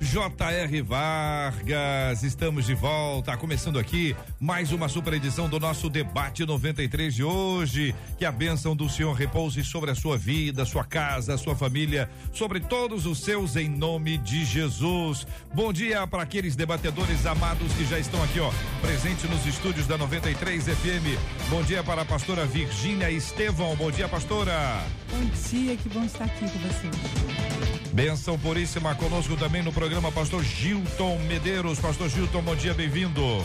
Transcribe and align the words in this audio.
J.R. 0.00 0.80
Vargas. 0.80 2.22
Estamos 2.22 2.64
de 2.64 2.74
volta. 2.74 3.36
Começando 3.36 3.78
aqui 3.78 4.16
mais 4.40 4.72
uma 4.72 4.88
super 4.88 5.12
edição 5.12 5.46
do 5.46 5.60
nosso 5.60 5.90
debate 5.90 6.46
93 6.46 7.14
de 7.14 7.22
hoje. 7.22 7.94
Que 8.18 8.24
a 8.24 8.32
bênção 8.32 8.74
do 8.74 8.88
Senhor 8.88 9.12
repouse 9.12 9.62
sobre 9.62 9.90
a 9.90 9.94
sua 9.94 10.16
vida, 10.16 10.64
sua 10.64 10.84
casa, 10.84 11.36
sua 11.36 11.54
família, 11.54 12.08
sobre 12.32 12.60
todos 12.60 13.04
os 13.04 13.20
seus 13.20 13.56
em 13.56 13.68
nome 13.68 14.16
de 14.16 14.42
Jesus. 14.42 15.26
Bom 15.54 15.70
dia 15.70 16.06
para 16.06 16.22
aqueles 16.22 16.56
debatedores 16.56 17.26
amados 17.26 17.70
que 17.74 17.84
já 17.84 17.98
estão 17.98 18.22
aqui, 18.24 18.40
ó, 18.40 18.50
presente 18.80 19.26
nos 19.26 19.44
estúdios 19.44 19.86
da 19.86 19.98
93 19.98 20.64
FM. 20.64 21.50
Bom 21.50 21.62
dia 21.62 21.84
para 21.84 22.02
a 22.02 22.04
pastora 22.06 22.46
Virgínia 22.46 23.10
Estevão. 23.10 23.76
Bom 23.76 23.90
dia, 23.90 24.08
pastora. 24.08 24.82
Bom 25.10 25.30
dia, 25.50 25.76
que 25.76 25.88
bom 25.90 26.04
estar 26.04 26.24
aqui 26.24 26.48
com 26.48 26.58
vocês. 26.58 27.90
Benção 27.92 28.38
puríssima 28.38 28.94
conosco 28.94 29.36
também 29.36 29.62
no 29.62 29.72
programa 29.72 29.89
Pastor 29.98 30.42
Gilton 30.44 31.18
Medeiros. 31.26 31.80
Pastor 31.80 32.08
Gilton, 32.08 32.40
bom 32.42 32.54
dia, 32.54 32.72
bem-vindo. 32.72 33.44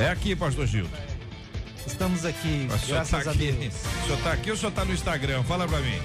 É 0.00 0.08
aqui, 0.10 0.34
Pastor 0.34 0.66
Gilton. 0.66 0.90
Estamos 1.86 2.24
aqui, 2.24 2.66
O 2.66 2.86
graças 2.88 3.22
tá 3.24 3.30
a 3.30 3.32
aqui. 3.32 3.52
Deus. 3.52 3.74
O 3.74 4.06
senhor 4.06 4.18
tá 4.22 4.32
aqui 4.32 4.50
ou 4.50 4.56
o 4.56 4.58
senhor 4.58 4.72
tá 4.72 4.84
no 4.84 4.92
Instagram? 4.92 5.42
Fala 5.44 5.66
pra 5.68 5.78
mim. 5.78 5.98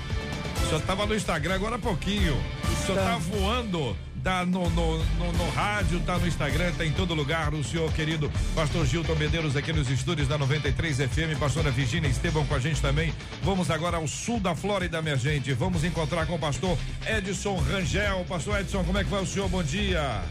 O 0.64 0.68
senhor 0.68 0.82
tava 0.84 1.06
no 1.08 1.16
Instagram 1.16 1.56
agora 1.56 1.76
há 1.78 1.80
pouquinho. 1.80 2.34
O 2.36 2.86
senhor 2.86 2.96
tá 3.02 3.18
Estamos. 3.18 3.26
voando. 3.26 3.98
Tá 4.24 4.46
no, 4.46 4.70
no, 4.70 4.98
no, 4.98 5.34
no 5.34 5.50
rádio, 5.50 6.00
tá 6.00 6.18
no 6.18 6.26
Instagram, 6.26 6.72
tá 6.78 6.86
em 6.86 6.94
todo 6.94 7.14
lugar. 7.14 7.54
O 7.54 7.62
senhor 7.62 7.92
querido 7.92 8.32
Pastor 8.56 8.86
Gilton 8.86 9.16
Medeiros 9.16 9.58
aqui 9.58 9.74
nos 9.74 9.90
estúdios 9.90 10.30
da 10.30 10.38
93 10.38 10.98
FM, 10.98 11.38
pastora 11.38 11.70
Virginia 11.70 12.10
Estevam 12.10 12.46
com 12.46 12.56
a 12.56 12.60
gente 12.60 12.82
também. 12.82 13.14
Vamos 13.42 13.70
agora 13.70 13.98
ao 13.98 14.08
sul 14.08 14.40
da 14.40 14.56
Flórida, 14.56 15.02
minha 15.02 15.18
gente. 15.18 15.52
Vamos 15.52 15.84
encontrar 15.84 16.26
com 16.26 16.36
o 16.36 16.40
pastor 16.40 16.78
Edson 17.06 17.58
Rangel. 17.58 18.24
Pastor 18.24 18.62
Edson, 18.62 18.86
como 18.86 18.98
é 18.98 19.04
que 19.04 19.10
vai 19.10 19.22
o 19.22 19.26
senhor? 19.26 19.50
Bom 19.50 19.62
dia. 19.62 20.24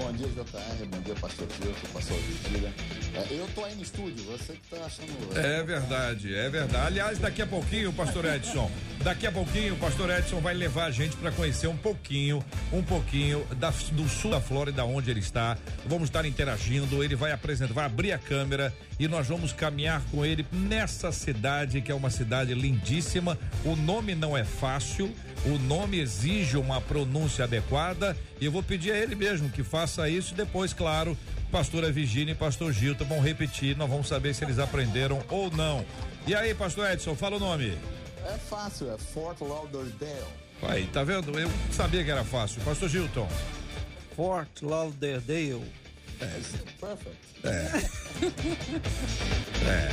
Bom 0.00 0.12
dia, 0.12 0.26
JR. 0.28 0.86
Bom 0.86 1.00
dia, 1.02 1.14
pastor 1.16 1.46
Gilson, 1.60 1.86
pastor 1.92 2.16
Virgília. 2.16 2.72
É, 3.14 3.26
eu 3.34 3.46
tô 3.54 3.62
aí 3.64 3.74
no 3.74 3.82
estúdio, 3.82 4.24
você 4.24 4.54
que 4.54 4.74
tá 4.74 4.82
achando. 4.86 5.38
É 5.38 5.62
verdade, 5.62 6.34
é 6.34 6.48
verdade. 6.48 6.86
Aliás, 6.86 7.18
daqui 7.18 7.42
a 7.42 7.46
pouquinho, 7.46 7.92
pastor 7.92 8.24
Edson, 8.24 8.70
daqui 9.04 9.26
a 9.26 9.32
pouquinho 9.32 9.74
o 9.74 9.76
pastor 9.76 10.08
Edson 10.08 10.40
vai 10.40 10.54
levar 10.54 10.86
a 10.86 10.90
gente 10.90 11.14
para 11.16 11.30
conhecer 11.30 11.66
um 11.66 11.76
pouquinho, 11.76 12.42
um 12.72 12.82
pouquinho 12.82 13.44
da- 13.56 13.74
do 13.92 14.08
sul 14.08 14.30
da 14.30 14.40
Flórida, 14.40 14.86
onde 14.86 15.10
ele 15.10 15.20
está. 15.20 15.58
Vamos 15.84 16.08
estar 16.08 16.24
interagindo, 16.24 17.04
ele 17.04 17.14
vai 17.14 17.32
apresentar, 17.32 17.74
vai 17.74 17.84
abrir 17.84 18.12
a 18.12 18.18
câmera 18.18 18.72
e 19.00 19.08
nós 19.08 19.26
vamos 19.26 19.50
caminhar 19.50 20.02
com 20.10 20.26
ele 20.26 20.44
nessa 20.52 21.10
cidade 21.10 21.80
que 21.80 21.90
é 21.90 21.94
uma 21.94 22.10
cidade 22.10 22.52
lindíssima. 22.52 23.38
O 23.64 23.74
nome 23.74 24.14
não 24.14 24.36
é 24.36 24.44
fácil, 24.44 25.10
o 25.46 25.58
nome 25.58 25.98
exige 25.98 26.58
uma 26.58 26.82
pronúncia 26.82 27.46
adequada 27.46 28.14
e 28.38 28.44
eu 28.44 28.52
vou 28.52 28.62
pedir 28.62 28.92
a 28.92 28.98
ele 28.98 29.14
mesmo 29.14 29.48
que 29.48 29.62
faça 29.62 30.06
isso 30.10 30.34
e 30.34 30.36
depois, 30.36 30.74
claro, 30.74 31.16
pastora 31.50 31.90
Virginia 31.90 32.32
e 32.32 32.36
pastor 32.36 32.74
Gilton 32.74 33.06
vão 33.06 33.20
repetir, 33.20 33.74
nós 33.74 33.88
vamos 33.88 34.06
saber 34.06 34.34
se 34.34 34.44
eles 34.44 34.58
aprenderam 34.58 35.22
ou 35.30 35.50
não. 35.50 35.82
E 36.26 36.34
aí, 36.34 36.54
pastor 36.54 36.90
Edson, 36.90 37.16
fala 37.16 37.36
o 37.36 37.40
nome. 37.40 37.78
É 38.26 38.36
fácil, 38.36 38.92
é 38.92 38.98
Fort 38.98 39.40
Lauderdale. 39.40 40.26
Aí, 40.62 40.86
tá 40.88 41.02
vendo? 41.02 41.38
Eu 41.38 41.50
sabia 41.72 42.04
que 42.04 42.10
era 42.10 42.22
fácil. 42.22 42.60
Pastor 42.60 42.86
Gilton. 42.90 43.26
Fort 44.14 44.60
Lauderdale. 44.60 45.79
Perfect. 46.20 47.16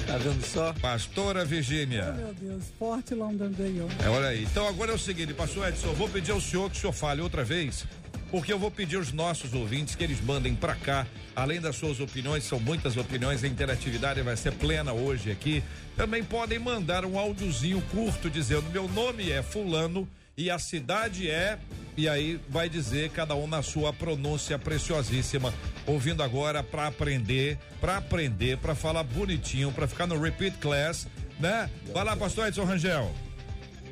Tá 0.06 0.18
vendo 0.18 0.46
só? 0.46 0.74
Pastora 0.74 1.46
Virgínia. 1.46 2.12
Meu 2.12 2.34
Deus, 2.34 2.64
Forte 2.78 3.16
Londondale. 3.16 3.82
É, 4.04 4.10
olha 4.10 4.28
aí. 4.28 4.44
Então 4.44 4.68
agora 4.68 4.92
é 4.92 4.96
o 4.96 5.00
seguinte, 5.00 5.34
pastor 5.34 5.70
Edson, 5.70 5.88
eu 5.88 5.96
vou 5.96 6.10
pedir 6.10 6.32
ao 6.32 6.42
senhor 6.42 6.70
que 6.70 6.78
o 6.78 6.80
senhor 6.80 6.94
fale 6.94 7.22
outra 7.22 7.44
vez, 7.44 7.86
porque 8.30 8.52
eu 8.52 8.60
vou 8.60 8.70
pedir 8.70 8.98
aos 8.98 9.14
nossos 9.14 9.54
ouvintes 9.54 9.96
que 9.96 10.04
eles 10.04 10.20
mandem 10.20 10.54
pra 10.54 10.76
cá, 10.76 11.08
além 11.36 11.62
das 11.62 11.78
suas 11.78 12.00
opiniões, 12.00 12.44
são 12.44 12.60
muitas 12.60 12.98
opiniões, 12.98 13.44
a 13.44 13.48
interatividade 13.48 14.22
vai 14.22 14.36
ser 14.36 14.52
plena 14.54 14.92
hoje 14.92 15.32
aqui. 15.32 15.64
Também 15.96 16.24
podem 16.24 16.60
mandar 16.60 17.06
um 17.06 17.18
áudiozinho 17.18 17.82
curto 17.92 18.30
dizendo: 18.30 18.70
meu 18.70 18.88
nome 18.90 19.32
é 19.32 19.42
Fulano 19.42 20.08
e 20.38 20.52
a 20.52 20.60
cidade 20.60 21.30
é. 21.30 21.58
E 21.98 22.08
aí 22.08 22.40
vai 22.48 22.70
dizer 22.70 23.10
cada 23.10 23.34
um 23.34 23.48
na 23.48 23.64
sua 23.64 23.92
pronúncia 23.92 24.60
preciosíssima, 24.60 25.52
ouvindo 25.88 26.22
agora 26.22 26.62
pra 26.62 26.86
aprender, 26.86 27.58
pra 27.82 27.98
aprender, 27.98 28.60
pra 28.60 28.76
falar 28.76 29.02
bonitinho, 29.02 29.72
pra 29.72 29.88
ficar 29.88 30.06
no 30.06 30.20
repeat 30.20 30.56
class, 30.60 31.08
né? 31.40 31.68
Vai 31.92 32.04
lá, 32.04 32.16
pastor 32.16 32.48
Edson 32.48 32.66
Rangel. 32.66 33.12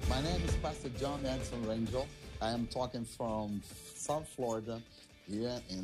My 0.07 0.21
name 0.21 0.45
is 0.45 0.53
Pastor 0.57 0.91
John 0.99 1.19
Edson 1.23 1.65
Rangel. 1.65 2.07
I 2.39 2.53
am 2.53 2.67
talking 2.67 3.05
from 3.05 3.59
South 3.95 4.25
Florida. 4.35 4.79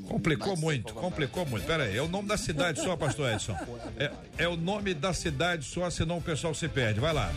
Complicou 0.08 0.56
muito, 0.56 0.94
complicou 0.94 1.44
muito. 1.48 1.66
Pera 1.66 1.86
aí, 1.86 1.98
é 1.98 2.02
o 2.04 2.08
nome 2.08 2.28
da 2.28 2.38
cidade 2.38 2.80
só, 2.80 2.96
pastor 2.96 3.34
Edson. 3.34 3.58
É, 3.98 4.44
é 4.44 4.48
o 4.48 4.56
nome 4.56 4.94
da 4.94 5.12
cidade 5.12 5.66
só, 5.66 5.90
senão 5.90 6.20
o 6.20 6.22
pessoal 6.22 6.54
se 6.54 6.68
perde. 6.68 7.00
Vai 7.00 7.14
lá. 7.14 7.34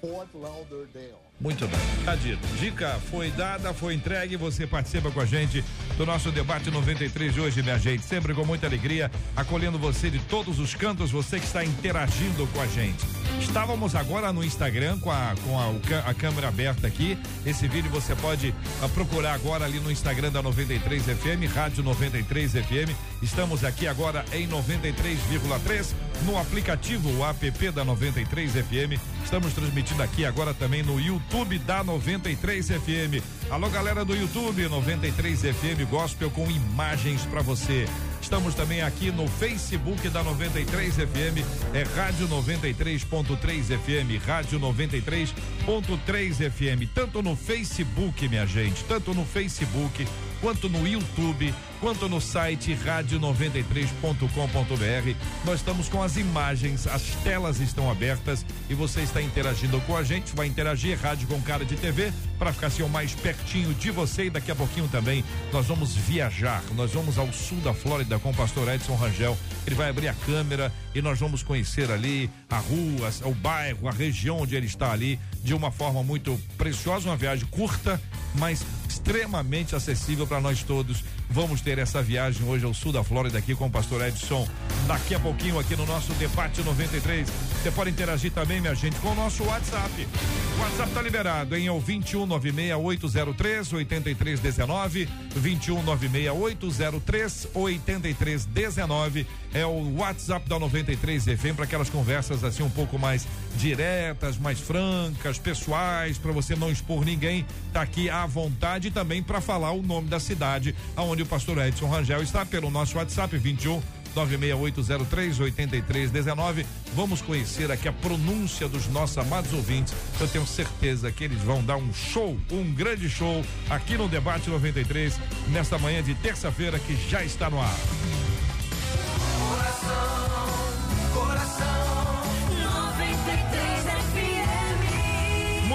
Fort 0.00 0.28
Lauderdale. 0.32 1.27
Muito 1.40 1.68
bem, 1.68 1.78
tá 2.04 2.16
dito. 2.16 2.44
Dica 2.58 2.98
foi 3.12 3.30
dada, 3.30 3.72
foi 3.72 3.94
entregue. 3.94 4.36
Você 4.36 4.66
participa 4.66 5.08
com 5.08 5.20
a 5.20 5.24
gente 5.24 5.64
do 5.96 6.04
nosso 6.04 6.32
debate 6.32 6.68
93 6.68 7.32
de 7.32 7.40
hoje, 7.40 7.62
minha 7.62 7.78
gente. 7.78 8.02
Sempre 8.02 8.34
com 8.34 8.44
muita 8.44 8.66
alegria, 8.66 9.08
acolhendo 9.36 9.78
você 9.78 10.10
de 10.10 10.18
todos 10.18 10.58
os 10.58 10.74
cantos, 10.74 11.12
você 11.12 11.38
que 11.38 11.46
está 11.46 11.64
interagindo 11.64 12.44
com 12.48 12.60
a 12.60 12.66
gente. 12.66 13.06
Estávamos 13.40 13.94
agora 13.94 14.32
no 14.32 14.42
Instagram 14.42 14.98
com 14.98 15.12
a, 15.12 15.34
com 15.44 15.56
a, 15.56 16.10
a 16.10 16.14
câmera 16.14 16.48
aberta 16.48 16.88
aqui. 16.88 17.16
Esse 17.46 17.68
vídeo 17.68 17.88
você 17.88 18.16
pode 18.16 18.52
ah, 18.82 18.88
procurar 18.88 19.34
agora 19.34 19.64
ali 19.64 19.78
no 19.78 19.92
Instagram 19.92 20.32
da 20.32 20.42
93 20.42 21.04
FM, 21.04 21.54
Rádio 21.54 21.84
93 21.84 22.52
FM. 22.52 22.90
Estamos 23.22 23.62
aqui 23.62 23.86
agora 23.86 24.24
em 24.32 24.48
93,3 24.48 25.94
no 26.24 26.36
aplicativo 26.36 27.16
o 27.16 27.24
app 27.24 27.70
da 27.70 27.84
93 27.84 28.52
FM. 28.54 29.00
Estamos 29.24 29.52
transmitindo 29.52 30.02
aqui 30.02 30.24
agora 30.24 30.52
também 30.52 30.82
no 30.82 30.98
YouTube 30.98 31.27
da 31.58 31.84
93 31.84 32.68
FM. 32.68 33.22
Alô, 33.50 33.68
galera 33.68 34.04
do 34.04 34.16
YouTube, 34.16 34.66
93 34.68 35.40
FM 35.40 35.88
Gospel 35.90 36.30
com 36.30 36.50
imagens 36.50 37.24
para 37.26 37.42
você. 37.42 37.86
Estamos 38.28 38.54
também 38.54 38.82
aqui 38.82 39.10
no 39.10 39.26
Facebook 39.26 40.06
da 40.10 40.22
93 40.22 40.96
FM, 40.96 41.38
é 41.72 41.82
Rádio 41.96 42.28
93.3 42.28 43.78
FM, 43.78 44.22
Rádio 44.22 44.60
93.3 44.60 46.50
FM, 46.50 46.86
tanto 46.94 47.22
no 47.22 47.34
Facebook, 47.34 48.28
minha 48.28 48.46
gente, 48.46 48.84
tanto 48.84 49.14
no 49.14 49.24
Facebook 49.24 50.06
quanto 50.42 50.68
no 50.68 50.86
YouTube, 50.86 51.54
quanto 51.80 52.06
no 52.06 52.20
site 52.20 52.74
rádio93.com.br. 52.74 55.46
Nós 55.46 55.60
estamos 55.60 55.88
com 55.88 56.02
as 56.02 56.18
imagens, 56.18 56.86
as 56.86 57.14
telas 57.24 57.60
estão 57.60 57.90
abertas 57.90 58.44
e 58.68 58.74
você 58.74 59.00
está 59.00 59.22
interagindo 59.22 59.80
com 59.86 59.96
a 59.96 60.02
gente. 60.02 60.36
Vai 60.36 60.48
interagir 60.48 61.00
rádio 61.00 61.26
com 61.28 61.40
cara 61.40 61.64
de 61.64 61.76
TV 61.76 62.12
para 62.38 62.52
ficar 62.52 62.68
assim 62.68 62.82
mais 62.88 63.14
pertinho 63.14 63.74
de 63.74 63.90
você 63.90 64.26
e 64.26 64.30
daqui 64.30 64.50
a 64.50 64.54
pouquinho 64.54 64.88
também 64.88 65.24
nós 65.52 65.66
vamos 65.66 65.94
viajar. 65.94 66.62
Nós 66.74 66.92
vamos 66.92 67.18
ao 67.18 67.32
sul 67.32 67.58
da 67.58 67.74
Flórida 67.74 68.18
com 68.18 68.30
o 68.30 68.34
pastor 68.34 68.72
Edson 68.72 68.94
Rangel. 68.94 69.36
Ele 69.66 69.74
vai 69.74 69.90
abrir 69.90 70.08
a 70.08 70.14
câmera 70.14 70.72
e 70.94 71.02
nós 71.02 71.18
vamos 71.18 71.42
conhecer 71.42 71.90
ali 71.90 72.30
a 72.48 72.58
rua, 72.58 73.10
o 73.24 73.34
bairro, 73.34 73.88
a 73.88 73.92
região 73.92 74.40
onde 74.40 74.54
ele 74.54 74.66
está 74.66 74.92
ali 74.92 75.18
de 75.42 75.54
uma 75.54 75.70
forma 75.70 76.02
muito 76.02 76.40
preciosa, 76.56 77.08
uma 77.08 77.16
viagem 77.16 77.46
curta, 77.46 78.00
mas 78.34 78.64
extremamente 78.88 79.76
acessível 79.76 80.26
para 80.26 80.40
nós 80.40 80.62
todos. 80.62 81.04
Vamos 81.30 81.60
ter 81.60 81.76
essa 81.78 82.02
viagem 82.02 82.48
hoje 82.48 82.64
ao 82.64 82.72
sul 82.72 82.92
da 82.92 83.04
Flórida 83.04 83.36
aqui 83.38 83.54
com 83.54 83.66
o 83.66 83.70
pastor 83.70 84.06
Edson. 84.06 84.48
Daqui 84.86 85.14
a 85.14 85.20
pouquinho 85.20 85.58
aqui 85.58 85.76
no 85.76 85.84
nosso 85.86 86.12
debate 86.14 86.62
93. 86.62 87.28
Você 87.28 87.70
pode 87.70 87.90
interagir 87.90 88.32
também, 88.32 88.58
minha 88.60 88.74
gente, 88.74 88.96
com 88.96 89.10
o 89.10 89.14
nosso 89.14 89.44
WhatsApp. 89.44 90.08
O 90.56 90.60
WhatsApp 90.60 90.92
tá 90.92 91.02
liberado 91.02 91.54
em 91.56 91.66
é 91.66 91.72
o 91.72 91.80
2196803 91.80 93.74
8319 93.74 95.08
2196803 95.34 97.48
8319 97.54 99.26
é 99.52 99.66
o 99.66 99.96
WhatsApp 99.96 100.48
da 100.48 100.58
93 100.58 101.24
FM 101.24 101.54
para 101.54 101.64
aquelas 101.64 101.90
conversas 101.90 102.42
assim 102.44 102.62
um 102.62 102.70
pouco 102.70 102.98
mais 102.98 103.26
diretas, 103.58 104.38
mais 104.38 104.60
francas, 104.60 105.38
pessoais, 105.38 106.16
para 106.16 106.32
você 106.32 106.54
não 106.54 106.70
expor 106.70 107.04
ninguém. 107.04 107.44
Tá 107.72 107.82
aqui 107.82 108.08
à 108.08 108.24
vontade 108.24 108.90
também 108.90 109.22
para 109.22 109.40
falar 109.40 109.72
o 109.72 109.82
nome 109.82 110.08
da 110.08 110.20
cidade 110.20 110.74
aonde 110.96 111.22
o 111.22 111.26
pastor 111.26 111.58
Edson 111.58 111.88
Rangel 111.88 112.22
está 112.22 112.46
pelo 112.46 112.70
nosso 112.70 112.96
WhatsApp 112.96 113.36
21 113.36 113.82
96803 114.14 115.40
8319. 115.40 116.66
Vamos 116.94 117.20
conhecer 117.20 117.70
aqui 117.70 117.88
a 117.88 117.92
pronúncia 117.92 118.68
dos 118.68 118.86
nossos 118.88 119.18
amados 119.18 119.52
ouvintes. 119.52 119.94
Eu 120.20 120.28
tenho 120.28 120.46
certeza 120.46 121.10
que 121.12 121.24
eles 121.24 121.40
vão 121.42 121.62
dar 121.62 121.76
um 121.76 121.92
show, 121.92 122.38
um 122.50 122.72
grande 122.72 123.08
show 123.10 123.44
aqui 123.68 123.96
no 123.96 124.08
Debate 124.08 124.48
93, 124.48 125.18
nesta 125.48 125.78
manhã 125.78 126.02
de 126.02 126.14
terça-feira 126.14 126.78
que 126.78 126.96
já 127.08 127.24
está 127.24 127.50
no 127.50 127.60
ar. 127.60 127.78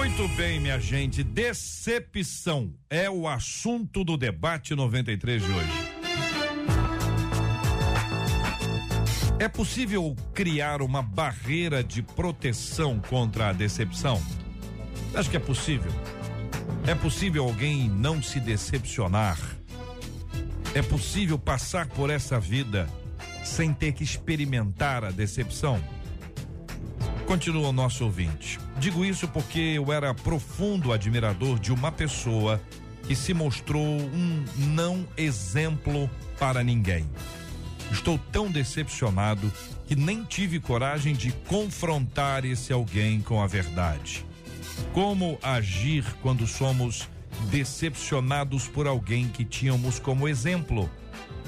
Muito 0.06 0.28
bem, 0.36 0.60
minha 0.60 0.78
gente. 0.82 1.24
Decepção 1.24 2.74
é 2.90 3.10
o 3.10 3.26
assunto 3.26 4.04
do 4.04 4.18
debate 4.18 4.76
93 4.76 5.42
de 5.42 5.50
hoje. 5.50 5.72
É 9.40 9.48
possível 9.48 10.14
criar 10.34 10.82
uma 10.82 11.02
barreira 11.02 11.82
de 11.82 12.02
proteção 12.02 13.00
contra 13.00 13.48
a 13.48 13.54
decepção? 13.54 14.22
Acho 15.16 15.30
que 15.30 15.38
é 15.38 15.40
possível. 15.40 15.94
É 16.86 16.94
possível 16.94 17.46
alguém 17.46 17.88
não 17.88 18.22
se 18.22 18.42
decepcionar? 18.42 19.40
É 20.76 20.82
possível 20.82 21.40
passar 21.40 21.88
por 21.88 22.10
essa 22.10 22.38
vida 22.38 22.90
sem 23.42 23.74
ter 23.74 23.94
que 23.94 24.04
experimentar 24.04 25.06
a 25.06 25.12
decepção? 25.12 25.82
Continua 27.26 27.70
o 27.70 27.74
nosso 27.74 28.04
ouvinte. 28.06 28.60
Digo 28.78 29.04
isso 29.06 29.28
porque 29.28 29.60
eu 29.60 29.92
era 29.92 30.14
profundo 30.14 30.92
admirador 30.92 31.60
de 31.60 31.72
uma 31.72 31.92
pessoa 31.92 32.62
que 33.08 33.16
se 33.16 33.34
mostrou 33.34 33.84
um 33.86 34.46
não 34.58 35.06
exemplo 35.18 36.10
para 36.40 36.64
ninguém. 36.64 37.10
Estou 37.92 38.18
tão 38.32 38.50
decepcionado 38.50 39.52
que 39.86 39.96
nem 39.96 40.24
tive 40.24 40.60
coragem 40.60 41.14
de 41.14 41.32
confrontar 41.48 42.46
esse 42.46 42.72
alguém 42.72 43.22
com 43.22 43.42
a 43.42 43.48
verdade. 43.48 44.26
Como 44.94 45.38
agir 45.42 46.06
quando 46.22 46.48
somos 46.48 47.08
decepcionados 47.50 48.68
por 48.68 48.88
alguém 48.88 49.28
que 49.28 49.44
tínhamos 49.44 50.00
como 50.00 50.28
exemplo? 50.28 50.90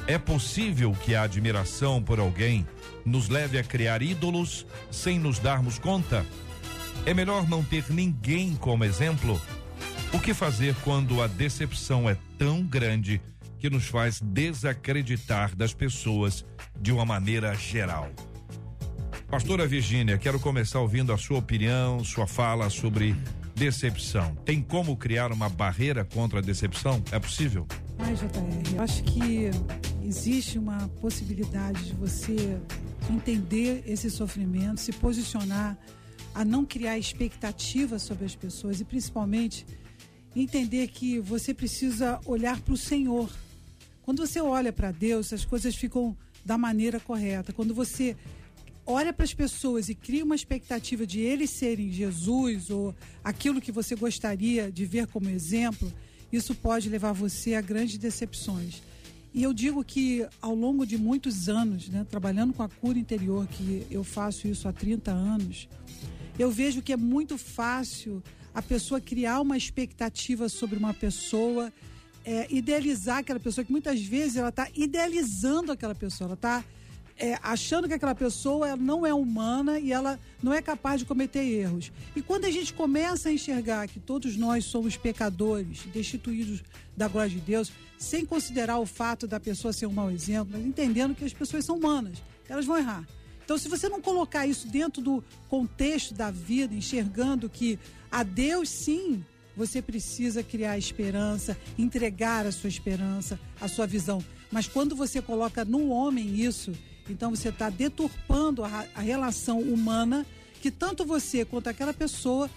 É 0.07 0.19
possível 0.19 0.91
que 0.91 1.15
a 1.15 1.23
admiração 1.23 2.01
por 2.01 2.19
alguém 2.19 2.67
nos 3.03 3.27
leve 3.27 3.57
a 3.57 3.63
criar 3.63 4.03
ídolos 4.03 4.65
sem 4.91 5.17
nos 5.17 5.39
darmos 5.39 5.79
conta? 5.79 6.23
É 7.07 7.13
melhor 7.13 7.49
não 7.49 7.63
ter 7.63 7.85
ninguém 7.89 8.55
como 8.55 8.83
exemplo? 8.83 9.41
O 10.13 10.19
que 10.19 10.31
fazer 10.31 10.75
quando 10.83 11.23
a 11.23 11.27
decepção 11.27 12.07
é 12.07 12.15
tão 12.37 12.61
grande 12.61 13.19
que 13.57 13.67
nos 13.67 13.87
faz 13.87 14.21
desacreditar 14.21 15.55
das 15.55 15.73
pessoas 15.73 16.45
de 16.79 16.91
uma 16.91 17.03
maneira 17.03 17.55
geral? 17.55 18.11
Pastora 19.27 19.65
Virgínia, 19.65 20.19
quero 20.19 20.39
começar 20.39 20.81
ouvindo 20.81 21.11
a 21.11 21.17
sua 21.17 21.39
opinião, 21.39 22.03
sua 22.03 22.27
fala 22.27 22.69
sobre 22.69 23.15
decepção. 23.55 24.35
Tem 24.45 24.61
como 24.61 24.95
criar 24.95 25.31
uma 25.31 25.49
barreira 25.49 26.05
contra 26.05 26.39
a 26.39 26.41
decepção? 26.43 27.03
É 27.11 27.17
possível? 27.17 27.67
Ai, 27.97 28.13
JR, 28.13 28.75
eu 28.75 28.81
acho 28.81 29.03
que 29.03 29.49
existe 30.03 30.59
uma 30.59 30.87
possibilidade 31.01 31.85
de 31.85 31.93
você 31.93 32.59
entender 33.09 33.83
esse 33.87 34.09
sofrimento, 34.09 34.81
se 34.81 34.91
posicionar 34.93 35.77
a 36.33 36.43
não 36.43 36.65
criar 36.65 36.97
expectativas 36.97 38.01
sobre 38.01 38.25
as 38.25 38.35
pessoas 38.35 38.81
e 38.81 38.83
principalmente 38.83 39.65
entender 40.35 40.87
que 40.89 41.19
você 41.19 41.53
precisa 41.53 42.19
olhar 42.25 42.59
para 42.59 42.73
o 42.73 42.77
Senhor. 42.77 43.29
Quando 44.03 44.25
você 44.25 44.41
olha 44.41 44.73
para 44.73 44.91
Deus, 44.91 45.31
as 45.31 45.45
coisas 45.45 45.75
ficam 45.75 46.15
da 46.43 46.57
maneira 46.57 46.99
correta. 46.99 47.53
Quando 47.53 47.73
você 47.73 48.15
olha 48.85 49.11
para 49.11 49.23
as 49.23 49.33
pessoas 49.33 49.89
e 49.89 49.95
cria 49.95 50.23
uma 50.23 50.35
expectativa 50.35 51.07
de 51.07 51.19
eles 51.21 51.49
serem 51.49 51.91
Jesus 51.91 52.69
ou 52.69 52.93
aquilo 53.23 53.61
que 53.61 53.71
você 53.71 53.95
gostaria 53.95 54.71
de 54.71 54.85
ver 54.85 55.07
como 55.07 55.29
exemplo, 55.29 55.91
isso 56.35 56.53
pode 56.55 56.89
levar 56.89 57.13
você 57.13 57.53
a 57.53 57.61
grandes 57.61 57.97
decepções. 57.97 58.81
E 59.33 59.43
eu 59.43 59.53
digo 59.53 59.83
que 59.83 60.25
ao 60.41 60.55
longo 60.55 60.85
de 60.85 60.97
muitos 60.97 61.49
anos, 61.49 61.89
né, 61.89 62.05
trabalhando 62.09 62.53
com 62.53 62.63
a 62.63 62.69
cura 62.69 62.97
interior, 62.97 63.45
que 63.47 63.85
eu 63.91 64.03
faço 64.03 64.47
isso 64.47 64.67
há 64.67 64.71
30 64.71 65.11
anos, 65.11 65.67
eu 66.39 66.49
vejo 66.49 66.81
que 66.81 66.93
é 66.93 66.97
muito 66.97 67.37
fácil 67.37 68.23
a 68.53 68.61
pessoa 68.61 69.01
criar 69.01 69.41
uma 69.41 69.57
expectativa 69.57 70.47
sobre 70.47 70.77
uma 70.77 70.93
pessoa, 70.93 71.71
é, 72.23 72.47
idealizar 72.49 73.17
aquela 73.17 73.39
pessoa, 73.39 73.65
que 73.65 73.71
muitas 73.71 74.01
vezes 74.01 74.37
ela 74.37 74.49
está 74.49 74.69
idealizando 74.73 75.71
aquela 75.73 75.93
pessoa, 75.93 76.27
ela 76.29 76.35
está 76.35 76.63
é, 77.17 77.37
achando 77.41 77.87
que 77.87 77.93
aquela 77.93 78.15
pessoa 78.15 78.75
não 78.75 79.05
é 79.05 79.13
humana 79.13 79.79
e 79.79 79.91
ela 79.91 80.19
não 80.43 80.53
é 80.53 80.61
capaz 80.61 80.99
de 80.99 81.05
cometer 81.05 81.43
erros. 81.43 81.91
E 82.15 82.21
quando 82.21 82.45
a 82.45 82.51
gente 82.51 82.73
começa 82.73 83.29
a 83.29 83.31
enxergar 83.31 83.87
que 83.87 83.99
todos 83.99 84.35
nós 84.35 84.65
somos 84.65 84.97
pecadores, 84.97 85.83
destituídos 85.93 86.61
da 86.95 87.07
glória 87.07 87.29
de 87.29 87.39
Deus, 87.39 87.71
sem 87.97 88.25
considerar 88.25 88.79
o 88.79 88.85
fato 88.85 89.27
da 89.27 89.39
pessoa 89.39 89.71
ser 89.71 89.85
um 89.85 89.93
mau 89.93 90.11
exemplo, 90.11 90.53
mas 90.57 90.65
entendendo 90.65 91.15
que 91.15 91.23
as 91.23 91.33
pessoas 91.33 91.65
são 91.65 91.77
humanas, 91.77 92.21
elas 92.49 92.65
vão 92.65 92.77
errar. 92.77 93.07
Então, 93.43 93.57
se 93.57 93.69
você 93.69 93.87
não 93.87 94.01
colocar 94.01 94.47
isso 94.47 94.67
dentro 94.67 95.01
do 95.01 95.23
contexto 95.47 96.13
da 96.13 96.31
vida, 96.31 96.73
enxergando 96.73 97.47
que 97.47 97.79
a 98.11 98.23
Deus 98.23 98.69
sim 98.69 99.23
você 99.55 99.81
precisa 99.81 100.43
criar 100.43 100.77
esperança, 100.77 101.55
entregar 101.77 102.45
a 102.45 102.51
sua 102.51 102.67
esperança, 102.67 103.39
a 103.61 103.67
sua 103.67 103.85
visão. 103.85 104.23
Mas 104.51 104.67
quando 104.67 104.95
você 104.95 105.21
coloca 105.21 105.63
no 105.63 105.89
homem 105.89 106.39
isso, 106.41 106.73
então 107.09 107.29
você 107.31 107.49
está 107.49 107.69
deturpando 107.69 108.63
a, 108.63 108.85
a, 108.95 109.01
relação 109.01 109.59
humana 109.59 110.25
que 110.61 110.71
tanto 110.71 111.05
você 111.05 111.45
quanto 111.45 111.67
aquela 111.67 111.93
pessoa 111.93 112.49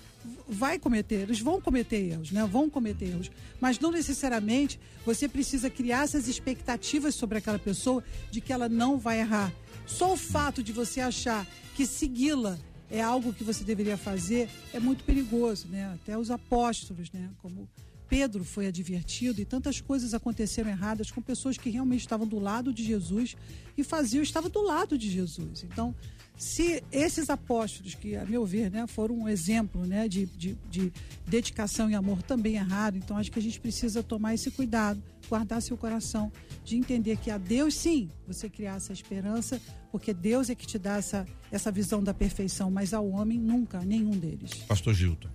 vai 0.48 0.78
cometer, 0.78 1.20
eles 1.20 1.40
vão 1.40 1.60
cometer 1.60 1.96
erros, 1.96 2.32
né? 2.32 2.44
Vão 2.46 2.68
cometer 2.68 3.06
erros, 3.06 3.30
mas 3.60 3.78
não 3.78 3.90
necessariamente 3.90 4.78
você 5.04 5.28
precisa 5.28 5.70
criar 5.70 6.04
essas 6.04 6.28
expectativas 6.28 7.14
sobre 7.14 7.38
aquela 7.38 7.58
pessoa 7.58 8.02
de 8.30 8.40
que 8.40 8.52
ela 8.52 8.68
não 8.68 8.98
vai 8.98 9.20
errar. 9.20 9.52
Só 9.86 10.12
o 10.12 10.16
fato 10.16 10.62
de 10.62 10.72
você 10.72 11.00
achar 11.00 11.46
que 11.74 11.86
segui-la 11.86 12.58
é 12.90 13.00
algo 13.00 13.32
que 13.32 13.44
você 13.44 13.64
deveria 13.64 13.96
fazer 13.96 14.48
é 14.72 14.80
muito 14.80 15.04
perigoso, 15.04 15.68
né? 15.68 15.92
Até 15.94 16.18
os 16.18 16.30
apóstolos, 16.30 17.10
né? 17.12 17.30
Como 17.40 17.68
Pedro 18.08 18.42
foi 18.44 18.66
advertido 18.66 19.40
e 19.40 19.44
tantas 19.44 19.80
coisas 19.80 20.14
aconteceram 20.14 20.70
erradas 20.70 21.10
com 21.10 21.20
pessoas 21.20 21.58
que 21.58 21.68
realmente 21.68 22.00
estavam 22.00 22.26
do 22.26 22.38
lado 22.38 22.72
de 22.72 22.82
Jesus 22.82 23.36
e 23.76 23.84
faziam, 23.84 24.22
estavam 24.22 24.50
do 24.50 24.62
lado 24.62 24.96
de 24.96 25.10
Jesus. 25.10 25.64
Então, 25.64 25.94
se 26.38 26.82
esses 26.92 27.28
apóstolos, 27.28 27.94
que 27.94 28.14
a 28.14 28.24
meu 28.24 28.46
ver, 28.46 28.70
né, 28.70 28.86
foram 28.86 29.18
um 29.18 29.28
exemplo 29.28 29.84
né, 29.84 30.08
de, 30.08 30.24
de, 30.26 30.56
de 30.70 30.92
dedicação 31.26 31.90
e 31.90 31.94
amor 31.94 32.22
também 32.22 32.54
errado, 32.54 32.96
então 32.96 33.16
acho 33.16 33.30
que 33.30 33.40
a 33.40 33.42
gente 33.42 33.60
precisa 33.60 34.02
tomar 34.02 34.34
esse 34.34 34.50
cuidado, 34.52 35.02
guardar 35.28 35.60
seu 35.60 35.76
coração, 35.76 36.32
de 36.64 36.76
entender 36.76 37.16
que 37.16 37.30
a 37.30 37.38
Deus 37.38 37.74
sim 37.74 38.08
você 38.26 38.48
criar 38.48 38.76
essa 38.76 38.92
esperança, 38.92 39.60
porque 39.90 40.14
Deus 40.14 40.48
é 40.48 40.54
que 40.54 40.66
te 40.66 40.78
dá 40.78 40.96
essa, 40.96 41.26
essa 41.50 41.72
visão 41.72 42.02
da 42.02 42.14
perfeição, 42.14 42.70
mas 42.70 42.94
ao 42.94 43.08
homem 43.08 43.38
nunca, 43.38 43.80
nenhum 43.80 44.12
deles. 44.12 44.54
Pastor 44.68 44.94
Gilton. 44.94 45.28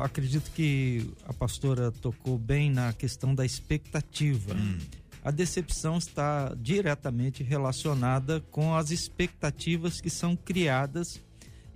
Acredito 0.00 0.50
que 0.50 1.10
a 1.26 1.32
pastora 1.32 1.90
tocou 1.90 2.38
bem 2.38 2.70
na 2.70 2.92
questão 2.92 3.34
da 3.34 3.44
expectativa. 3.44 4.54
Hum. 4.54 4.78
A 5.24 5.30
decepção 5.30 5.96
está 5.96 6.54
diretamente 6.54 7.42
relacionada 7.42 8.40
com 8.50 8.74
as 8.74 8.90
expectativas 8.90 10.00
que 10.00 10.10
são 10.10 10.36
criadas. 10.36 11.22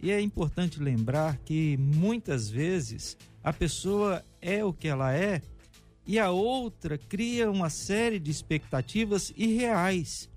E 0.02 0.10
é 0.10 0.20
importante 0.20 0.80
lembrar 0.80 1.38
que 1.38 1.76
muitas 1.78 2.48
vezes 2.48 3.16
a 3.42 3.52
pessoa 3.52 4.22
é 4.40 4.64
o 4.64 4.72
que 4.72 4.86
ela 4.86 5.12
é 5.12 5.40
e 6.06 6.18
a 6.18 6.30
outra 6.30 6.96
cria 6.96 7.50
uma 7.50 7.68
série 7.68 8.18
de 8.18 8.30
expectativas 8.30 9.32
irreais. 9.36 10.28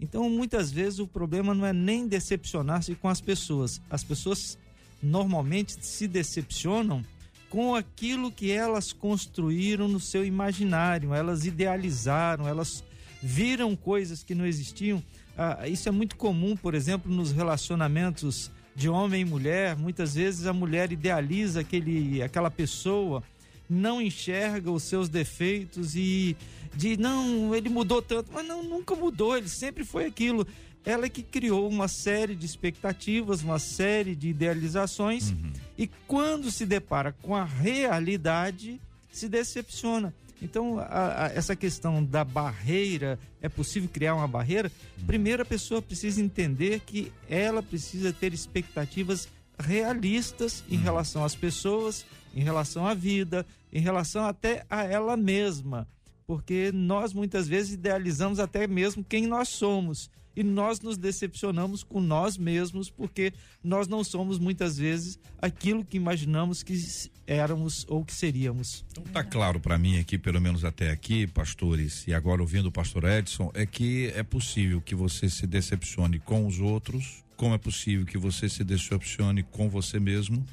Então, 0.00 0.30
muitas 0.30 0.70
vezes, 0.70 1.00
o 1.00 1.06
problema 1.06 1.52
não 1.52 1.66
é 1.66 1.72
nem 1.72 2.06
decepcionar-se 2.06 2.94
com 2.94 3.08
as 3.08 3.20
pessoas. 3.20 3.80
As 3.90 4.04
pessoas 4.04 4.56
normalmente 5.02 5.76
se 5.80 6.06
decepcionam 6.08 7.04
com 7.48 7.74
aquilo 7.74 8.30
que 8.30 8.50
elas 8.50 8.92
construíram 8.92 9.88
no 9.88 10.00
seu 10.00 10.24
imaginário, 10.24 11.14
elas 11.14 11.46
idealizaram, 11.46 12.46
elas 12.46 12.84
viram 13.22 13.74
coisas 13.74 14.22
que 14.22 14.34
não 14.34 14.46
existiam. 14.46 15.02
Ah, 15.36 15.66
isso 15.66 15.88
é 15.88 15.92
muito 15.92 16.16
comum, 16.16 16.56
por 16.56 16.74
exemplo, 16.74 17.10
nos 17.10 17.32
relacionamentos 17.32 18.50
de 18.74 18.88
homem 18.88 19.22
e 19.22 19.24
mulher. 19.24 19.76
Muitas 19.76 20.14
vezes 20.14 20.46
a 20.46 20.52
mulher 20.52 20.92
idealiza 20.92 21.60
aquele, 21.60 22.22
aquela 22.22 22.50
pessoa, 22.50 23.22
não 23.68 24.00
enxerga 24.00 24.70
os 24.70 24.82
seus 24.82 25.08
defeitos 25.08 25.94
e 25.96 26.36
de 26.74 26.96
não, 26.96 27.54
ele 27.54 27.68
mudou 27.68 28.00
tanto, 28.00 28.30
mas 28.32 28.46
não, 28.46 28.62
nunca 28.62 28.94
mudou, 28.94 29.36
ele 29.36 29.48
sempre 29.48 29.84
foi 29.84 30.06
aquilo. 30.06 30.46
Ela 30.88 31.04
é 31.04 31.08
que 31.10 31.22
criou 31.22 31.68
uma 31.68 31.86
série 31.86 32.34
de 32.34 32.46
expectativas, 32.46 33.42
uma 33.42 33.58
série 33.58 34.14
de 34.14 34.28
idealizações 34.28 35.30
uhum. 35.30 35.52
e 35.76 35.86
quando 36.06 36.50
se 36.50 36.64
depara 36.64 37.12
com 37.20 37.36
a 37.36 37.44
realidade, 37.44 38.80
se 39.12 39.28
decepciona. 39.28 40.14
Então, 40.40 40.78
a, 40.78 41.26
a, 41.26 41.28
essa 41.34 41.54
questão 41.54 42.02
da 42.02 42.24
barreira, 42.24 43.18
é 43.42 43.50
possível 43.50 43.86
criar 43.92 44.14
uma 44.14 44.26
barreira? 44.26 44.72
Uhum. 44.98 45.04
Primeiro, 45.04 45.42
a 45.42 45.44
pessoa 45.44 45.82
precisa 45.82 46.22
entender 46.22 46.80
que 46.80 47.12
ela 47.28 47.62
precisa 47.62 48.10
ter 48.10 48.32
expectativas 48.32 49.28
realistas 49.58 50.64
em 50.70 50.78
uhum. 50.78 50.84
relação 50.84 51.22
às 51.22 51.34
pessoas, 51.34 52.06
em 52.34 52.42
relação 52.42 52.86
à 52.86 52.94
vida, 52.94 53.44
em 53.70 53.80
relação 53.80 54.24
até 54.24 54.64
a 54.70 54.84
ela 54.84 55.18
mesma 55.18 55.86
porque 56.28 56.70
nós 56.74 57.14
muitas 57.14 57.48
vezes 57.48 57.72
idealizamos 57.72 58.38
até 58.38 58.66
mesmo 58.66 59.02
quem 59.02 59.26
nós 59.26 59.48
somos 59.48 60.10
e 60.38 60.44
nós 60.44 60.80
nos 60.80 60.96
decepcionamos 60.96 61.82
com 61.82 62.00
nós 62.00 62.38
mesmos 62.38 62.88
porque 62.88 63.32
nós 63.62 63.88
não 63.88 64.04
somos 64.04 64.38
muitas 64.38 64.78
vezes 64.78 65.18
aquilo 65.42 65.84
que 65.84 65.96
imaginamos 65.96 66.62
que 66.62 66.80
éramos 67.26 67.84
ou 67.88 68.04
que 68.04 68.14
seríamos. 68.14 68.84
Então 68.92 69.02
tá 69.02 69.24
claro 69.24 69.58
para 69.58 69.76
mim 69.76 69.98
aqui, 69.98 70.16
pelo 70.16 70.40
menos 70.40 70.64
até 70.64 70.92
aqui, 70.92 71.26
pastores, 71.26 72.06
e 72.06 72.14
agora 72.14 72.40
ouvindo 72.40 72.66
o 72.66 72.72
pastor 72.72 73.02
Edson, 73.02 73.50
é 73.52 73.66
que 73.66 74.12
é 74.14 74.22
possível 74.22 74.80
que 74.80 74.94
você 74.94 75.28
se 75.28 75.44
decepcione 75.44 76.20
com 76.20 76.46
os 76.46 76.60
outros, 76.60 77.24
como 77.36 77.56
é 77.56 77.58
possível 77.58 78.06
que 78.06 78.16
você 78.16 78.48
se 78.48 78.62
decepcione 78.62 79.42
com 79.42 79.68
você 79.68 79.98
mesmo. 79.98 80.46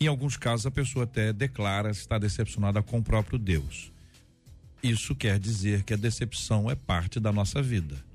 Em 0.00 0.06
alguns 0.06 0.38
casos 0.38 0.64
a 0.64 0.70
pessoa 0.70 1.04
até 1.04 1.34
declara 1.34 1.90
estar 1.90 2.18
decepcionada 2.18 2.82
com 2.82 3.00
o 3.00 3.04
próprio 3.04 3.38
Deus. 3.38 3.92
Isso 4.82 5.14
quer 5.14 5.38
dizer 5.38 5.82
que 5.82 5.92
a 5.92 5.98
decepção 5.98 6.70
é 6.70 6.74
parte 6.74 7.20
da 7.20 7.30
nossa 7.30 7.60
vida. 7.60 8.07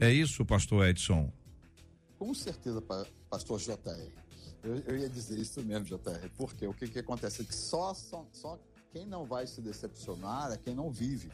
É 0.00 0.10
isso, 0.12 0.44
pastor 0.44 0.86
Edson? 0.86 1.32
Com 2.18 2.32
certeza, 2.34 2.82
pastor 3.28 3.58
JR. 3.58 4.10
Eu, 4.62 4.76
eu, 4.86 4.98
ia 4.98 5.08
dizer 5.08 5.38
isso 5.38 5.62
mesmo, 5.62 5.84
JR, 5.84 6.28
porque 6.36 6.66
o 6.66 6.74
que, 6.74 6.88
que 6.88 6.98
acontece 6.98 7.42
é 7.42 7.44
que 7.44 7.54
só, 7.54 7.94
só, 7.94 8.26
só 8.32 8.58
quem 8.92 9.06
não 9.06 9.24
vai 9.24 9.46
se 9.46 9.60
decepcionar 9.60 10.52
é 10.52 10.56
quem 10.56 10.74
não 10.74 10.90
vive. 10.90 11.30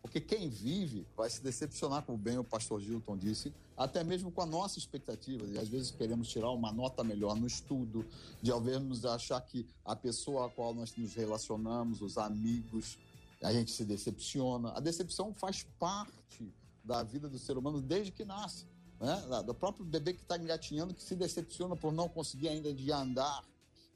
Porque 0.00 0.20
quem 0.20 0.48
vive 0.48 1.06
vai 1.16 1.28
se 1.28 1.42
decepcionar, 1.42 2.02
como 2.02 2.16
bem 2.16 2.38
o 2.38 2.44
pastor 2.44 2.80
Gilton 2.80 3.16
disse, 3.16 3.52
até 3.76 4.04
mesmo 4.04 4.30
com 4.30 4.42
a 4.42 4.46
nossa 4.46 4.78
expectativa. 4.78 5.44
E 5.46 5.58
às 5.58 5.68
vezes 5.68 5.90
queremos 5.90 6.28
tirar 6.28 6.50
uma 6.50 6.72
nota 6.72 7.02
melhor 7.02 7.34
no 7.36 7.46
estudo, 7.46 8.06
de 8.40 8.50
ao 8.50 8.60
menos 8.60 9.04
achar 9.04 9.40
que 9.40 9.66
a 9.84 9.96
pessoa 9.96 10.46
a 10.46 10.50
qual 10.50 10.74
nós 10.74 10.94
nos 10.96 11.14
relacionamos, 11.14 12.00
os 12.00 12.16
amigos, 12.16 12.96
a 13.42 13.52
gente 13.52 13.70
se 13.70 13.84
decepciona. 13.84 14.72
A 14.76 14.80
decepção 14.80 15.34
faz 15.34 15.64
parte 15.78 16.52
da 16.88 17.02
vida 17.02 17.28
do 17.28 17.38
ser 17.38 17.58
humano 17.58 17.82
desde 17.82 18.10
que 18.10 18.24
nasce. 18.24 18.66
Né? 18.98 19.42
Do 19.44 19.54
próprio 19.54 19.84
bebê 19.84 20.14
que 20.14 20.22
está 20.22 20.38
engatinhando, 20.38 20.94
que 20.94 21.02
se 21.02 21.14
decepciona 21.14 21.76
por 21.76 21.92
não 21.92 22.08
conseguir 22.08 22.48
ainda 22.48 22.72
de 22.72 22.90
andar. 22.90 23.44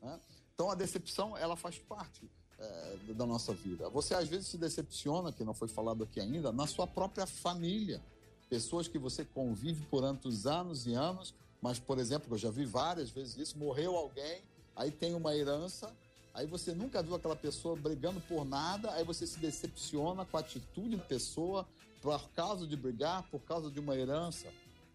Né? 0.02 0.20
Então 0.54 0.70
a 0.70 0.74
decepção 0.74 1.34
ela 1.36 1.56
faz 1.56 1.78
parte 1.78 2.30
é, 2.58 2.96
da 3.14 3.24
nossa 3.24 3.54
vida. 3.54 3.88
Você 3.88 4.14
às 4.14 4.28
vezes 4.28 4.48
se 4.48 4.58
decepciona, 4.58 5.32
que 5.32 5.42
não 5.42 5.54
foi 5.54 5.68
falado 5.68 6.04
aqui 6.04 6.20
ainda, 6.20 6.52
na 6.52 6.66
sua 6.66 6.86
própria 6.86 7.26
família. 7.26 8.02
Pessoas 8.50 8.86
que 8.86 8.98
você 8.98 9.24
convive 9.24 9.86
por 9.86 10.02
tantos 10.02 10.46
anos 10.46 10.86
e 10.86 10.92
anos, 10.92 11.34
mas, 11.62 11.78
por 11.78 11.98
exemplo, 11.98 12.34
eu 12.34 12.38
já 12.38 12.50
vi 12.50 12.66
várias 12.66 13.08
vezes 13.08 13.38
isso, 13.38 13.58
morreu 13.58 13.96
alguém, 13.96 14.42
aí 14.76 14.90
tem 14.90 15.14
uma 15.14 15.34
herança, 15.34 15.90
Aí 16.34 16.46
você 16.46 16.72
nunca 16.72 17.02
viu 17.02 17.14
aquela 17.14 17.36
pessoa 17.36 17.76
brigando 17.76 18.18
por 18.22 18.44
nada, 18.44 18.90
aí 18.92 19.04
você 19.04 19.26
se 19.26 19.38
decepciona 19.38 20.24
com 20.24 20.38
a 20.38 20.40
atitude 20.40 20.96
da 20.96 21.04
pessoa 21.04 21.68
por 22.02 22.20
causa 22.30 22.66
de 22.66 22.76
brigar, 22.76 23.22
por 23.30 23.40
causa 23.42 23.70
de 23.70 23.78
uma 23.78 23.96
herança. 23.96 24.48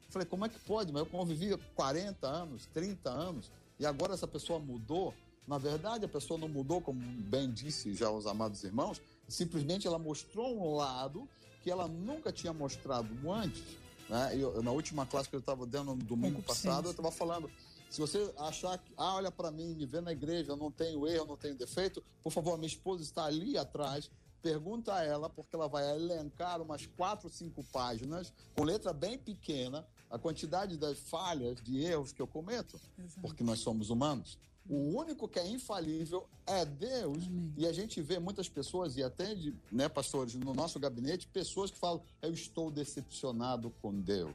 Falei, 0.10 0.28
como 0.28 0.46
é 0.46 0.50
que 0.50 0.60
pode? 0.60 0.92
Mas 0.92 1.00
eu 1.00 1.06
convivi 1.06 1.58
40 1.76 2.28
anos, 2.28 2.68
30 2.74 3.10
anos, 3.10 3.50
e 3.80 3.86
agora 3.86 4.14
essa 4.14 4.28
pessoa 4.28 4.60
mudou. 4.60 5.14
Na 5.48 5.58
verdade, 5.58 6.04
a 6.04 6.10
pessoa 6.10 6.38
não 6.38 6.50
mudou, 6.50 6.82
como 6.82 7.00
bem 7.00 7.50
disse 7.50 7.94
já 7.96 8.12
os 8.12 8.28
amados 8.28 8.64
irmãos, 8.66 9.02
simplesmente 9.30 9.88
ela 9.88 9.98
mostrou 9.98 10.58
um 10.58 10.76
lado 10.76 11.28
que 11.64 11.72
ela 11.72 11.88
nunca 11.88 12.32
tinha 12.32 12.52
mostrado 12.52 13.10
antes. 13.32 13.64
Né? 14.10 14.36
Eu, 14.38 14.62
na 14.62 14.72
última 14.72 15.06
classe 15.06 15.30
que 15.30 15.36
eu 15.36 15.40
estava 15.40 15.66
dando 15.66 15.96
no 15.96 16.04
domingo 16.04 16.42
passado, 16.42 16.88
eu 16.88 16.92
estava 16.92 17.12
falando 17.12 17.50
se 17.90 18.02
você 18.02 18.32
achar 18.38 18.78
que, 18.78 18.92
ah, 18.98 19.16
olha 19.16 19.32
para 19.32 19.50
mim, 19.50 19.74
me 19.74 19.86
vê 19.86 20.02
na 20.02 20.12
igreja, 20.12 20.52
eu 20.52 20.58
não 20.58 20.70
tenho 20.70 21.08
erro, 21.08 21.24
eu 21.24 21.28
não 21.28 21.38
tenho 21.38 21.56
defeito, 21.56 22.04
por 22.22 22.32
favor, 22.32 22.58
minha 22.58 22.68
esposa 22.68 23.02
está 23.02 23.26
ali 23.26 23.58
atrás. 23.58 24.12
Pergunta 24.48 24.94
a 24.94 25.04
ela, 25.04 25.30
porque 25.30 25.54
ela 25.54 25.68
vai 25.68 25.94
elencar 25.94 26.62
umas 26.62 26.86
quatro, 26.86 27.30
cinco 27.30 27.66
páginas, 27.66 28.32
com 28.56 28.64
letra 28.64 28.94
bem 28.94 29.18
pequena, 29.18 29.86
a 30.10 30.18
quantidade 30.18 30.78
das 30.78 30.98
falhas, 30.98 31.62
de 31.62 31.82
erros 31.82 32.14
que 32.14 32.22
eu 32.22 32.28
cometo, 32.28 32.80
Exato. 32.98 33.20
porque 33.20 33.44
nós 33.44 33.60
somos 33.60 33.90
humanos. 33.90 34.38
O 34.70 34.98
único 34.98 35.28
que 35.28 35.38
é 35.38 35.46
infalível 35.46 36.30
é 36.46 36.64
Deus. 36.64 37.26
Amém. 37.26 37.54
E 37.58 37.68
a 37.68 37.74
gente 37.74 38.02
vê 38.02 38.20
muitas 38.20 38.48
pessoas, 38.48 38.96
e 38.96 39.04
até, 39.04 39.36
de, 39.36 39.54
né, 39.70 39.90
pastores, 39.90 40.34
no 40.36 40.54
nosso 40.54 40.80
gabinete, 40.80 41.28
pessoas 41.28 41.70
que 41.70 41.78
falam: 41.78 42.02
Eu 42.22 42.32
estou 42.32 42.72
decepcionado 42.72 43.70
com 43.82 43.94
Deus. 44.00 44.34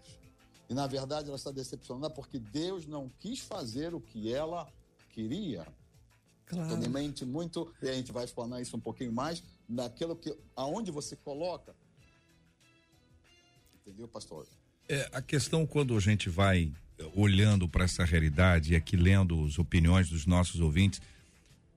E 0.68 0.74
na 0.74 0.86
verdade 0.86 1.28
ela 1.28 1.36
está 1.36 1.50
decepcionada 1.50 2.12
porque 2.12 2.38
Deus 2.38 2.86
não 2.86 3.10
quis 3.18 3.40
fazer 3.40 3.94
o 3.94 4.00
que 4.00 4.30
ela 4.30 4.70
queria. 5.08 5.66
Claro. 6.52 6.74
Então, 6.74 6.90
mente 6.90 7.24
muito, 7.24 7.72
e 7.80 7.88
a 7.88 7.94
gente 7.94 8.12
vai 8.12 8.24
explanar 8.24 8.60
isso 8.60 8.76
um 8.76 8.80
pouquinho 8.80 9.12
mais, 9.12 9.42
naquilo 9.72 10.14
que, 10.14 10.36
aonde 10.54 10.90
você 10.90 11.16
coloca. 11.16 11.74
Entendeu, 13.80 14.06
pastor? 14.06 14.46
É, 14.88 15.08
a 15.12 15.22
questão 15.22 15.66
quando 15.66 15.96
a 15.96 16.00
gente 16.00 16.28
vai 16.28 16.70
eh, 16.98 17.10
olhando 17.14 17.68
para 17.68 17.84
essa 17.84 18.04
realidade 18.04 18.72
e 18.72 18.76
aqui 18.76 18.96
lendo 18.96 19.44
as 19.44 19.58
opiniões 19.58 20.10
dos 20.10 20.26
nossos 20.26 20.60
ouvintes, 20.60 21.00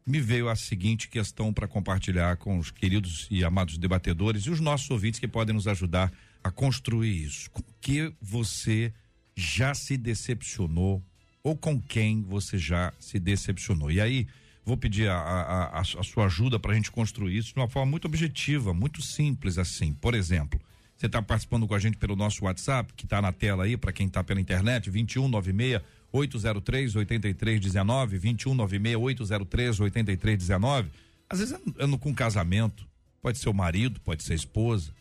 me 0.06 0.20
veio 0.20 0.50
a 0.50 0.56
seguinte 0.56 1.08
questão 1.08 1.52
para 1.52 1.68
compartilhar 1.68 2.38
com 2.38 2.60
os 2.60 2.70
queridos 2.70 3.28
e 3.32 3.44
amados 3.44 3.78
debatedores 3.78 4.44
e 4.44 4.52
os 4.52 4.60
nossos 4.60 4.90
ouvintes 4.92 5.20
que 5.20 5.28
podem 5.28 5.56
nos 5.56 5.68
ajudar 5.68 6.12
a 6.44 6.52
construir 6.52 7.24
isso? 7.24 7.50
Com 7.50 7.64
que 7.82 8.14
você 8.22 8.94
já 9.36 9.74
se 9.74 9.98
decepcionou 9.98 11.02
ou 11.42 11.56
com 11.56 11.82
quem 11.82 12.22
você 12.22 12.58
já 12.58 12.94
se 13.00 13.20
decepcionou? 13.20 13.90
E 13.90 14.00
aí, 14.00 14.28
vou 14.66 14.76
pedir 14.76 15.10
a, 15.10 15.16
a, 15.16 15.64
a, 15.66 15.80
a 15.80 16.04
sua 16.04 16.26
ajuda 16.26 16.60
para 16.60 16.72
a 16.72 16.76
gente 16.76 16.92
construir 16.92 17.38
isso 17.38 17.54
de 17.54 17.60
uma 17.60 17.70
forma 17.70 17.92
muito 17.92 18.06
objetiva, 18.06 18.74
muito 18.74 19.02
simples 19.02 19.58
assim. 19.58 19.94
Por 19.94 20.16
exemplo, 20.16 20.60
você 20.98 21.06
está 21.06 21.22
participando 21.22 21.68
com 21.68 21.76
a 21.76 21.80
gente 21.80 21.98
pelo 21.98 22.16
nosso 22.16 22.46
WhatsApp, 22.46 22.94
que 22.94 23.06
está 23.06 23.22
na 23.22 23.32
tela 23.32 23.66
aí, 23.66 23.78
para 23.78 23.94
quem 23.94 24.08
está 24.08 24.24
pela 24.24 24.42
internet, 24.42 24.90
2196 24.90 25.82
803 26.12 26.96
8319, 26.96 28.18
2196 28.20 28.96
803 28.96 29.80
8319. 29.80 30.90
Às 31.30 31.40
vezes 31.40 31.60
no, 31.88 31.98
com 31.98 32.14
casamento, 32.14 32.88
pode 33.22 33.38
ser 33.38 33.50
o 33.50 33.54
marido, 33.54 34.00
pode 34.02 34.24
ser 34.24 34.34
a 34.34 34.36
esposa, 34.36 34.92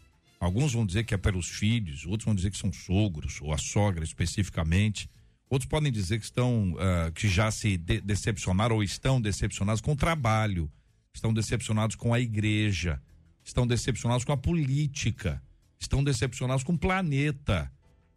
Alguns 0.44 0.74
vão 0.74 0.84
dizer 0.84 1.04
que 1.04 1.14
é 1.14 1.16
pelos 1.16 1.48
filhos, 1.48 2.04
outros 2.04 2.26
vão 2.26 2.34
dizer 2.34 2.50
que 2.50 2.58
são 2.58 2.70
sogros, 2.70 3.40
ou 3.40 3.50
a 3.50 3.56
sogra 3.56 4.04
especificamente. 4.04 5.08
Outros 5.54 5.68
podem 5.68 5.92
dizer 5.92 6.18
que 6.18 6.24
estão, 6.24 6.72
uh, 6.72 7.12
que 7.12 7.28
já 7.28 7.48
se 7.48 7.76
de 7.76 8.00
decepcionaram 8.00 8.74
ou 8.74 8.82
estão 8.82 9.20
decepcionados 9.20 9.80
com 9.80 9.92
o 9.92 9.96
trabalho, 9.96 10.68
estão 11.14 11.32
decepcionados 11.32 11.94
com 11.94 12.12
a 12.12 12.18
igreja, 12.18 13.00
estão 13.44 13.64
decepcionados 13.64 14.24
com 14.24 14.32
a 14.32 14.36
política, 14.36 15.40
estão 15.78 16.02
decepcionados 16.02 16.64
com 16.64 16.72
o 16.72 16.78
planeta. 16.78 17.70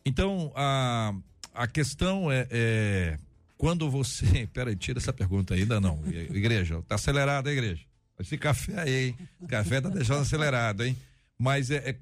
Então, 0.03 0.51
a, 0.55 1.13
a 1.53 1.67
questão 1.67 2.31
é, 2.31 2.47
é 2.49 3.19
quando 3.55 3.87
você. 3.87 4.47
Peraí, 4.51 4.75
tira 4.75 4.97
essa 4.97 5.13
pergunta 5.13 5.53
ainda 5.53 5.79
não. 5.79 6.01
Igreja, 6.07 6.81
tá 6.87 6.95
acelerado 6.95 7.49
a 7.49 7.51
igreja? 7.51 7.83
Esse 8.19 8.35
café 8.35 8.79
aí, 8.79 9.09
hein? 9.09 9.17
Café 9.47 9.79
tá 9.79 9.89
deixando 9.89 10.21
acelerado, 10.21 10.83
hein? 10.83 10.97
Mas 11.39 11.69
é, 11.69 11.89
é 11.89 11.99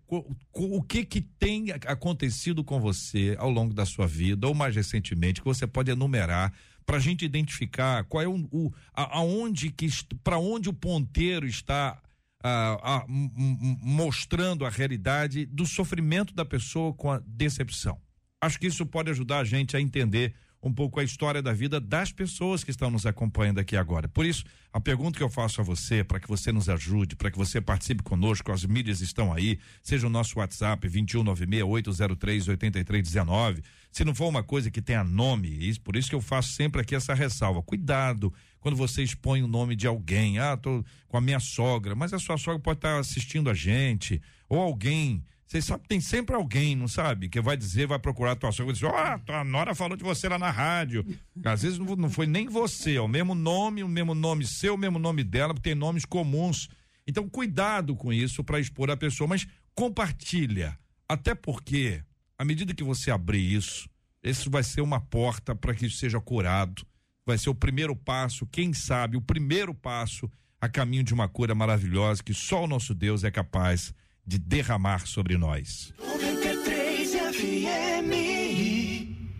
o 0.53 0.81
que 0.81 1.03
que 1.03 1.21
tem 1.21 1.71
acontecido 1.71 2.63
com 2.63 2.79
você 2.79 3.35
ao 3.37 3.49
longo 3.49 3.73
da 3.73 3.85
sua 3.85 4.07
vida 4.07 4.47
ou 4.47 4.53
mais 4.53 4.75
recentemente 4.75 5.41
que 5.41 5.47
você 5.47 5.67
pode 5.67 5.91
enumerar 5.91 6.53
para 6.85 6.97
a 6.97 6.99
gente 6.99 7.25
identificar 7.25 8.03
qual 8.05 8.23
é 8.23 8.27
o, 8.27 8.47
o 8.51 8.73
a, 8.93 9.17
aonde 9.17 9.71
que 9.71 9.87
para 10.23 10.37
onde 10.37 10.69
o 10.69 10.73
ponteiro 10.73 11.45
está 11.45 12.01
a, 12.41 12.97
a, 12.97 13.05
mostrando 13.07 14.65
a 14.65 14.69
realidade 14.69 15.45
do 15.47 15.65
sofrimento 15.65 16.33
da 16.33 16.45
pessoa 16.45 16.93
com 16.93 17.11
a 17.11 17.19
decepção. 17.25 17.99
Acho 18.39 18.59
que 18.59 18.67
isso 18.67 18.85
pode 18.85 19.09
ajudar 19.09 19.39
a 19.39 19.43
gente 19.43 19.75
a 19.75 19.81
entender 19.81 20.35
um 20.67 20.73
pouco 20.73 20.99
a 20.99 21.03
história 21.03 21.41
da 21.41 21.53
vida 21.53 21.79
das 21.79 22.11
pessoas 22.11 22.63
que 22.63 22.71
estão 22.71 22.89
nos 22.89 23.05
acompanhando 23.05 23.59
aqui 23.59 23.77
agora. 23.77 24.07
Por 24.07 24.25
isso, 24.25 24.43
a 24.73 24.81
pergunta 24.81 25.17
que 25.17 25.23
eu 25.23 25.29
faço 25.29 25.61
a 25.61 25.63
você, 25.63 26.03
para 26.03 26.19
que 26.19 26.27
você 26.27 26.51
nos 26.51 26.67
ajude, 26.67 27.15
para 27.15 27.29
que 27.29 27.37
você 27.37 27.61
participe 27.61 28.01
conosco, 28.01 28.51
as 28.51 28.65
mídias 28.65 28.99
estão 28.99 29.31
aí, 29.31 29.59
seja 29.83 30.07
o 30.07 30.09
nosso 30.09 30.39
WhatsApp 30.39 30.89
21968038319. 30.89 33.63
Se 33.91 34.03
não 34.03 34.15
for 34.15 34.27
uma 34.27 34.41
coisa 34.43 34.71
que 34.71 34.81
tenha 34.81 35.03
nome, 35.03 35.47
isso, 35.47 35.79
por 35.81 35.95
isso 35.95 36.09
que 36.09 36.15
eu 36.15 36.21
faço 36.21 36.53
sempre 36.53 36.81
aqui 36.81 36.95
essa 36.95 37.13
ressalva. 37.13 37.61
Cuidado 37.61 38.33
quando 38.59 38.75
você 38.75 39.03
expõe 39.03 39.43
o 39.43 39.47
nome 39.47 39.75
de 39.75 39.85
alguém. 39.85 40.39
Ah, 40.39 40.57
tô 40.57 40.83
com 41.07 41.17
a 41.17 41.21
minha 41.21 41.39
sogra, 41.39 41.93
mas 41.93 42.11
a 42.11 42.19
sua 42.19 42.37
sogra 42.37 42.59
pode 42.59 42.79
estar 42.79 42.99
assistindo 42.99 43.51
a 43.51 43.53
gente, 43.53 44.19
ou 44.49 44.59
alguém 44.59 45.23
você 45.45 45.61
sabe, 45.61 45.87
tem 45.87 46.01
sempre 46.01 46.35
alguém, 46.35 46.75
não 46.75 46.87
sabe? 46.87 47.29
Que 47.29 47.39
vai 47.39 47.55
dizer, 47.55 47.87
vai 47.87 47.99
procurar 47.99 48.31
a 48.31 48.35
tua 48.35 48.51
sogra 48.51 48.71
e 48.71 48.73
dizer, 48.73 48.87
ó, 48.87 49.15
oh, 49.15 49.19
tua 49.19 49.43
nora 49.43 49.75
falou 49.75 49.95
de 49.95 50.03
você 50.03 50.27
lá 50.27 50.39
na 50.39 50.49
rádio. 50.49 51.05
Às 51.45 51.61
vezes 51.61 51.77
não, 51.77 51.95
não 51.95 52.09
foi 52.09 52.25
nem 52.25 52.47
você, 52.47 52.95
é 52.95 53.01
o 53.01 53.07
mesmo 53.07 53.35
nome, 53.35 53.83
o 53.83 53.87
mesmo 53.87 54.15
nome 54.15 54.45
seu, 54.45 54.73
o 54.73 54.77
mesmo 54.77 54.97
nome 54.97 55.23
dela, 55.23 55.53
porque 55.53 55.69
tem 55.69 55.75
nomes 55.75 56.03
comuns. 56.03 56.67
Então, 57.07 57.29
cuidado 57.29 57.95
com 57.95 58.11
isso 58.11 58.43
para 58.43 58.59
expor 58.59 58.89
a 58.89 58.97
pessoa, 58.97 59.27
mas 59.27 59.47
compartilha. 59.75 60.77
Até 61.07 61.35
porque, 61.35 62.01
à 62.37 62.43
medida 62.43 62.73
que 62.73 62.83
você 62.83 63.11
abrir 63.11 63.53
isso, 63.53 63.87
isso 64.23 64.49
vai 64.49 64.63
ser 64.63 64.81
uma 64.81 64.99
porta 64.99 65.55
para 65.55 65.75
que 65.75 65.85
isso 65.85 65.97
seja 65.97 66.19
curado. 66.19 66.83
Vai 67.23 67.37
ser 67.37 67.51
o 67.51 67.55
primeiro 67.55 67.95
passo, 67.95 68.47
quem 68.47 68.73
sabe, 68.73 69.15
o 69.15 69.21
primeiro 69.21 69.75
passo 69.75 70.29
a 70.59 70.67
caminho 70.67 71.03
de 71.03 71.13
uma 71.13 71.27
cura 71.27 71.53
maravilhosa 71.53 72.23
que 72.23 72.33
só 72.33 72.63
o 72.63 72.67
nosso 72.67 72.95
Deus 72.95 73.23
é 73.23 73.29
capaz 73.29 73.89
de 73.89 73.95
derramar 74.25 75.05
sobre 75.05 75.37
nós. 75.37 75.93
93 75.99 77.11
FM, 77.11 78.11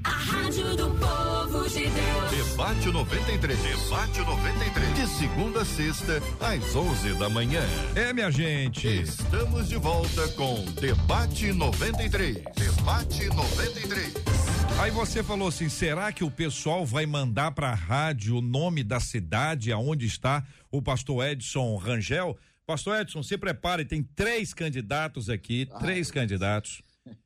a 0.04 0.10
rádio 0.10 0.76
do 0.76 0.90
povo 0.92 1.70
de 1.70 1.88
Deus. 1.90 2.50
Debate 2.56 2.92
93, 2.92 3.60
debate 3.60 4.20
93, 4.20 4.96
de 4.96 5.08
segunda 5.08 5.62
a 5.62 5.66
sexta, 5.66 6.22
às 6.40 6.76
11 6.76 7.14
da 7.16 7.30
manhã. 7.30 7.62
É, 7.96 8.14
minha 8.14 8.32
gente. 8.32 8.88
Estamos 8.88 9.68
de 9.68 9.76
volta 9.76 10.28
com 10.30 10.64
Debate 10.80 11.52
93. 11.52 12.44
Debate 12.56 13.26
93. 13.28 14.14
Aí 14.80 14.92
você 14.92 15.24
falou 15.24 15.48
assim: 15.48 15.70
será 15.70 16.12
que 16.12 16.24
o 16.24 16.30
pessoal 16.30 16.86
vai 16.86 17.06
mandar 17.06 17.52
para 17.52 17.70
a 17.70 17.76
rádio 17.76 18.38
o 18.38 18.42
nome 18.42 18.84
da 18.84 19.00
cidade 19.00 19.72
aonde 19.72 20.06
está 20.06 20.44
o 20.72 20.82
pastor 20.82 21.26
Edson 21.26 21.76
Rangel? 21.78 22.38
Pastor 22.66 23.00
Edson, 23.00 23.22
se 23.22 23.38
prepare, 23.38 23.86
tem 23.86 24.02
três 24.02 24.52
candidatos 24.54 25.30
aqui, 25.30 25.68
ah, 25.72 25.78
três 25.78 26.10
candidatos. 26.10 26.82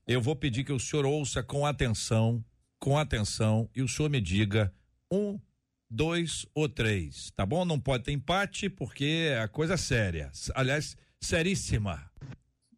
Eu 0.05 0.21
vou 0.21 0.35
pedir 0.35 0.65
que 0.65 0.73
o 0.73 0.79
senhor 0.79 1.05
ouça 1.05 1.41
com 1.41 1.65
atenção, 1.65 2.43
com 2.77 2.97
atenção, 2.97 3.69
e 3.73 3.81
o 3.81 3.87
senhor 3.87 4.09
me 4.09 4.19
diga 4.19 4.73
um, 5.09 5.39
dois 5.89 6.45
ou 6.53 6.67
três, 6.67 7.31
tá 7.37 7.45
bom? 7.45 7.63
Não 7.63 7.79
pode 7.79 8.03
ter 8.03 8.11
empate, 8.11 8.69
porque 8.69 9.29
é 9.31 9.39
a 9.39 9.47
coisa 9.47 9.77
séria. 9.77 10.29
Aliás, 10.53 10.97
seríssima. 11.21 12.11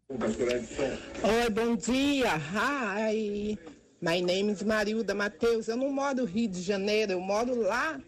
Oi, 0.08 1.50
bom 1.50 1.74
dia. 1.74 2.36
Hi. 2.36 3.58
My 4.00 4.20
name 4.20 4.52
is 4.52 4.62
Marilda 4.62 5.14
Matheus. 5.14 5.66
Eu 5.66 5.76
não 5.76 5.92
moro 5.92 6.18
no 6.18 6.24
Rio 6.24 6.48
de 6.48 6.62
Janeiro, 6.62 7.12
eu 7.12 7.20
moro 7.20 7.60
lá 7.60 8.00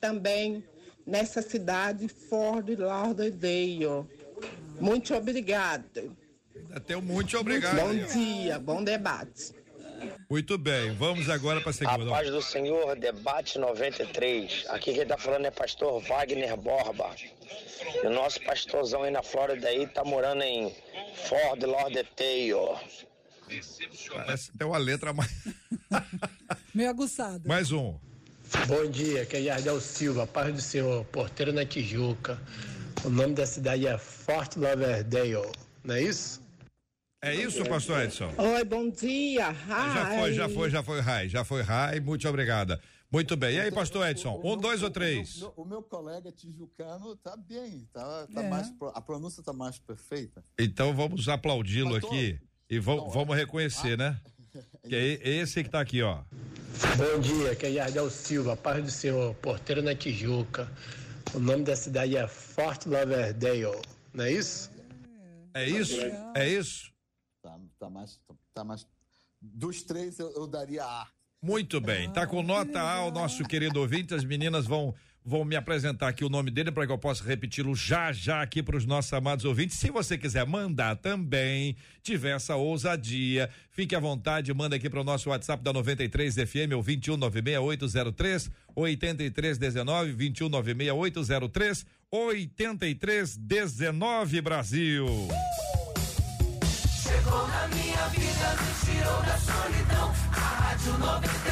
também 0.00 0.64
nessa 1.08 1.40
cidade 1.40 2.06
Ford 2.06 2.68
Lauderdale. 2.78 4.06
Muito 4.78 5.14
obrigado. 5.14 6.14
Até 6.70 6.94
muito 6.96 7.36
obrigado. 7.38 7.76
Bom 7.76 7.94
dia, 7.94 8.58
bom 8.58 8.84
debate. 8.84 9.56
Muito 10.30 10.56
bem, 10.56 10.94
vamos 10.94 11.28
agora 11.28 11.60
para 11.60 11.70
a 11.70 11.72
segunda. 11.72 12.06
A 12.06 12.10
paz 12.10 12.30
do 12.30 12.42
Senhor, 12.42 12.94
debate 12.94 13.58
93. 13.58 14.66
Aqui 14.68 14.92
quem 14.92 15.02
está 15.02 15.16
falando 15.16 15.46
é 15.46 15.50
pastor 15.50 16.00
Wagner 16.02 16.56
Borba. 16.56 17.10
E 18.02 18.06
o 18.06 18.10
nosso 18.10 18.40
pastorzão 18.42 19.02
aí 19.02 19.10
na 19.10 19.22
Flórida 19.22 19.66
aí 19.66 19.86
tá 19.86 20.04
morando 20.04 20.42
em 20.42 20.72
Ford 21.26 21.62
Lauderdale. 21.62 22.76
Parece 24.12 24.50
até 24.54 24.64
uma 24.64 24.78
letra 24.78 25.12
mais. 25.12 25.32
Meio 26.74 26.90
aguçada. 26.90 27.48
Mais 27.48 27.72
um. 27.72 27.98
Bom 28.66 28.90
dia, 28.90 29.22
aqui 29.22 29.36
é 29.36 29.40
Yardel 29.42 29.78
Silva, 29.78 30.26
paz 30.26 30.54
do 30.54 30.60
Senhor, 30.60 31.04
porteiro 31.06 31.52
na 31.52 31.66
Tijuca. 31.66 32.40
O 33.04 33.10
nome 33.10 33.34
da 33.34 33.46
cidade 33.46 33.86
é 33.86 33.98
Fort 33.98 34.56
Lauderdale, 34.56 35.52
não 35.84 35.94
é 35.94 36.02
isso? 36.02 36.40
É 37.22 37.34
isso, 37.34 37.62
pastor 37.66 38.00
Edson? 38.02 38.32
Oi, 38.38 38.64
bom 38.64 38.88
dia. 38.88 39.50
Hi. 39.50 39.94
Já 39.94 40.18
foi, 40.18 40.32
já 40.32 40.48
foi, 40.48 40.70
já 40.70 40.82
foi, 40.82 41.00
Rai. 41.00 41.28
Já 41.28 41.44
foi, 41.44 41.62
Rai. 41.62 42.00
Muito 42.00 42.26
obrigada. 42.28 42.80
Muito 43.10 43.36
bem. 43.36 43.56
E 43.56 43.60
aí, 43.60 43.70
pastor 43.70 44.06
Edson? 44.06 44.40
Um, 44.42 44.56
dois 44.56 44.82
ou 44.82 44.90
três? 44.90 45.42
O 45.56 45.64
meu, 45.64 45.82
colega 45.82 46.32
tijucano 46.32 47.16
tá 47.16 47.36
bem, 47.36 47.86
tá, 47.92 48.26
tá 48.32 48.42
é. 48.42 48.48
mais, 48.48 48.72
a 48.94 49.00
pronúncia 49.00 49.42
tá 49.42 49.52
mais 49.52 49.78
perfeita. 49.78 50.42
Então 50.58 50.94
vamos 50.94 51.28
aplaudi-lo 51.28 51.96
aqui 51.96 52.38
e 52.70 52.78
vamos, 52.78 53.12
vamos 53.12 53.36
reconhecer, 53.36 53.98
né? 53.98 54.18
Que 54.88 54.94
é 54.94 55.28
esse 55.28 55.62
que 55.62 55.68
tá 55.68 55.80
aqui, 55.80 56.02
ó. 56.02 56.22
Bom 56.78 57.20
dia, 57.20 57.50
aqui 57.50 57.66
é 57.66 57.70
Yardel 57.70 58.08
Silva, 58.08 58.56
paz 58.56 58.84
do 58.84 58.90
Senhor, 58.90 59.34
porteiro 59.36 59.82
na 59.82 59.96
Tijuca. 59.96 60.70
O 61.34 61.40
nome 61.40 61.64
da 61.64 61.74
cidade 61.74 62.16
é 62.16 62.28
Fort 62.28 62.86
Lauderdale, 62.86 63.82
não 64.14 64.24
é 64.24 64.32
isso? 64.32 64.70
É 65.54 65.68
isso? 65.68 66.00
É 66.36 66.48
isso? 66.48 66.92
Tá, 67.42 67.58
tá 67.80 67.90
mais, 67.90 68.20
tá 68.54 68.62
mais. 68.62 68.86
Dos 69.42 69.82
três 69.82 70.20
eu, 70.20 70.30
eu 70.30 70.46
daria 70.46 70.84
A. 70.84 71.08
Muito 71.42 71.80
bem, 71.80 72.12
tá 72.12 72.28
com 72.28 72.44
nota 72.44 72.80
A 72.80 73.04
o 73.06 73.10
nosso 73.10 73.42
querido 73.42 73.80
ouvinte, 73.80 74.14
as 74.14 74.24
meninas 74.24 74.64
vão 74.64 74.94
vão 75.28 75.44
me 75.44 75.54
apresentar 75.56 76.08
aqui 76.08 76.24
o 76.24 76.30
nome 76.30 76.50
dele 76.50 76.72
para 76.72 76.86
que 76.86 76.92
eu 76.92 76.96
possa 76.96 77.22
repeti-lo 77.22 77.76
já 77.76 78.10
já 78.12 78.40
aqui 78.40 78.62
para 78.62 78.78
os 78.78 78.86
nossos 78.86 79.12
amados 79.12 79.44
ouvintes. 79.44 79.76
Se 79.76 79.90
você 79.90 80.16
quiser 80.16 80.46
mandar 80.46 80.96
também, 80.96 81.76
tiver 82.02 82.34
essa 82.34 82.56
ousadia, 82.56 83.50
fique 83.70 83.94
à 83.94 84.00
vontade, 84.00 84.54
manda 84.54 84.76
aqui 84.76 84.88
para 84.88 85.02
o 85.02 85.04
nosso 85.04 85.28
WhatsApp 85.28 85.62
da 85.62 85.70
93 85.70 86.34
FM, 86.34 86.72
o 86.78 86.82
2196803 86.82 88.50
8319 88.74 90.16
2196803 90.16 91.84
8319 92.10 94.40
Brasil. 94.40 95.06
Chegou 97.02 97.46
na 97.48 97.68
minha 97.68 98.08
vida, 98.08 98.56
me 98.62 98.72
tirou 98.86 99.22
da 99.22 99.36
solidão. 99.36 100.10
A 100.32 100.40
Rádio 100.40 100.96
93 100.98 101.47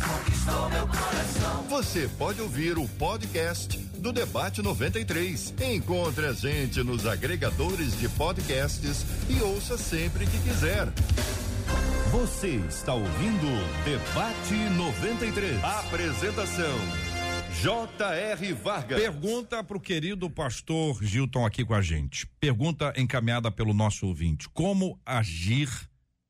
conquistou 0.00 0.70
meu 0.70 0.86
coração. 0.86 1.62
Você 1.68 2.08
pode 2.18 2.40
ouvir 2.40 2.78
o 2.78 2.88
podcast 2.88 3.78
do 3.98 4.12
Debate 4.12 4.62
93. 4.62 5.54
Encontre 5.60 6.26
a 6.26 6.32
gente 6.32 6.82
nos 6.82 7.06
agregadores 7.06 7.98
de 7.98 8.08
podcasts 8.08 9.04
e 9.28 9.40
ouça 9.42 9.76
sempre 9.76 10.26
que 10.26 10.38
quiser. 10.40 10.88
Você 12.10 12.56
está 12.68 12.94
ouvindo 12.94 13.46
Debate 13.84 14.54
93. 14.76 15.62
Apresentação 15.62 16.78
J.R. 17.62 18.52
Vargas. 18.54 18.98
Pergunta 18.98 19.62
para 19.62 19.76
o 19.76 19.80
querido 19.80 20.30
pastor 20.30 21.02
Gilton 21.02 21.44
aqui 21.44 21.64
com 21.64 21.74
a 21.74 21.82
gente. 21.82 22.26
Pergunta 22.38 22.92
encaminhada 22.96 23.50
pelo 23.50 23.74
nosso 23.74 24.06
ouvinte: 24.06 24.48
Como 24.48 24.98
agir 25.04 25.68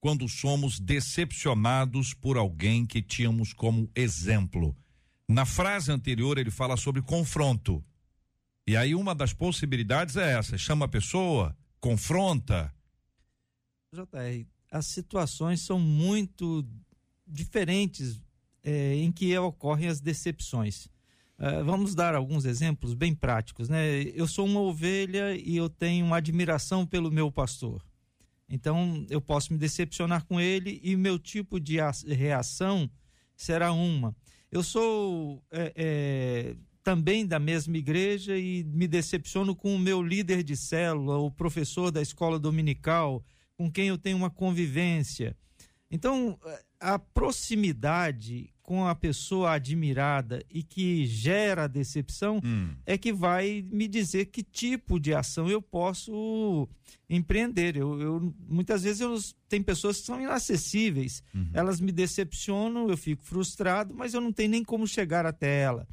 quando 0.00 0.28
somos 0.28 0.80
decepcionados 0.80 2.14
por 2.14 2.36
alguém 2.36 2.86
que 2.86 3.02
tínhamos 3.02 3.52
como 3.52 3.90
exemplo. 3.94 4.74
Na 5.28 5.44
frase 5.44 5.92
anterior, 5.92 6.38
ele 6.38 6.50
fala 6.50 6.76
sobre 6.76 7.02
confronto. 7.02 7.84
E 8.66 8.76
aí, 8.76 8.94
uma 8.94 9.14
das 9.14 9.32
possibilidades 9.32 10.16
é 10.16 10.38
essa: 10.38 10.56
chama 10.56 10.86
a 10.86 10.88
pessoa, 10.88 11.56
confronta. 11.78 12.74
JR, 13.92 14.46
as 14.70 14.86
situações 14.86 15.60
são 15.60 15.78
muito 15.78 16.66
diferentes 17.26 18.20
é, 18.62 18.94
em 18.94 19.12
que 19.12 19.36
ocorrem 19.38 19.88
as 19.88 20.00
decepções. 20.00 20.86
Uh, 21.38 21.64
vamos 21.64 21.94
dar 21.94 22.14
alguns 22.14 22.44
exemplos 22.44 22.92
bem 22.92 23.14
práticos, 23.14 23.68
né? 23.68 24.02
Eu 24.14 24.26
sou 24.26 24.44
uma 24.44 24.60
ovelha 24.60 25.34
e 25.34 25.56
eu 25.56 25.70
tenho 25.70 26.12
admiração 26.12 26.86
pelo 26.86 27.10
meu 27.10 27.32
pastor. 27.32 27.82
Então, 28.50 29.06
eu 29.08 29.20
posso 29.20 29.52
me 29.52 29.58
decepcionar 29.58 30.24
com 30.26 30.40
ele 30.40 30.80
e 30.82 30.96
meu 30.96 31.18
tipo 31.18 31.60
de 31.60 31.78
reação 32.08 32.90
será 33.36 33.72
uma. 33.72 34.14
Eu 34.50 34.64
sou 34.64 35.40
é, 35.52 35.72
é, 35.76 36.56
também 36.82 37.24
da 37.24 37.38
mesma 37.38 37.76
igreja 37.76 38.36
e 38.36 38.64
me 38.64 38.88
decepciono 38.88 39.54
com 39.54 39.74
o 39.74 39.78
meu 39.78 40.02
líder 40.02 40.42
de 40.42 40.56
célula, 40.56 41.18
o 41.18 41.30
professor 41.30 41.92
da 41.92 42.02
escola 42.02 42.40
dominical, 42.40 43.24
com 43.54 43.70
quem 43.70 43.86
eu 43.86 43.96
tenho 43.96 44.16
uma 44.16 44.30
convivência. 44.30 45.36
Então, 45.88 46.36
a 46.80 46.98
proximidade 46.98 48.52
com 48.70 48.87
a 48.87 48.94
pessoa 48.94 49.54
admirada 49.54 50.44
e 50.48 50.62
que 50.62 51.04
gera 51.04 51.66
decepção 51.66 52.40
Hum. 52.44 52.68
é 52.87 52.96
que 52.96 53.12
vai 53.12 53.66
me 53.68 53.88
dizer 53.88 54.26
que 54.26 54.44
tipo 54.44 55.00
de 55.00 55.12
ação 55.12 55.50
eu 55.50 55.61
posso 55.61 56.68
empreender. 57.09 57.74
Eu, 57.76 58.00
eu- 58.00 58.35
muitas 58.48 58.85
vezes 58.85 59.00
eu, 59.00 59.18
tem 59.48 59.61
pessoas 59.61 59.98
que 59.98 60.06
são 60.06 60.20
inacessíveis, 60.20 61.20
elas 61.52 61.80
me 61.80 61.90
decepcionam, 61.90 62.88
eu 62.88 62.96
fico 62.96 63.24
frustrado, 63.24 63.92
mas 63.92 64.14
eu 64.14 64.20
não 64.20 64.33
tenho 64.33 64.50
nem 64.52 64.62
como 64.62 64.87
chegar 64.87 65.26
até 65.26 65.62
ela. 65.62 65.85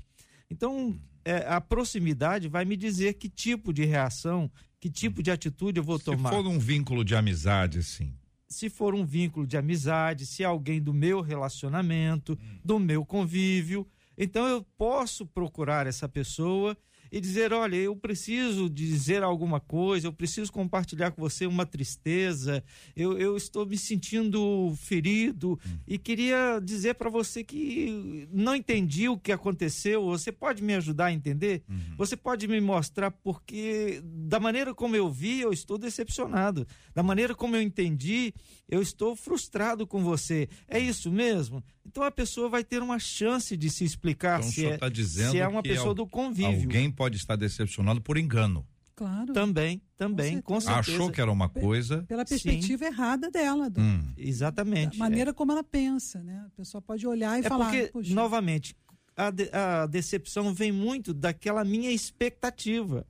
Então, 0.47 0.95
é, 1.25 1.47
a 1.47 1.59
proximidade 1.59 2.47
vai 2.47 2.63
me 2.63 2.77
dizer 2.77 3.13
que 3.15 3.27
tipo 3.27 3.73
de 3.73 3.85
reação, 3.85 4.51
que 4.79 4.87
tipo 4.87 5.23
de 5.23 5.31
atitude 5.31 5.79
eu 5.79 5.83
vou 5.83 5.97
Se 5.97 6.05
tomar. 6.05 6.29
for 6.29 6.45
um 6.45 6.59
vínculo 6.59 7.03
de 7.03 7.15
amizade, 7.15 7.79
assim. 7.79 8.13
Se 8.47 8.69
for 8.69 8.95
um 8.95 9.05
vínculo 9.05 9.45
de 9.45 9.57
amizade, 9.57 10.25
se 10.25 10.43
é 10.43 10.45
alguém 10.45 10.81
do 10.81 10.93
meu 10.93 11.21
relacionamento, 11.21 12.37
do 12.63 12.79
meu 12.79 13.05
convívio, 13.05 13.85
então 14.17 14.47
eu 14.47 14.65
posso 14.77 15.25
procurar 15.25 15.85
essa 15.85 16.07
pessoa 16.07 16.75
e 17.11 17.19
dizer, 17.19 17.53
olha, 17.53 17.75
eu 17.75 17.95
preciso 17.95 18.69
dizer 18.69 19.23
alguma 19.23 19.59
coisa, 19.59 20.07
eu 20.07 20.13
preciso 20.13 20.51
compartilhar 20.51 21.11
com 21.11 21.21
você 21.21 21.45
uma 21.45 21.65
tristeza, 21.65 22.63
eu, 22.95 23.17
eu 23.17 23.37
estou 23.37 23.65
me 23.65 23.77
sentindo 23.77 24.73
ferido 24.77 25.59
e 25.87 25.97
queria 25.97 26.59
dizer 26.63 26.95
para 26.95 27.09
você 27.09 27.43
que 27.43 28.27
não 28.31 28.55
entendi 28.55 29.09
o 29.09 29.17
que 29.17 29.31
aconteceu, 29.31 30.05
você 30.05 30.31
pode 30.31 30.63
me 30.63 30.73
ajudar 30.75 31.05
a 31.05 31.13
entender? 31.13 31.63
Você 31.97 32.15
pode 32.15 32.47
me 32.47 32.59
mostrar 32.61 33.11
porque 33.11 34.01
da 34.03 34.39
maneira 34.39 34.73
como 34.73 34.95
eu 34.95 35.09
vi, 35.09 35.41
eu 35.41 35.51
estou 35.51 35.77
decepcionado. 35.77 36.67
Da 36.93 37.03
maneira 37.03 37.35
como 37.35 37.55
eu 37.55 37.61
entendi, 37.61 38.33
eu 38.69 38.81
estou 38.81 39.15
frustrado 39.15 39.85
com 39.85 40.03
você. 40.03 40.49
É 40.67 40.79
isso 40.79 41.11
mesmo? 41.11 41.63
Então 41.85 42.03
a 42.03 42.11
pessoa 42.11 42.49
vai 42.49 42.63
ter 42.63 42.81
uma 42.81 42.99
chance 42.99 43.55
de 43.55 43.69
se 43.69 43.85
explicar 43.85 44.39
Então 44.39 44.51
se, 44.51 44.65
é, 44.65 44.89
dizendo 44.89 45.31
se 45.31 45.39
é 45.39 45.47
uma 45.47 45.63
que 45.63 45.69
pessoa 45.69 45.93
do 45.93 46.05
convívio. 46.05 46.63
Alguém 46.63 46.91
pode 46.97 47.15
estar 47.17 47.35
decepcionado 47.35 48.01
por 48.01 48.17
engano. 48.17 48.65
Claro. 48.95 49.31
Também, 49.31 49.79
também, 49.95 50.41
com 50.41 50.59
certeza. 50.59 50.75
certeza. 50.83 50.97
Achou 50.97 51.11
que 51.11 51.21
era 51.21 51.31
uma 51.31 51.47
coisa. 51.47 52.01
Pela 52.07 52.25
Sim. 52.25 52.29
perspectiva 52.29 52.85
errada 52.85 53.29
dela, 53.29 53.69
do- 53.69 53.79
Hum. 53.79 54.11
Exatamente. 54.17 54.97
da 54.97 55.05
maneira 55.05 55.31
como 55.31 55.51
ela 55.51 55.63
pensa, 55.63 56.23
né? 56.23 56.43
A 56.47 56.49
pessoa 56.57 56.81
pode 56.81 57.05
olhar 57.05 57.37
e 57.39 57.45
É 57.45 57.47
falar. 57.47 57.65
porque, 57.69 57.87
"Poxa, 57.93 58.13
novamente, 58.15 58.75
a, 59.15 59.29
de- 59.29 59.51
a 59.53 59.85
decepção 59.85 60.51
vem 60.51 60.71
muito 60.71 61.13
daquela 61.13 61.63
minha 61.63 61.91
expectativa. 61.91 63.05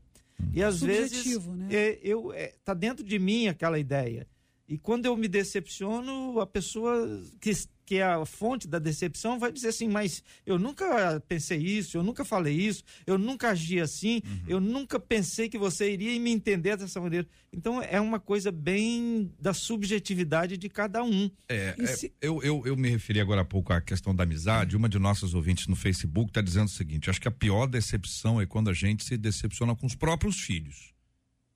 E 0.54 0.62
às 0.62 0.82
vezes 0.82 1.14
Subjetivo, 1.20 1.56
né? 1.56 1.68
é, 1.72 2.00
eu 2.04 2.32
é, 2.34 2.54
tá 2.66 2.74
dentro 2.74 3.04
de 3.04 3.18
mim 3.18 3.48
aquela 3.48 3.80
ideia. 3.80 4.28
E 4.70 4.78
quando 4.78 5.06
eu 5.06 5.16
me 5.16 5.28
decepciono, 5.30 6.40
a 6.42 6.46
pessoa 6.46 7.22
que, 7.40 7.52
que 7.86 7.96
é 7.96 8.04
a 8.04 8.26
fonte 8.26 8.68
da 8.68 8.80
decepção 8.80 9.40
vai 9.40 9.50
dizer 9.52 9.70
assim: 9.70 9.88
Mas 9.88 10.22
eu 10.46 10.60
nunca 10.60 11.22
pensei 11.28 11.58
isso, 11.58 11.96
eu 11.98 12.04
nunca 12.04 12.26
falei 12.26 12.54
isso, 12.54 12.84
eu 13.06 13.18
nunca 13.18 13.50
agi 13.52 13.80
assim, 13.80 14.22
Uhum. 14.26 14.44
eu 14.48 14.60
nunca 14.60 15.00
pensei 15.00 15.48
que 15.48 15.58
você 15.58 15.90
iria 15.94 16.20
me 16.20 16.32
entender 16.32 16.76
dessa 16.76 17.00
maneira. 17.00 17.26
Então 17.54 17.82
é 17.82 18.00
uma 18.02 18.20
coisa 18.20 18.52
bem 18.52 19.32
da 19.40 19.54
subjetividade 19.54 20.58
de 20.58 20.68
cada 20.70 21.02
um. 21.04 21.30
É, 21.48 21.74
é, 21.80 21.86
se- 21.88 22.14
eu, 22.22 22.44
eu, 22.44 22.62
eu 22.66 22.76
me 22.76 22.90
referi 22.90 23.22
agora 23.22 23.42
há 23.42 23.46
pouco 23.46 23.72
à 23.72 23.80
questão 23.80 24.14
da 24.14 24.24
amizade. 24.24 24.76
Uma 24.76 24.90
de 24.90 25.00
nossas 25.00 25.34
ouvintes 25.34 25.68
no 25.68 25.76
Facebook 25.78 26.30
está 26.32 26.42
dizendo 26.42 26.66
o 26.68 26.72
seguinte: 26.72 27.10
acho 27.10 27.22
que 27.22 27.28
a 27.28 27.32
pior 27.32 27.68
decepção 27.68 28.42
é 28.42 28.46
quando 28.46 28.70
a 28.70 28.74
gente 28.74 29.06
se 29.06 29.16
decepciona 29.18 29.74
com 29.78 29.86
os 29.88 29.96
próprios 29.96 30.42
filhos. 30.42 30.94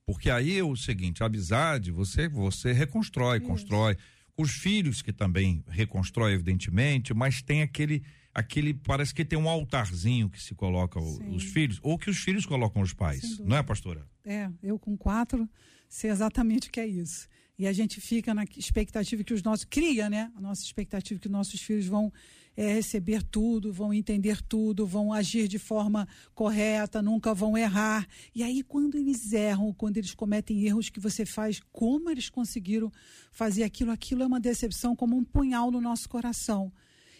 Porque 0.06 0.30
aí 0.30 0.58
é 0.58 0.64
o 0.64 0.76
seguinte: 0.76 1.22
a 1.22 1.26
amizade 1.26 1.90
você, 1.90 2.28
você 2.28 2.72
reconstrói, 2.72 3.40
constrói. 3.40 3.96
Os 4.36 4.52
filhos 4.52 5.02
que 5.02 5.12
também 5.12 5.62
reconstrói, 5.68 6.32
evidentemente, 6.32 7.12
mas 7.12 7.42
tem 7.42 7.62
aquele. 7.62 8.02
aquele 8.34 8.74
parece 8.74 9.14
que 9.14 9.24
tem 9.24 9.38
um 9.38 9.48
altarzinho 9.48 10.30
que 10.30 10.40
se 10.40 10.54
coloca 10.54 11.00
Sim. 11.00 11.34
os 11.34 11.44
filhos, 11.44 11.78
ou 11.82 11.98
que 11.98 12.08
os 12.08 12.18
filhos 12.18 12.46
colocam 12.46 12.82
os 12.82 12.94
pais, 12.94 13.38
não 13.40 13.56
é, 13.56 13.62
pastora? 13.62 14.06
É, 14.24 14.50
eu 14.62 14.78
com 14.78 14.96
quatro 14.96 15.48
sei 15.88 16.10
exatamente 16.10 16.68
o 16.68 16.72
que 16.72 16.80
é 16.80 16.86
isso. 16.86 17.28
E 17.58 17.66
a 17.66 17.72
gente 17.72 18.00
fica 18.00 18.32
na 18.32 18.44
expectativa 18.56 19.22
que 19.22 19.34
os 19.34 19.42
nossos. 19.42 19.66
Cria, 19.66 20.08
né? 20.08 20.32
A 20.34 20.40
nossa 20.40 20.64
expectativa 20.64 21.20
que 21.20 21.26
os 21.26 21.32
nossos 21.32 21.60
filhos 21.60 21.86
vão 21.86 22.10
é, 22.56 22.74
receber 22.74 23.22
tudo, 23.22 23.72
vão 23.72 23.92
entender 23.92 24.42
tudo, 24.42 24.86
vão 24.86 25.12
agir 25.12 25.48
de 25.48 25.58
forma 25.58 26.06
correta, 26.34 27.02
nunca 27.02 27.34
vão 27.34 27.56
errar. 27.56 28.06
E 28.34 28.42
aí, 28.42 28.62
quando 28.62 28.96
eles 28.96 29.32
erram, 29.32 29.72
quando 29.72 29.96
eles 29.96 30.14
cometem 30.14 30.64
erros 30.64 30.90
que 30.90 31.00
você 31.00 31.24
faz, 31.24 31.60
como 31.72 32.10
eles 32.10 32.28
conseguiram 32.28 32.92
fazer 33.30 33.62
aquilo? 33.62 33.90
Aquilo 33.90 34.22
é 34.22 34.26
uma 34.26 34.40
decepção 34.40 34.94
como 34.94 35.16
um 35.16 35.24
punhal 35.24 35.70
no 35.70 35.80
nosso 35.80 36.08
coração. 36.08 36.72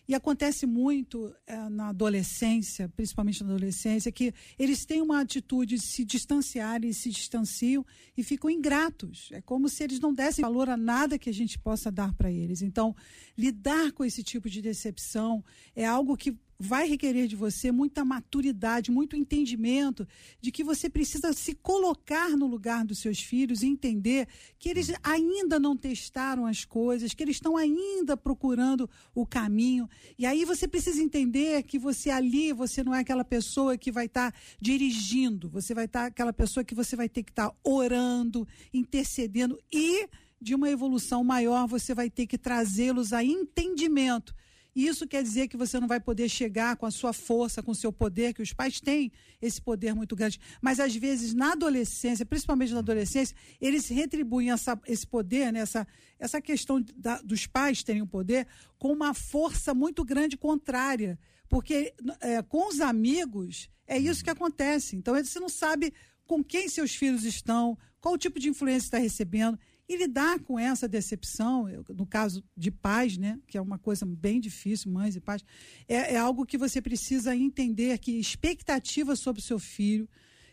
E 0.09 0.15
acontece 0.15 0.67
muito 0.67 1.33
eh, 1.47 1.69
na 1.69 1.89
adolescência, 1.89 2.89
principalmente 2.89 3.43
na 3.45 3.51
adolescência, 3.51 4.11
que 4.11 4.35
eles 4.59 4.85
têm 4.85 5.01
uma 5.01 5.21
atitude 5.21 5.77
de 5.77 5.83
se 5.83 6.05
distanciar 6.05 6.85
e 6.85 6.93
se 6.93 7.11
distanciam 7.11 7.87
e 8.17 8.23
ficam 8.23 8.51
ingratos. 8.51 9.29
É 9.33 9.41
como 9.41 9.69
se 9.69 9.85
eles 9.85 10.01
não 10.01 10.13
dessem 10.13 10.43
valor 10.43 10.69
a 10.69 10.77
nada 10.77 11.19
que 11.19 11.31
a 11.31 11.35
gente 11.35 11.59
possa 11.59 11.91
dar 11.91 12.13
para 12.15 12.31
eles. 12.31 12.63
Então, 12.63 12.95
lidar 13.39 13.93
com 13.93 14.05
esse 14.05 14.23
tipo 14.23 14.51
de 14.51 14.61
decepção 14.61 15.45
é 15.75 15.87
algo 15.87 16.17
que 16.17 16.37
vai 16.63 16.87
requerer 16.89 17.27
de 17.27 17.35
você 17.35 17.73
muita 17.73 18.05
maturidade, 18.05 18.93
muito 18.93 19.17
entendimento 19.17 20.07
de 20.41 20.53
que 20.53 20.63
você 20.63 20.89
precisa 20.89 21.33
se 21.33 21.57
colocar 21.57 22.31
no 22.37 22.47
lugar 22.47 22.85
dos 22.85 23.01
seus 23.01 23.19
filhos 23.19 23.63
e 23.63 23.67
entender 23.67 24.29
que 24.61 24.69
eles 24.69 24.93
ainda 25.03 25.59
não 25.59 25.77
testaram 25.77 26.47
as 26.47 26.65
coisas, 26.65 27.15
que 27.15 27.23
eles 27.23 27.37
estão 27.37 27.57
ainda 27.57 28.17
procurando 28.17 28.89
o 29.13 29.27
caminho. 29.27 29.91
E 30.17 30.25
aí 30.25 30.45
você 30.45 30.69
precisa 30.69 31.03
entender 31.03 31.65
que 31.65 31.81
você 31.81 32.11
ali, 32.11 32.53
você 32.53 32.85
não 32.85 32.95
é 32.95 33.01
aquela 33.01 33.25
pessoa 33.25 33.77
que 33.77 33.91
vai 33.91 34.07
estar 34.07 34.33
dirigindo, 34.61 35.49
você 35.49 35.75
vai 35.75 35.87
estar 35.87 36.07
aquela 36.07 36.33
pessoa 36.33 36.63
que 36.63 36.77
você 36.77 36.95
vai 36.95 37.09
ter 37.09 37.25
que 37.25 37.33
estar 37.33 37.53
orando, 37.65 38.47
intercedendo 38.73 39.59
e 39.73 40.09
de 40.41 40.55
uma 40.55 40.71
evolução 40.71 41.25
maior, 41.25 41.67
você 41.67 41.93
vai 41.93 42.09
ter 42.09 42.29
que 42.29 42.39
trazê-los 42.39 43.13
a 43.13 43.23
entendimento 43.25 44.33
isso 44.75 45.07
quer 45.07 45.23
dizer 45.23 45.49
que 45.49 45.57
você 45.57 45.79
não 45.79 45.87
vai 45.87 46.01
poder 46.01 46.29
chegar 46.29 46.77
com 46.77 46.87
a 46.87 46.91
sua 46.91 47.13
força, 47.13 47.63
com 47.63 47.73
o 47.73 47.75
seu 47.75 47.93
poder, 47.93 48.33
que 48.33 48.41
os 48.41 48.53
pais 48.53 48.81
têm 48.81 49.13
esse 49.41 49.61
poder 49.61 49.95
muito 49.95 50.17
grande. 50.17 50.41
Mas 50.61 50.81
às 50.81 50.97
vezes, 50.97 51.35
na 51.35 51.53
adolescência, 51.53 52.25
principalmente 52.25 52.73
na 52.73 52.79
adolescência, 52.79 53.37
eles 53.61 53.89
retribuem 53.89 54.51
essa, 54.51 54.81
esse 54.87 55.07
poder, 55.07 55.53
né? 55.53 55.61
essa, 55.61 55.87
essa 56.19 56.41
questão 56.41 56.83
da, 56.97 57.21
dos 57.21 57.47
pais 57.47 57.83
terem 57.83 58.03
o 58.03 58.07
poder, 58.07 58.47
com 58.79 58.93
uma 58.93 59.13
força 59.13 59.75
muito 59.75 60.05
grande 60.05 60.37
contrária. 60.37 61.19
Porque 61.49 61.93
é, 62.21 62.41
com 62.41 62.69
os 62.69 62.81
amigos, 62.81 63.69
é 63.87 63.99
isso 63.99 64.25
que 64.25 64.31
acontece. 64.31 64.97
Então, 64.97 65.15
você 65.15 65.39
não 65.39 65.51
sabe 65.51 65.93
com 66.27 66.43
quem 66.43 66.67
seus 66.67 66.95
filhos 66.95 67.25
estão, 67.25 67.77
qual 68.01 68.15
o 68.15 68.19
tipo 68.19 68.41
de 68.41 68.49
influência 68.49 68.87
está 68.87 68.99
recebendo 68.99 69.59
e 69.89 69.97
lidar 69.97 70.39
com 70.41 70.59
essa 70.59 70.89
decepção, 70.89 71.67
no 71.91 72.07
caso 72.07 72.43
de 72.57 72.71
pais, 72.71 73.19
né, 73.19 73.39
que 73.47 73.59
é 73.59 73.61
uma 73.61 73.79
coisa 73.79 74.07
bem 74.07 74.41
difícil, 74.41 74.91
mães 74.91 75.17
e 75.17 75.21
pais, 75.21 75.45
é, 75.89 76.15
é 76.15 76.17
algo 76.17 76.47
que 76.47 76.57
você 76.57 76.81
precisa 76.81 77.35
entender 77.37 77.99
que 77.99 78.13
expectativa 78.13 79.15
sobre 79.17 79.41
o 79.43 79.45
seu 79.45 79.59
filho 79.59 80.09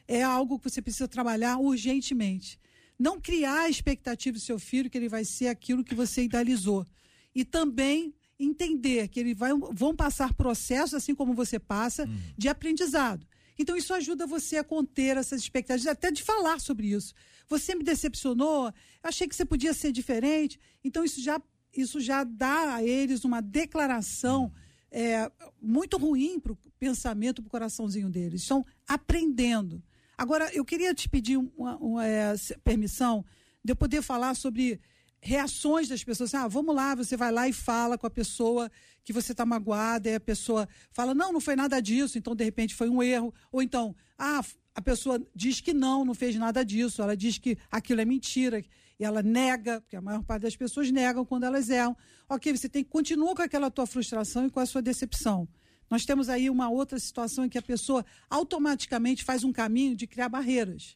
é 0.07 0.23
algo 0.23 0.57
que 0.57 0.69
você 0.69 0.81
precisa 0.81 1.07
trabalhar 1.07 1.57
urgentemente. 1.59 2.59
Não 2.97 3.21
criar 3.21 3.69
expectativa 3.69 4.33
do 4.33 4.41
seu 4.41 4.59
filho 4.59 4.89
que 4.89 4.97
ele 4.97 5.07
vai 5.07 5.23
ser 5.23 5.47
aquilo 5.47 5.83
que 5.83 5.95
você 5.95 6.23
idealizou. 6.23 6.85
E 7.33 7.45
também 7.45 8.13
entender 8.39 9.07
que 9.07 9.19
eles 9.19 9.37
vai, 9.37 9.51
vão 9.71 9.95
passar 9.95 10.33
processos, 10.33 10.95
assim 10.95 11.13
como 11.13 11.33
você 11.33 11.59
passa, 11.59 12.05
Uhum. 12.05 12.17
de 12.37 12.47
aprendizado. 12.49 13.25
Então, 13.59 13.75
isso 13.75 13.93
ajuda 13.93 14.25
você 14.25 14.55
a 14.55 14.63
conter 14.63 15.17
essas 15.17 15.41
expectativas, 15.41 15.91
até 15.91 16.09
de 16.09 16.23
falar 16.23 16.61
sobre 16.61 16.87
isso. 16.87 17.13
Você 17.49 17.75
me 17.75 17.83
decepcionou, 17.83 18.73
achei 19.03 19.27
que 19.27 19.35
você 19.35 19.43
podia 19.43 19.73
ser 19.73 19.91
diferente. 19.91 20.57
Então, 20.81 21.03
isso 21.03 21.21
já, 21.21 21.41
isso 21.75 21.99
já 21.99 22.23
dá 22.23 22.75
a 22.75 22.83
eles 22.83 23.25
uma 23.25 23.41
declaração 23.41 24.49
é, 24.89 25.29
muito 25.61 25.97
ruim 25.97 26.39
para 26.39 26.53
o 26.53 26.57
pensamento, 26.79 27.41
para 27.41 27.47
o 27.49 27.51
coraçãozinho 27.51 28.09
deles. 28.09 28.43
Estão 28.43 28.65
aprendendo. 28.87 29.83
Agora, 30.17 30.49
eu 30.53 30.63
queria 30.63 30.93
te 30.93 31.09
pedir 31.09 31.35
uma, 31.35 31.75
uma, 31.77 32.07
é, 32.07 32.33
permissão 32.63 33.25
de 33.61 33.73
eu 33.73 33.75
poder 33.75 34.01
falar 34.01 34.35
sobre 34.35 34.79
reações 35.21 35.87
das 35.87 36.03
pessoas. 36.03 36.33
Ah, 36.33 36.47
vamos 36.47 36.75
lá, 36.75 36.95
você 36.95 37.17
vai 37.17 37.31
lá 37.31 37.47
e 37.47 37.53
fala 37.53 37.97
com 37.97 38.07
a 38.07 38.09
pessoa 38.09 38.71
que 39.03 39.13
você 39.13 39.31
está 39.31 39.45
magoada, 39.45 40.09
e 40.09 40.15
a 40.15 40.19
pessoa 40.19 40.67
fala, 40.91 41.15
não, 41.15 41.33
não 41.33 41.39
foi 41.39 41.55
nada 41.55 41.81
disso, 41.81 42.17
então 42.17 42.35
de 42.35 42.43
repente 42.43 42.75
foi 42.75 42.89
um 42.89 43.01
erro. 43.01 43.33
Ou 43.51 43.61
então, 43.61 43.95
ah, 44.17 44.43
a 44.75 44.81
pessoa 44.81 45.19
diz 45.35 45.61
que 45.61 45.73
não, 45.73 46.05
não 46.05 46.13
fez 46.13 46.35
nada 46.35 46.63
disso, 46.63 47.01
ela 47.01 47.17
diz 47.17 47.37
que 47.37 47.57
aquilo 47.71 48.01
é 48.01 48.05
mentira, 48.05 48.63
e 48.99 49.03
ela 49.03 49.23
nega, 49.23 49.81
porque 49.81 49.95
a 49.95 50.01
maior 50.01 50.23
parte 50.23 50.43
das 50.43 50.55
pessoas 50.55 50.91
negam 50.91 51.25
quando 51.25 51.45
elas 51.45 51.69
erram. 51.69 51.95
Ok, 52.27 52.55
você 52.55 52.67
tem 52.67 52.83
que 52.83 52.89
continuar 52.89 53.33
com 53.33 53.41
aquela 53.41 53.71
tua 53.71 53.87
frustração 53.87 54.45
e 54.45 54.49
com 54.49 54.59
a 54.59 54.65
sua 54.65 54.81
decepção. 54.81 55.47
Nós 55.89 56.05
temos 56.05 56.29
aí 56.29 56.49
uma 56.49 56.69
outra 56.69 56.99
situação 56.99 57.45
em 57.45 57.49
que 57.49 57.57
a 57.57 57.61
pessoa 57.61 58.05
automaticamente 58.29 59.23
faz 59.23 59.43
um 59.43 59.51
caminho 59.51 59.95
de 59.95 60.05
criar 60.05 60.29
barreiras. 60.29 60.95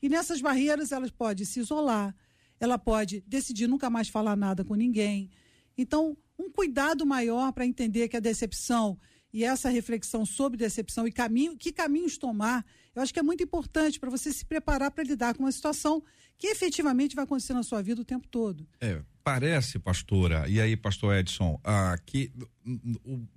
E 0.00 0.08
nessas 0.08 0.40
barreiras 0.40 0.90
ela 0.90 1.08
pode 1.10 1.46
se 1.46 1.60
isolar, 1.60 2.14
ela 2.62 2.78
pode 2.78 3.24
decidir 3.26 3.66
nunca 3.66 3.90
mais 3.90 4.08
falar 4.08 4.36
nada 4.36 4.64
com 4.64 4.76
ninguém. 4.76 5.28
Então, 5.76 6.16
um 6.38 6.48
cuidado 6.48 7.04
maior 7.04 7.52
para 7.52 7.66
entender 7.66 8.08
que 8.08 8.16
a 8.16 8.20
decepção 8.20 8.96
e 9.32 9.42
essa 9.42 9.68
reflexão 9.68 10.24
sobre 10.24 10.56
decepção 10.56 11.04
e 11.04 11.10
caminho, 11.10 11.56
que 11.56 11.72
caminhos 11.72 12.16
tomar, 12.16 12.64
eu 12.94 13.02
acho 13.02 13.12
que 13.12 13.18
é 13.18 13.22
muito 13.22 13.42
importante 13.42 13.98
para 13.98 14.10
você 14.10 14.32
se 14.32 14.44
preparar 14.44 14.92
para 14.92 15.02
lidar 15.02 15.34
com 15.34 15.42
uma 15.42 15.50
situação 15.50 16.04
que 16.38 16.46
efetivamente 16.46 17.16
vai 17.16 17.24
acontecer 17.24 17.52
na 17.52 17.64
sua 17.64 17.82
vida 17.82 18.00
o 18.00 18.04
tempo 18.04 18.28
todo. 18.28 18.64
É, 18.80 19.02
parece, 19.24 19.80
pastora, 19.80 20.48
e 20.48 20.60
aí, 20.60 20.76
pastor 20.76 21.16
Edson, 21.16 21.58
ah, 21.64 21.98
que 22.06 22.30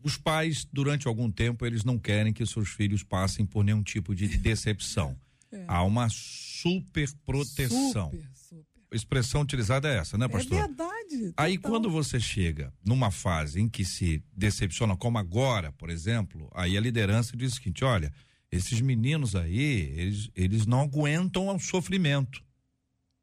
os 0.04 0.18
pais, 0.18 0.68
durante 0.72 1.08
algum 1.08 1.32
tempo, 1.32 1.66
eles 1.66 1.84
não 1.84 1.98
querem 1.98 2.32
que 2.32 2.46
seus 2.46 2.70
filhos 2.70 3.02
passem 3.02 3.44
por 3.44 3.64
nenhum 3.64 3.82
tipo 3.82 4.14
de 4.14 4.28
decepção. 4.38 5.18
É. 5.52 5.64
Há 5.70 5.84
uma 5.84 6.10
super 6.10 7.08
proteção. 7.26 8.12
Super, 8.12 8.30
super. 8.34 8.75
A 8.96 8.98
expressão 8.98 9.42
utilizada 9.42 9.90
é 9.90 9.98
essa, 9.98 10.18
né, 10.18 10.26
pastor? 10.26 10.58
É 10.58 10.62
verdade. 10.68 11.34
Aí 11.36 11.58
quando 11.58 11.90
você 11.90 12.18
chega 12.18 12.74
numa 12.84 13.12
fase 13.12 13.60
em 13.60 13.68
que 13.68 13.84
se 13.84 14.24
decepciona, 14.32 14.96
como 14.96 15.18
agora, 15.18 15.74
por 15.74 15.90
exemplo, 15.90 16.50
aí 16.56 16.78
a 16.78 16.80
liderança 16.80 17.36
diz 17.36 17.52
o 17.52 17.56
seguinte: 17.56 17.84
olha, 17.84 18.14
esses 18.50 18.80
meninos 18.80 19.36
aí, 19.36 19.92
eles, 19.98 20.30
eles 20.34 20.66
não 20.66 20.80
aguentam 20.80 21.54
o 21.54 21.60
sofrimento. 21.60 22.42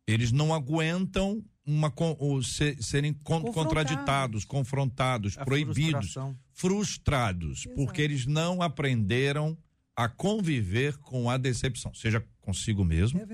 Eles 0.07 0.31
não 0.31 0.53
aguentam 0.53 1.43
uma 1.65 1.91
ou 2.19 2.43
ser, 2.43 2.77
serem 2.83 3.15
contraditados, 3.15 4.45
confrontados, 4.45 5.39
a 5.39 5.45
proibidos, 5.45 5.91
frustração. 5.93 6.39
frustrados, 6.53 7.61
Exato. 7.61 7.77
porque 7.77 8.03
eles 8.03 8.27
não 8.27 8.61
aprenderam 8.61 9.57
a 9.97 10.07
conviver 10.07 10.99
com 10.99 11.31
a 11.31 11.39
decepção, 11.39 11.95
seja 11.95 12.23
consigo 12.43 12.85
mesmo, 12.85 13.21
é 13.21 13.27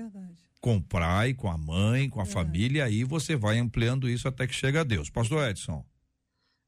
verdade. 0.61 0.61
com 0.61 0.77
o 0.77 0.83
pai, 0.83 1.33
com 1.33 1.49
a 1.49 1.57
mãe, 1.57 2.09
com 2.09 2.19
a 2.19 2.23
é. 2.23 2.25
família, 2.25 2.85
aí 2.85 3.03
você 3.03 3.35
vai 3.35 3.57
ampliando 3.59 4.09
isso 4.09 4.27
até 4.27 4.47
que 4.47 4.53
chega 4.53 4.81
a 4.81 4.83
Deus. 4.83 5.09
Pastor 5.09 5.49
Edson. 5.49 5.85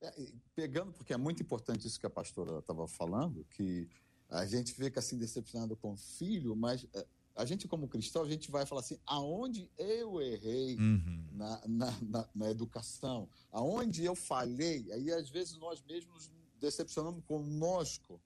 É, 0.02 0.14
pegando, 0.56 0.92
porque 0.94 1.14
é 1.14 1.18
muito 1.18 1.42
importante 1.42 1.88
isso 1.88 2.00
que 2.00 2.06
a 2.06 2.10
pastora 2.10 2.60
estava 2.60 2.88
falando, 2.88 3.46
que 3.52 3.88
a 4.30 4.46
gente 4.46 4.74
fica 4.74 5.00
assim 5.00 5.18
decepcionado 5.18 5.76
com 5.76 5.94
o 5.94 5.98
filho, 5.98 6.56
mas 6.56 6.88
é, 6.94 7.06
a 7.36 7.46
gente 7.46 7.68
como 7.68 7.88
cristão, 7.88 8.24
a 8.24 8.30
gente 8.30 8.50
vai 8.50 8.66
falar 8.66 8.82
assim, 8.82 8.98
aonde 9.06 9.70
eu 9.78 10.22
errei 10.22 10.76
uhum. 10.78 11.26
na, 11.32 11.62
na, 11.68 11.98
na, 12.02 12.30
na, 12.34 12.50
educação, 12.50 13.30
aonde 13.52 14.04
eu 14.04 14.16
falhei, 14.16 14.92
aí 14.92 15.12
às 15.12 15.30
vezes 15.30 15.58
nós 15.58 15.84
mesmos 15.84 16.30
nos 16.30 16.60
decepcionamos 16.60 17.24
conosco, 17.26 18.22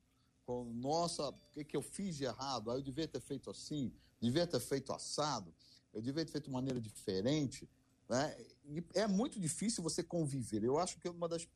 com 0.46 0.66
nossa, 0.76 1.30
o 1.30 1.34
que, 1.54 1.64
que 1.64 1.78
eu 1.78 1.82
fiz 1.82 2.18
de 2.18 2.26
errado? 2.26 2.70
Ah, 2.70 2.76
eu 2.76 2.82
devia 2.82 3.08
ter 3.08 3.20
feito 3.20 3.50
assim, 3.50 3.92
devia 4.26 4.46
ter 4.46 4.60
feito 4.60 4.92
assado, 4.94 5.54
eu 5.94 6.02
devia 6.02 6.26
ter 6.26 6.32
feito 6.32 6.46
de 6.46 6.52
maneira 6.52 6.80
diferente. 6.80 7.70
Né? 8.10 8.36
E 8.66 8.84
é 8.94 9.08
muito 9.08 9.40
difícil 9.40 9.84
você 9.84 10.04
conviver. 10.04 10.64
Eu 10.64 10.78
acho 10.78 11.00
que 11.00 11.10
uma 11.10 11.28
das 11.28 11.48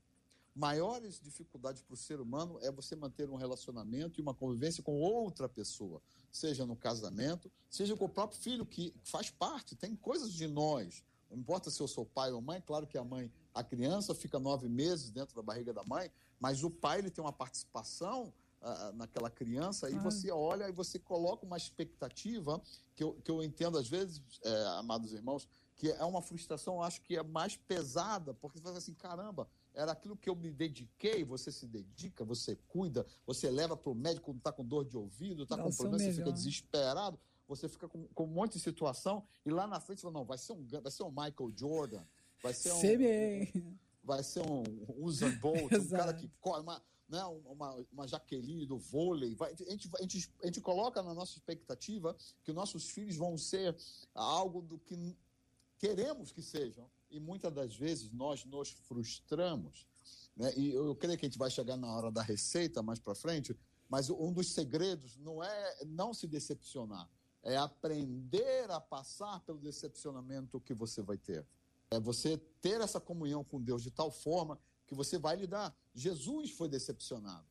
maiores 0.55 1.19
dificuldades 1.19 1.81
para 1.81 1.93
o 1.93 1.97
ser 1.97 2.19
humano 2.19 2.59
é 2.61 2.71
você 2.71 2.95
manter 2.95 3.29
um 3.29 3.35
relacionamento 3.35 4.19
e 4.19 4.21
uma 4.21 4.33
convivência 4.33 4.83
com 4.83 4.99
outra 4.99 5.47
pessoa, 5.47 6.01
seja 6.31 6.65
no 6.65 6.75
casamento, 6.75 7.51
seja 7.69 7.95
com 7.95 8.05
o 8.05 8.09
próprio 8.09 8.41
filho, 8.41 8.65
que 8.65 8.93
faz 9.03 9.29
parte, 9.29 9.75
tem 9.75 9.95
coisas 9.95 10.33
de 10.33 10.47
nós. 10.47 11.03
Não 11.29 11.37
importa 11.37 11.69
se 11.69 11.79
eu 11.79 11.87
sou 11.87 12.05
pai 12.05 12.31
ou 12.31 12.41
mãe, 12.41 12.61
claro 12.65 12.87
que 12.87 12.97
a 12.97 13.03
mãe, 13.03 13.31
a 13.53 13.63
criança 13.63 14.15
fica 14.15 14.39
nove 14.39 14.67
meses 14.67 15.11
dentro 15.11 15.35
da 15.35 15.41
barriga 15.41 15.71
da 15.71 15.83
mãe, 15.83 16.11
mas 16.39 16.63
o 16.63 16.69
pai 16.69 16.99
ele 16.99 17.11
tem 17.11 17.23
uma 17.23 17.33
participação 17.33 18.33
naquela 18.95 19.29
criança, 19.29 19.87
ah. 19.87 19.89
e 19.89 19.97
você 19.99 20.31
olha 20.31 20.67
e 20.67 20.71
você 20.71 20.99
coloca 20.99 21.45
uma 21.45 21.57
expectativa 21.57 22.61
que 22.95 23.03
eu, 23.03 23.13
que 23.23 23.31
eu 23.31 23.41
entendo 23.41 23.77
às 23.77 23.87
vezes, 23.87 24.21
é, 24.43 24.63
amados 24.77 25.13
irmãos, 25.13 25.47
que 25.75 25.89
é 25.89 26.03
uma 26.03 26.21
frustração, 26.21 26.83
acho 26.83 27.01
que 27.01 27.15
é 27.15 27.23
mais 27.23 27.55
pesada, 27.55 28.33
porque 28.33 28.57
você 28.57 28.63
fala 28.63 28.77
assim, 28.77 28.93
caramba, 28.93 29.47
era 29.73 29.93
aquilo 29.93 30.17
que 30.17 30.29
eu 30.29 30.35
me 30.35 30.51
dediquei, 30.51 31.23
você 31.23 31.53
se 31.53 31.65
dedica, 31.65 32.25
você 32.25 32.57
cuida, 32.67 33.05
você 33.25 33.49
leva 33.49 33.77
para 33.77 33.89
o 33.89 33.95
médico 33.95 34.25
quando 34.25 34.39
está 34.39 34.51
com 34.51 34.65
dor 34.65 34.83
de 34.83 34.97
ouvido, 34.97 35.43
está 35.43 35.57
com 35.57 35.71
problema, 35.71 35.97
você 35.97 36.13
fica 36.13 36.33
desesperado, 36.33 37.17
você 37.47 37.69
fica 37.69 37.87
com, 37.87 38.05
com, 38.09 38.25
um 38.25 38.27
monte 38.27 38.53
de 38.53 38.59
situação, 38.59 39.23
e 39.45 39.49
lá 39.49 39.65
na 39.65 39.79
frente 39.79 40.01
você 40.01 40.07
fala, 40.07 40.19
não, 40.19 40.25
vai 40.25 40.37
ser 40.37 40.51
um, 40.51 40.67
vai 40.67 40.91
ser 40.91 41.03
um 41.03 41.09
Michael 41.09 41.51
Jordan, 41.55 42.03
vai 42.43 42.53
ser 42.53 42.73
um. 42.73 42.97
Bem. 42.97 43.79
Vai 44.03 44.23
ser 44.23 44.41
um 44.41 44.63
Usain 44.97 45.35
Bolt, 45.37 45.71
um 45.71 45.89
cara 45.89 46.13
que 46.13 46.29
corre, 46.39 46.61
uma, 46.61 46.81
né, 47.09 47.23
uma, 47.25 47.75
uma 47.91 48.07
Jaqueline 48.07 48.65
do 48.65 48.77
vôlei. 48.77 49.33
Vai, 49.35 49.51
a, 49.51 49.55
gente, 49.55 49.89
a, 49.95 50.01
gente, 50.01 50.31
a 50.43 50.45
gente 50.45 50.61
coloca 50.61 51.01
na 51.01 51.13
nossa 51.13 51.33
expectativa 51.33 52.15
que 52.43 52.53
nossos 52.53 52.89
filhos 52.89 53.15
vão 53.15 53.37
ser 53.37 53.75
algo 54.13 54.61
do 54.61 54.77
que 54.77 55.17
queremos 55.79 56.31
que 56.31 56.41
sejam. 56.41 56.89
E 57.09 57.19
muitas 57.19 57.51
das 57.51 57.75
vezes 57.75 58.11
nós 58.11 58.45
nos 58.45 58.69
frustramos. 58.69 59.87
Né? 60.37 60.53
E 60.55 60.69
eu 60.69 60.95
creio 60.95 61.17
que 61.17 61.25
a 61.25 61.29
gente 61.29 61.39
vai 61.39 61.49
chegar 61.49 61.75
na 61.75 61.91
hora 61.91 62.11
da 62.11 62.21
receita 62.21 62.83
mais 62.83 62.99
para 62.99 63.15
frente, 63.15 63.57
mas 63.89 64.09
um 64.11 64.31
dos 64.31 64.51
segredos 64.51 65.17
não 65.17 65.43
é 65.43 65.85
não 65.85 66.13
se 66.13 66.27
decepcionar, 66.27 67.09
é 67.41 67.57
aprender 67.57 68.69
a 68.69 68.79
passar 68.79 69.39
pelo 69.39 69.57
decepcionamento 69.57 70.61
que 70.61 70.75
você 70.75 71.01
vai 71.01 71.17
ter. 71.17 71.43
É 71.89 71.99
você 71.99 72.37
ter 72.61 72.79
essa 72.81 72.99
comunhão 72.99 73.43
com 73.43 73.59
Deus 73.59 73.81
de 73.81 73.89
tal 73.89 74.11
forma 74.11 74.59
que 74.89 74.95
você 74.95 75.19
vai 75.19 75.35
lidar. 75.35 75.73
Jesus 75.93 76.51
foi 76.51 76.67
decepcionado 76.67 77.47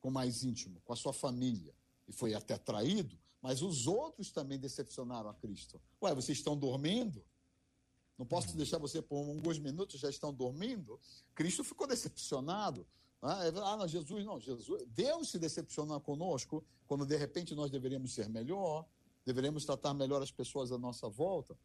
com 0.00 0.08
o 0.08 0.12
mais 0.12 0.42
íntimo, 0.42 0.80
com 0.84 0.92
a 0.92 0.96
sua 0.96 1.12
família, 1.12 1.74
e 2.08 2.12
foi 2.12 2.32
até 2.32 2.56
traído, 2.56 3.16
mas 3.42 3.60
os 3.60 3.86
outros 3.86 4.30
também 4.30 4.58
decepcionaram 4.58 5.28
a 5.28 5.34
Cristo. 5.34 5.80
Ué, 6.02 6.14
vocês 6.14 6.38
estão 6.38 6.56
dormindo? 6.56 7.22
Não 8.16 8.24
posso 8.24 8.56
deixar 8.56 8.78
você 8.78 9.02
por 9.02 9.16
alguns 9.18 9.58
minutos, 9.58 10.00
já 10.00 10.08
estão 10.08 10.32
dormindo? 10.32 10.98
Cristo 11.34 11.62
ficou 11.62 11.86
decepcionado. 11.86 12.86
É, 13.22 13.48
ah, 13.62 13.76
não, 13.76 13.86
Jesus 13.86 14.24
não, 14.24 14.40
Jesus, 14.40 14.84
Deus 14.88 15.28
se 15.30 15.38
decepciona 15.38 16.00
conosco 16.00 16.64
quando 16.86 17.04
de 17.04 17.16
repente 17.16 17.54
nós 17.54 17.70
deveríamos 17.70 18.12
ser 18.12 18.28
melhor, 18.28 18.86
deveríamos 19.24 19.64
tratar 19.64 19.92
melhor 19.92 20.22
as 20.22 20.30
pessoas 20.30 20.72
à 20.72 20.78
nossa 20.78 21.08
volta. 21.08 21.58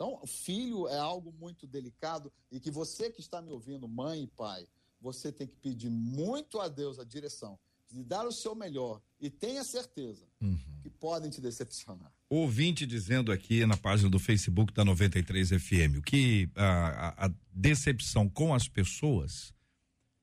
Então, 0.00 0.18
filho 0.26 0.88
é 0.88 0.96
algo 0.96 1.30
muito 1.38 1.66
delicado 1.66 2.32
e 2.50 2.58
que 2.58 2.70
você 2.70 3.10
que 3.10 3.20
está 3.20 3.42
me 3.42 3.50
ouvindo, 3.50 3.86
mãe 3.86 4.22
e 4.22 4.26
pai, 4.26 4.66
você 4.98 5.30
tem 5.30 5.46
que 5.46 5.56
pedir 5.56 5.90
muito 5.90 6.58
a 6.58 6.68
Deus 6.68 6.98
a 6.98 7.04
direção 7.04 7.58
de 7.86 8.02
dar 8.02 8.26
o 8.26 8.32
seu 8.32 8.54
melhor 8.54 9.02
e 9.20 9.28
tenha 9.28 9.62
certeza 9.62 10.26
uhum. 10.40 10.58
que 10.80 10.88
podem 10.88 11.28
te 11.28 11.38
decepcionar. 11.38 12.10
Ouvinte 12.30 12.86
dizendo 12.86 13.30
aqui 13.30 13.66
na 13.66 13.76
página 13.76 14.08
do 14.08 14.18
Facebook 14.18 14.72
da 14.72 14.86
93 14.86 15.50
FM 15.50 16.02
que 16.02 16.48
a, 16.54 16.64
a, 17.08 17.26
a 17.26 17.30
decepção 17.52 18.26
com 18.26 18.54
as 18.54 18.66
pessoas 18.66 19.52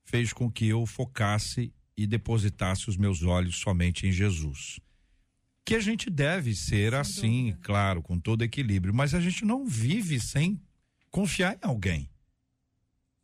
fez 0.02 0.32
com 0.32 0.50
que 0.50 0.66
eu 0.66 0.86
focasse 0.86 1.72
e 1.96 2.04
depositasse 2.04 2.90
os 2.90 2.96
meus 2.96 3.22
olhos 3.22 3.60
somente 3.60 4.08
em 4.08 4.10
Jesus 4.10 4.80
que 5.68 5.74
a 5.74 5.80
gente 5.80 6.08
deve 6.08 6.54
ser 6.54 6.92
sem 6.92 6.98
assim, 6.98 7.44
dúvida. 7.50 7.58
claro, 7.62 8.02
com 8.02 8.18
todo 8.18 8.42
equilíbrio, 8.42 8.94
mas 8.94 9.12
a 9.12 9.20
gente 9.20 9.44
não 9.44 9.66
vive 9.66 10.18
sem 10.18 10.58
confiar 11.10 11.56
em 11.56 11.58
alguém. 11.60 12.08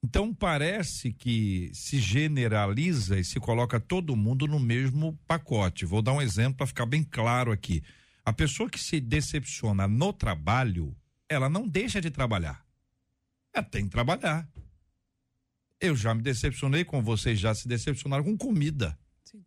Então 0.03 0.35
parece 0.35 1.11
que 1.11 1.71
se 1.73 1.99
generaliza 1.99 3.19
e 3.19 3.25
se 3.25 3.41
coloca 3.41 3.81
todo 3.81 4.15
mundo 4.15 4.47
no 4.47 4.61
mesmo 4.61 5.19
pacote. 5.27 5.87
Vou 5.87 6.03
dar 6.03 6.13
um 6.13 6.21
exemplo 6.21 6.59
para 6.59 6.67
ficar 6.67 6.85
bem 6.85 7.03
claro 7.03 7.51
aqui. 7.51 7.83
A 8.23 8.31
pessoa 8.31 8.69
que 8.69 8.79
se 8.79 9.01
decepciona 9.01 9.89
no 9.89 10.13
trabalho, 10.13 10.95
ela 11.27 11.49
não 11.49 11.67
deixa 11.67 11.99
de 11.99 12.11
trabalhar. 12.11 12.63
Ela 13.55 13.65
tem 13.65 13.85
que 13.85 13.91
trabalhar. 13.91 14.47
Eu 15.81 15.97
já 15.97 16.15
me 16.15 16.21
decepcionei 16.21 16.85
com 16.85 17.03
vocês, 17.03 17.41
já 17.41 17.55
se 17.55 17.67
decepcionaram 17.67 18.23
com 18.23 18.37
comida. 18.37 18.99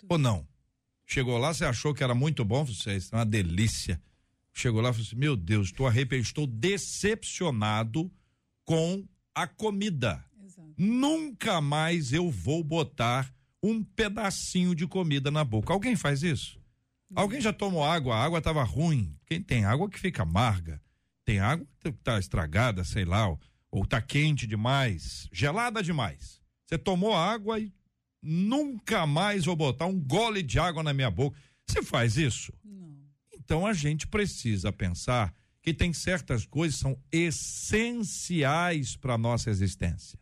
Ou 0.10 0.18
não? 0.18 0.48
Chegou 1.10 1.38
lá, 1.38 1.54
você 1.54 1.64
achou 1.64 1.94
que 1.94 2.04
era 2.04 2.14
muito 2.14 2.44
bom, 2.44 2.66
você 2.66 2.98
é 2.98 3.16
uma 3.16 3.26
delícia. 3.26 4.00
Chegou 4.54 4.82
lá 4.82 4.90
e 4.90 4.94
falou 4.94 5.08
assim: 5.08 5.16
Meu 5.16 5.38
Deus, 5.38 5.68
estou 5.68 5.88
arrependido, 5.88 6.28
estou 6.28 6.46
decepcionado 6.46 8.12
com 8.66 9.08
a 9.34 9.48
comida. 9.48 10.22
Exato. 10.44 10.74
Nunca 10.78 11.62
mais 11.62 12.12
eu 12.12 12.30
vou 12.30 12.62
botar 12.62 13.34
um 13.64 13.82
pedacinho 13.82 14.76
de 14.76 14.86
comida 14.86 15.32
na 15.32 15.46
boca. 15.46 15.72
Alguém 15.72 15.96
faz 15.96 16.24
isso? 16.24 16.60
Não. 17.10 17.22
Alguém 17.22 17.40
já 17.40 17.54
tomou 17.54 17.86
água? 17.86 18.16
A 18.16 18.24
água 18.24 18.40
estava 18.40 18.64
ruim. 18.64 19.16
Quem 19.26 19.42
tem 19.42 19.64
água 19.64 19.90
que 19.90 19.98
fica 19.98 20.24
amarga. 20.24 20.82
Tem 21.24 21.40
água 21.40 21.66
que 21.80 21.88
está 21.88 22.20
estragada, 22.20 22.84
sei 22.84 23.06
lá, 23.06 23.30
ou, 23.30 23.40
ou 23.72 23.86
tá 23.86 24.02
quente 24.02 24.46
demais, 24.46 25.30
gelada 25.32 25.82
demais. 25.82 26.42
Você 26.66 26.78
tomou 26.78 27.16
água 27.16 27.60
e 27.60 27.72
nunca 28.28 29.08
mais 29.08 29.46
vou 29.46 29.56
botar 29.56 29.86
um 29.86 30.00
gole 30.00 30.44
de 30.44 30.60
água 30.60 30.84
na 30.84 30.94
minha 30.94 31.10
boca. 31.10 31.38
Você 31.66 31.82
faz 31.82 32.18
isso? 32.18 32.54
Não. 32.64 32.98
Então 33.34 33.66
a 33.66 33.74
gente 33.74 34.06
precisa 34.08 34.72
pensar 34.72 35.34
que 35.62 35.74
tem 35.74 35.94
certas 35.94 36.46
coisas 36.46 36.76
que 36.76 36.82
são 36.82 37.00
essenciais 37.12 38.96
para 38.96 39.18
nossa 39.18 39.50
existência. 39.50 40.20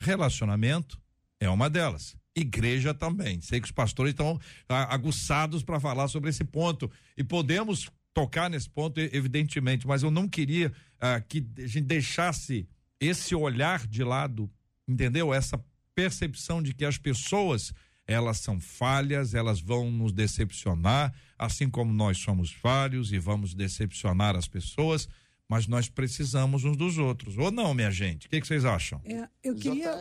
Relacionamento 0.00 1.00
é 1.38 1.48
uma 1.48 1.70
delas. 1.70 2.16
Igreja 2.34 2.92
também. 2.92 3.40
Sei 3.40 3.60
que 3.60 3.66
os 3.66 3.72
pastores 3.72 4.12
estão 4.12 4.38
aguçados 4.68 5.62
para 5.62 5.80
falar 5.80 6.08
sobre 6.08 6.30
esse 6.30 6.44
ponto 6.44 6.90
e 7.16 7.24
podemos 7.24 7.90
tocar 8.12 8.50
nesse 8.50 8.68
ponto, 8.68 8.98
evidentemente, 8.98 9.86
mas 9.86 10.02
eu 10.02 10.10
não 10.10 10.28
queria 10.28 10.72
ah, 10.98 11.20
que 11.20 11.46
a 11.58 11.66
gente 11.66 11.82
deixasse 11.82 12.68
esse 12.98 13.34
olhar 13.34 13.86
de 13.86 14.02
lado 14.02 14.50
entendeu? 14.88 15.34
Essa 15.34 15.62
percepção 15.96 16.62
de 16.62 16.74
que 16.74 16.84
as 16.84 16.98
pessoas 16.98 17.72
elas 18.06 18.38
são 18.38 18.60
falhas, 18.60 19.34
elas 19.34 19.60
vão 19.60 19.90
nos 19.90 20.12
decepcionar, 20.12 21.12
assim 21.36 21.68
como 21.68 21.92
nós 21.92 22.18
somos 22.18 22.52
falhos 22.52 23.10
e 23.10 23.18
vamos 23.18 23.52
decepcionar 23.52 24.36
as 24.36 24.46
pessoas, 24.46 25.08
mas 25.48 25.66
nós 25.66 25.88
precisamos 25.88 26.62
uns 26.64 26.76
dos 26.76 26.98
outros. 26.98 27.36
Ou 27.36 27.50
não, 27.50 27.74
minha 27.74 27.90
gente? 27.90 28.26
O 28.26 28.30
que, 28.30 28.40
que 28.40 28.46
vocês 28.46 28.64
acham? 28.64 29.00
É, 29.04 29.28
eu 29.42 29.56
queria. 29.56 29.92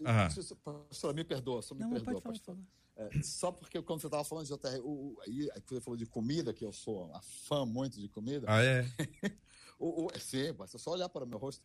JR, 0.00 1.14
me 1.14 1.24
perdoa, 1.24 1.60
só 1.60 1.74
me 1.74 1.82
não, 1.82 1.90
perdoa, 1.90 2.22
pode 2.22 2.40
falar, 2.40 2.58
é, 2.96 3.22
só 3.22 3.50
porque 3.52 3.80
quando 3.82 4.00
você 4.00 4.06
estava 4.06 4.24
falando 4.24 4.46
de 4.46 4.52
JR, 4.52 4.80
o, 4.82 5.18
aí 5.26 5.48
você 5.66 5.80
falou 5.80 5.96
de 5.96 6.06
comida, 6.06 6.54
que 6.54 6.64
eu 6.64 6.72
sou 6.72 7.06
uma 7.06 7.20
fã 7.20 7.66
muito 7.66 8.00
de 8.00 8.08
comida. 8.08 8.46
Ah, 8.48 8.62
é? 8.62 8.86
o, 9.78 10.06
o, 10.06 10.18
sim, 10.18 10.52
basta 10.54 10.78
só 10.78 10.92
olhar 10.92 11.08
para 11.08 11.24
o 11.24 11.28
meu 11.28 11.38
rosto. 11.38 11.62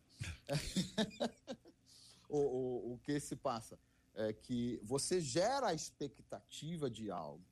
o, 2.28 2.38
o, 2.38 2.92
o 2.94 2.98
que 2.98 3.18
se 3.20 3.36
passa? 3.36 3.78
é 4.18 4.32
que 4.32 4.80
você 4.82 5.20
gera 5.20 5.68
a 5.68 5.74
expectativa 5.74 6.90
de 6.90 7.08
algo. 7.08 7.44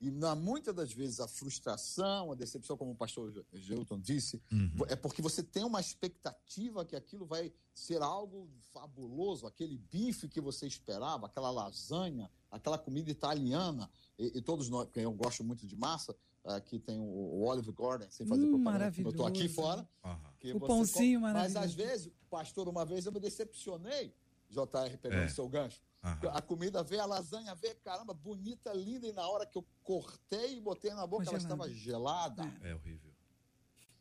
E 0.00 0.10
na, 0.10 0.34
muitas 0.34 0.74
das 0.74 0.92
vezes 0.92 1.20
a 1.20 1.28
frustração, 1.28 2.32
a 2.32 2.34
decepção, 2.34 2.76
como 2.76 2.90
o 2.90 2.94
pastor 2.94 3.32
Gelton 3.52 3.98
disse, 3.98 4.42
uhum. 4.52 4.72
é 4.88 4.96
porque 4.96 5.22
você 5.22 5.42
tem 5.42 5.64
uma 5.64 5.80
expectativa 5.80 6.84
que 6.84 6.96
aquilo 6.96 7.24
vai 7.24 7.52
ser 7.74 8.02
algo 8.02 8.48
fabuloso, 8.72 9.46
aquele 9.46 9.76
bife 9.76 10.28
que 10.28 10.40
você 10.40 10.66
esperava, 10.66 11.26
aquela 11.26 11.50
lasanha, 11.50 12.30
aquela 12.50 12.78
comida 12.78 13.10
italiana. 13.10 13.90
E, 14.18 14.38
e 14.38 14.42
todos 14.42 14.68
nós, 14.68 14.86
porque 14.86 15.00
eu 15.00 15.12
gosto 15.12 15.42
muito 15.44 15.66
de 15.66 15.76
massa, 15.76 16.14
aqui 16.44 16.78
tem 16.78 16.98
o, 16.98 17.04
o 17.04 17.44
Olive 17.44 17.72
Garden, 17.72 18.10
sem 18.10 18.26
fazer 18.26 18.46
hum, 18.46 18.62
propaganda, 18.62 18.92
eu 18.98 19.10
estou 19.10 19.26
aqui 19.26 19.48
fora. 19.48 19.86
Uhum. 20.04 20.16
O 20.54 20.60
pãozinho 20.60 21.20
come, 21.20 21.32
maravilhoso. 21.32 21.54
Mas 21.54 21.64
às 21.64 21.74
vezes, 21.74 22.12
pastor, 22.30 22.68
uma 22.68 22.84
vez 22.84 23.06
eu 23.06 23.12
me 23.12 23.20
decepcionei, 23.20 24.14
JR 24.50 24.96
pegando 25.00 25.22
é. 25.22 25.28
seu 25.28 25.48
gancho 25.48 25.80
Uhum. 26.06 26.30
A 26.30 26.40
comida 26.40 26.82
veio, 26.84 27.02
a 27.02 27.06
lasanha 27.06 27.54
veio, 27.56 27.74
caramba, 27.76 28.14
bonita, 28.14 28.72
linda, 28.72 29.08
e 29.08 29.12
na 29.12 29.26
hora 29.26 29.44
que 29.44 29.58
eu 29.58 29.64
cortei 29.82 30.56
e 30.56 30.60
botei 30.60 30.92
na 30.92 31.06
boca, 31.06 31.28
ela 31.28 31.38
estava 31.38 31.68
gelada. 31.68 32.42
É. 32.62 32.70
é 32.70 32.74
horrível. 32.74 33.10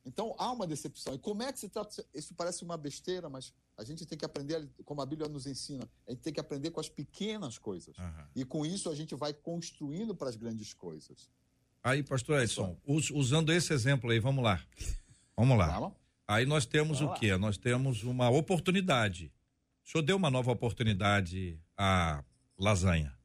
Então 0.05 0.35
há 0.37 0.51
uma 0.51 0.67
decepção. 0.67 1.15
E 1.15 1.17
como 1.17 1.41
é 1.41 1.51
que 1.51 1.59
se 1.59 1.67
trata? 1.67 2.05
Isso 2.13 2.35
parece 2.35 2.63
uma 2.63 2.77
besteira, 2.77 3.27
mas 3.27 3.51
a 3.75 3.83
gente 3.83 4.05
tem 4.05 4.15
que 4.15 4.23
aprender, 4.23 4.69
como 4.85 5.01
a 5.01 5.05
Bíblia 5.05 5.27
nos 5.27 5.47
ensina, 5.47 5.89
a 6.07 6.11
gente 6.11 6.21
tem 6.21 6.31
que 6.31 6.39
aprender 6.39 6.69
com 6.69 6.79
as 6.79 6.87
pequenas 6.87 7.57
coisas. 7.57 7.97
Uhum. 7.97 8.25
E 8.35 8.45
com 8.45 8.63
isso 8.63 8.87
a 8.87 8.95
gente 8.95 9.15
vai 9.15 9.33
construindo 9.33 10.15
para 10.15 10.29
as 10.29 10.35
grandes 10.35 10.75
coisas. 10.75 11.27
Aí, 11.83 12.03
pastor 12.03 12.41
Edson, 12.41 12.77
usando 12.85 13.51
esse 13.51 13.73
exemplo 13.73 14.11
aí, 14.11 14.19
vamos 14.19 14.43
lá. 14.43 14.63
Vamos 15.35 15.57
lá. 15.57 15.71
Fala. 15.71 15.95
Aí 16.27 16.45
nós 16.45 16.65
temos 16.65 16.99
Fala. 16.99 17.11
o 17.11 17.19
quê? 17.19 17.37
Nós 17.37 17.57
temos 17.57 18.03
uma 18.03 18.29
oportunidade 18.29 19.31
o 19.85 19.89
senhor 19.91 20.01
deu 20.01 20.17
uma 20.17 20.31
nova 20.31 20.51
oportunidade 20.51 21.59
à 21.77 22.23
lasanha? 22.57 23.15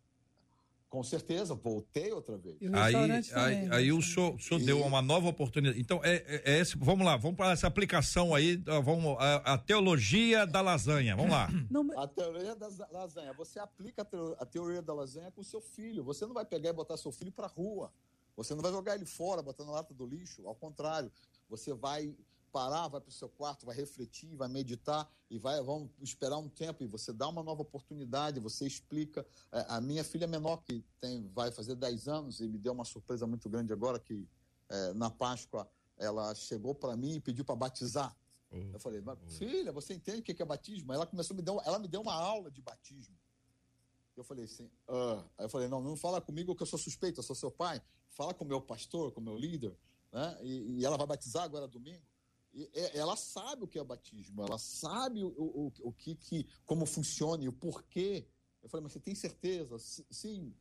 Com 0.90 1.02
certeza, 1.02 1.54
voltei 1.54 2.12
outra 2.12 2.36
vez. 2.36 2.58
Aí, 2.74 2.94
aí, 2.94 3.68
aí, 3.70 3.86
né? 3.86 3.92
o 3.92 4.02
senhor, 4.02 4.34
o 4.34 4.38
senhor 4.38 4.60
e... 4.60 4.64
deu 4.66 4.82
uma 4.82 5.00
nova 5.00 5.28
oportunidade. 5.28 5.80
Então, 5.80 6.00
é, 6.04 6.16
é, 6.16 6.42
é, 6.44 6.58
esse, 6.58 6.76
vamos 6.76 7.06
lá, 7.06 7.16
vamos 7.16 7.36
para 7.36 7.52
essa 7.52 7.66
aplicação 7.66 8.34
aí, 8.34 8.56
vamos, 8.56 9.16
a, 9.18 9.54
a, 9.54 9.58
teologia 9.58 10.46
da 10.46 10.60
lasanha, 10.60 11.16
vamos 11.16 11.30
lá. 11.30 11.48
Não, 11.70 11.98
a 11.98 12.06
teoria 12.06 12.54
da 12.54 12.68
lasanha, 12.90 13.32
você 13.32 13.58
aplica 13.58 14.06
a 14.38 14.44
teoria 14.44 14.82
da 14.82 14.92
lasanha 14.92 15.30
com 15.30 15.40
o 15.40 15.44
seu 15.44 15.62
filho. 15.62 16.04
Você 16.04 16.26
não 16.26 16.34
vai 16.34 16.44
pegar 16.44 16.70
e 16.70 16.72
botar 16.72 16.96
seu 16.98 17.12
filho 17.12 17.32
para 17.32 17.46
rua. 17.46 17.90
Você 18.36 18.54
não 18.54 18.60
vai 18.60 18.72
jogar 18.72 18.96
ele 18.96 19.06
fora, 19.06 19.40
botando 19.40 19.68
na 19.68 19.74
lata 19.74 19.94
do 19.94 20.04
lixo. 20.04 20.46
Ao 20.46 20.54
contrário, 20.54 21.10
você 21.48 21.72
vai 21.72 22.14
parar, 22.50 22.88
vai 22.88 23.00
para 23.00 23.08
o 23.08 23.12
seu 23.12 23.28
quarto, 23.28 23.66
vai 23.66 23.74
refletir, 23.74 24.34
vai 24.36 24.48
meditar 24.48 25.10
e 25.30 25.38
vai, 25.38 25.62
vamos 25.62 25.90
esperar 26.02 26.38
um 26.38 26.48
tempo 26.48 26.82
e 26.82 26.86
você 26.86 27.12
dá 27.12 27.28
uma 27.28 27.42
nova 27.42 27.62
oportunidade, 27.62 28.40
você 28.40 28.66
explica. 28.66 29.26
É, 29.52 29.66
a 29.68 29.80
minha 29.80 30.04
filha 30.04 30.26
menor, 30.26 30.58
que 30.58 30.84
tem, 31.00 31.28
vai 31.28 31.50
fazer 31.50 31.74
10 31.74 32.08
anos 32.08 32.40
e 32.40 32.48
me 32.48 32.58
deu 32.58 32.72
uma 32.72 32.84
surpresa 32.84 33.26
muito 33.26 33.48
grande 33.48 33.72
agora, 33.72 33.98
que 33.98 34.28
é, 34.68 34.92
na 34.94 35.10
Páscoa 35.10 35.68
ela 35.96 36.34
chegou 36.34 36.74
para 36.74 36.96
mim 36.96 37.16
e 37.16 37.20
pediu 37.20 37.44
para 37.44 37.56
batizar. 37.56 38.16
Uhum. 38.50 38.70
Eu 38.72 38.80
falei, 38.80 39.02
filha, 39.28 39.70
você 39.70 39.94
entende 39.94 40.20
o 40.20 40.22
que 40.22 40.42
é 40.42 40.44
batismo? 40.44 40.92
Ela 40.92 41.06
começou 41.06 41.36
me 41.36 41.42
deu, 41.42 41.60
ela 41.64 41.78
me 41.78 41.86
deu 41.86 42.00
uma 42.00 42.14
aula 42.14 42.50
de 42.50 42.60
batismo. 42.60 43.16
Eu 44.16 44.24
falei 44.24 44.44
assim, 44.44 44.64
uh. 44.88 45.24
aí 45.38 45.46
eu 45.46 45.48
falei, 45.48 45.68
não, 45.68 45.80
não 45.80 45.96
fala 45.96 46.20
comigo 46.20 46.54
que 46.54 46.62
eu 46.62 46.66
sou 46.66 46.78
suspeito, 46.78 47.20
eu 47.20 47.24
sou 47.24 47.36
seu 47.36 47.50
pai. 47.50 47.80
Fala 48.10 48.34
com 48.34 48.44
o 48.44 48.48
meu 48.48 48.60
pastor, 48.60 49.12
com 49.12 49.20
o 49.20 49.24
meu 49.24 49.36
líder, 49.36 49.74
né? 50.12 50.38
E, 50.42 50.80
e 50.80 50.84
ela 50.84 50.96
vai 50.96 51.06
batizar 51.06 51.44
agora 51.44 51.68
domingo. 51.68 52.04
É, 52.52 52.98
ela 52.98 53.16
sabe 53.16 53.64
o 53.64 53.68
que 53.68 53.78
é 53.78 53.84
batismo, 53.84 54.42
ela 54.42 54.58
sabe 54.58 55.22
o, 55.22 55.28
o, 55.28 55.72
o 55.82 55.92
que, 55.92 56.14
que, 56.16 56.48
como 56.66 56.84
funciona 56.84 57.44
e 57.44 57.48
o 57.48 57.52
porquê. 57.52 58.26
Eu 58.62 58.68
falei, 58.68 58.82
mas 58.84 58.92
você 58.92 59.00
tem 59.00 59.14
certeza? 59.14 59.78
Sim. 59.78 60.54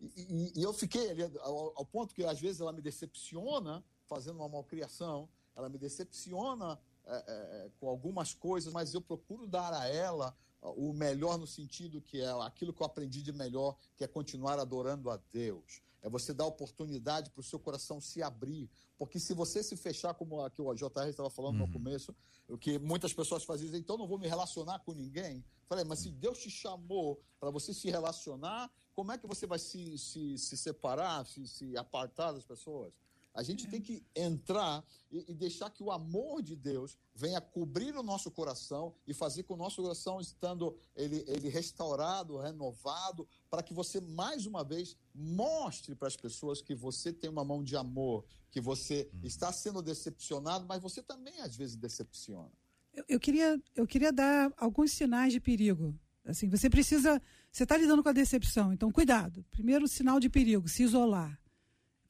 E, 0.00 0.06
e, 0.06 0.60
e 0.60 0.62
eu 0.62 0.72
fiquei 0.72 1.10
ali 1.10 1.22
ao, 1.40 1.72
ao, 1.76 1.84
ponto 1.84 2.14
que 2.14 2.24
às 2.24 2.40
vezes 2.40 2.60
ela 2.60 2.72
me 2.72 2.80
decepciona 2.80 3.84
fazendo 4.06 4.36
uma 4.36 4.48
malcriação, 4.48 5.28
ela 5.54 5.68
me 5.68 5.78
decepciona 5.78 6.78
é, 7.04 7.14
é, 7.14 7.66
é 7.66 7.70
com 7.78 7.88
algumas 7.88 8.34
coisas, 8.34 8.72
mas 8.72 8.94
eu 8.94 9.00
procuro 9.00 9.46
dar 9.46 9.72
a 9.72 9.86
ela 9.86 10.36
o 10.60 10.92
melhor 10.92 11.36
no 11.36 11.46
sentido 11.46 12.00
que 12.00 12.20
é 12.20 12.30
aquilo 12.42 12.72
que 12.72 12.80
eu 12.80 12.86
aprendi 12.86 13.20
de 13.20 13.32
melhor, 13.32 13.76
que 13.96 14.04
é 14.04 14.06
continuar 14.06 14.60
adorando 14.60 15.10
a 15.10 15.16
Deus 15.32 15.82
é 16.02 16.08
você 16.08 16.34
dar 16.34 16.46
oportunidade 16.46 17.30
para 17.30 17.40
o 17.40 17.44
seu 17.44 17.58
coração 17.58 18.00
se 18.00 18.22
abrir. 18.22 18.68
Porque 18.98 19.18
se 19.20 19.32
você 19.32 19.62
se 19.62 19.76
fechar, 19.76 20.12
como 20.14 20.40
aqui 20.40 20.60
o 20.60 20.74
JR 20.74 21.08
estava 21.08 21.30
falando 21.30 21.60
uhum. 21.60 21.66
no 21.66 21.72
começo, 21.72 22.14
o 22.48 22.58
que 22.58 22.78
muitas 22.78 23.14
pessoas 23.14 23.44
fazem, 23.44 23.74
então 23.76 23.96
não 23.96 24.06
vou 24.06 24.18
me 24.18 24.26
relacionar 24.26 24.80
com 24.80 24.92
ninguém. 24.92 25.44
Falei, 25.68 25.84
mas 25.84 26.00
se 26.00 26.10
Deus 26.10 26.38
te 26.38 26.50
chamou 26.50 27.20
para 27.38 27.50
você 27.50 27.72
se 27.72 27.88
relacionar, 27.88 28.70
como 28.92 29.12
é 29.12 29.18
que 29.18 29.26
você 29.26 29.46
vai 29.46 29.58
se, 29.58 29.96
se, 29.96 30.36
se 30.36 30.56
separar, 30.56 31.24
se, 31.24 31.46
se 31.46 31.76
apartar 31.76 32.32
das 32.32 32.44
pessoas? 32.44 32.92
A 33.34 33.42
gente 33.42 33.66
tem 33.66 33.80
que 33.80 34.04
entrar 34.14 34.84
e, 35.10 35.30
e, 35.30 35.34
deixar 35.34 35.70
que 35.70 35.82
o 35.82 35.90
amor 35.90 36.42
de 36.42 36.54
Deus 36.54 36.98
venha 37.14 37.40
cobrir 37.40 37.96
o 37.96 38.02
nosso 38.02 38.30
coração 38.30 38.94
e 39.06 39.14
fazer 39.14 39.44
com 39.44 39.54
o 39.54 39.56
nosso 39.56 39.80
coração 39.82 40.20
estando 40.20 40.76
ele, 40.94 41.24
ele 41.26 41.48
restaurado, 41.48 42.36
renovado, 42.38 43.26
para 43.50 43.62
que 43.62 43.72
você 43.72 44.00
mais 44.00 44.44
uma 44.44 44.62
vez 44.62 44.96
mostre 45.14 45.94
para 45.94 46.08
as 46.08 46.16
pessoas 46.16 46.60
que 46.60 46.74
você 46.74 47.10
tem 47.10 47.30
uma 47.30 47.44
mão 47.44 47.64
de 47.64 47.74
amor, 47.74 48.24
que 48.50 48.60
você 48.60 49.08
hum. 49.14 49.20
está 49.22 49.50
sendo 49.50 49.80
decepcionado, 49.80 50.66
mas 50.66 50.82
você 50.82 51.02
também 51.02 51.40
às 51.40 51.56
vezes 51.56 51.74
decepciona. 51.74 52.52
Eu, 52.92 53.04
eu 53.08 53.20
queria, 53.20 53.58
eu 53.74 53.86
queria 53.86 54.12
dar 54.12 54.52
alguns 54.58 54.92
sinais 54.92 55.32
de 55.32 55.40
perigo. 55.40 55.98
Assim, 56.24 56.48
você 56.48 56.68
precisa, 56.68 57.20
você 57.50 57.62
está 57.62 57.76
lidando 57.78 58.02
com 58.02 58.08
a 58.10 58.12
decepção, 58.12 58.72
então 58.72 58.92
cuidado. 58.92 59.44
Primeiro 59.50 59.88
sinal 59.88 60.20
de 60.20 60.28
perigo, 60.28 60.68
se 60.68 60.82
isolar 60.82 61.41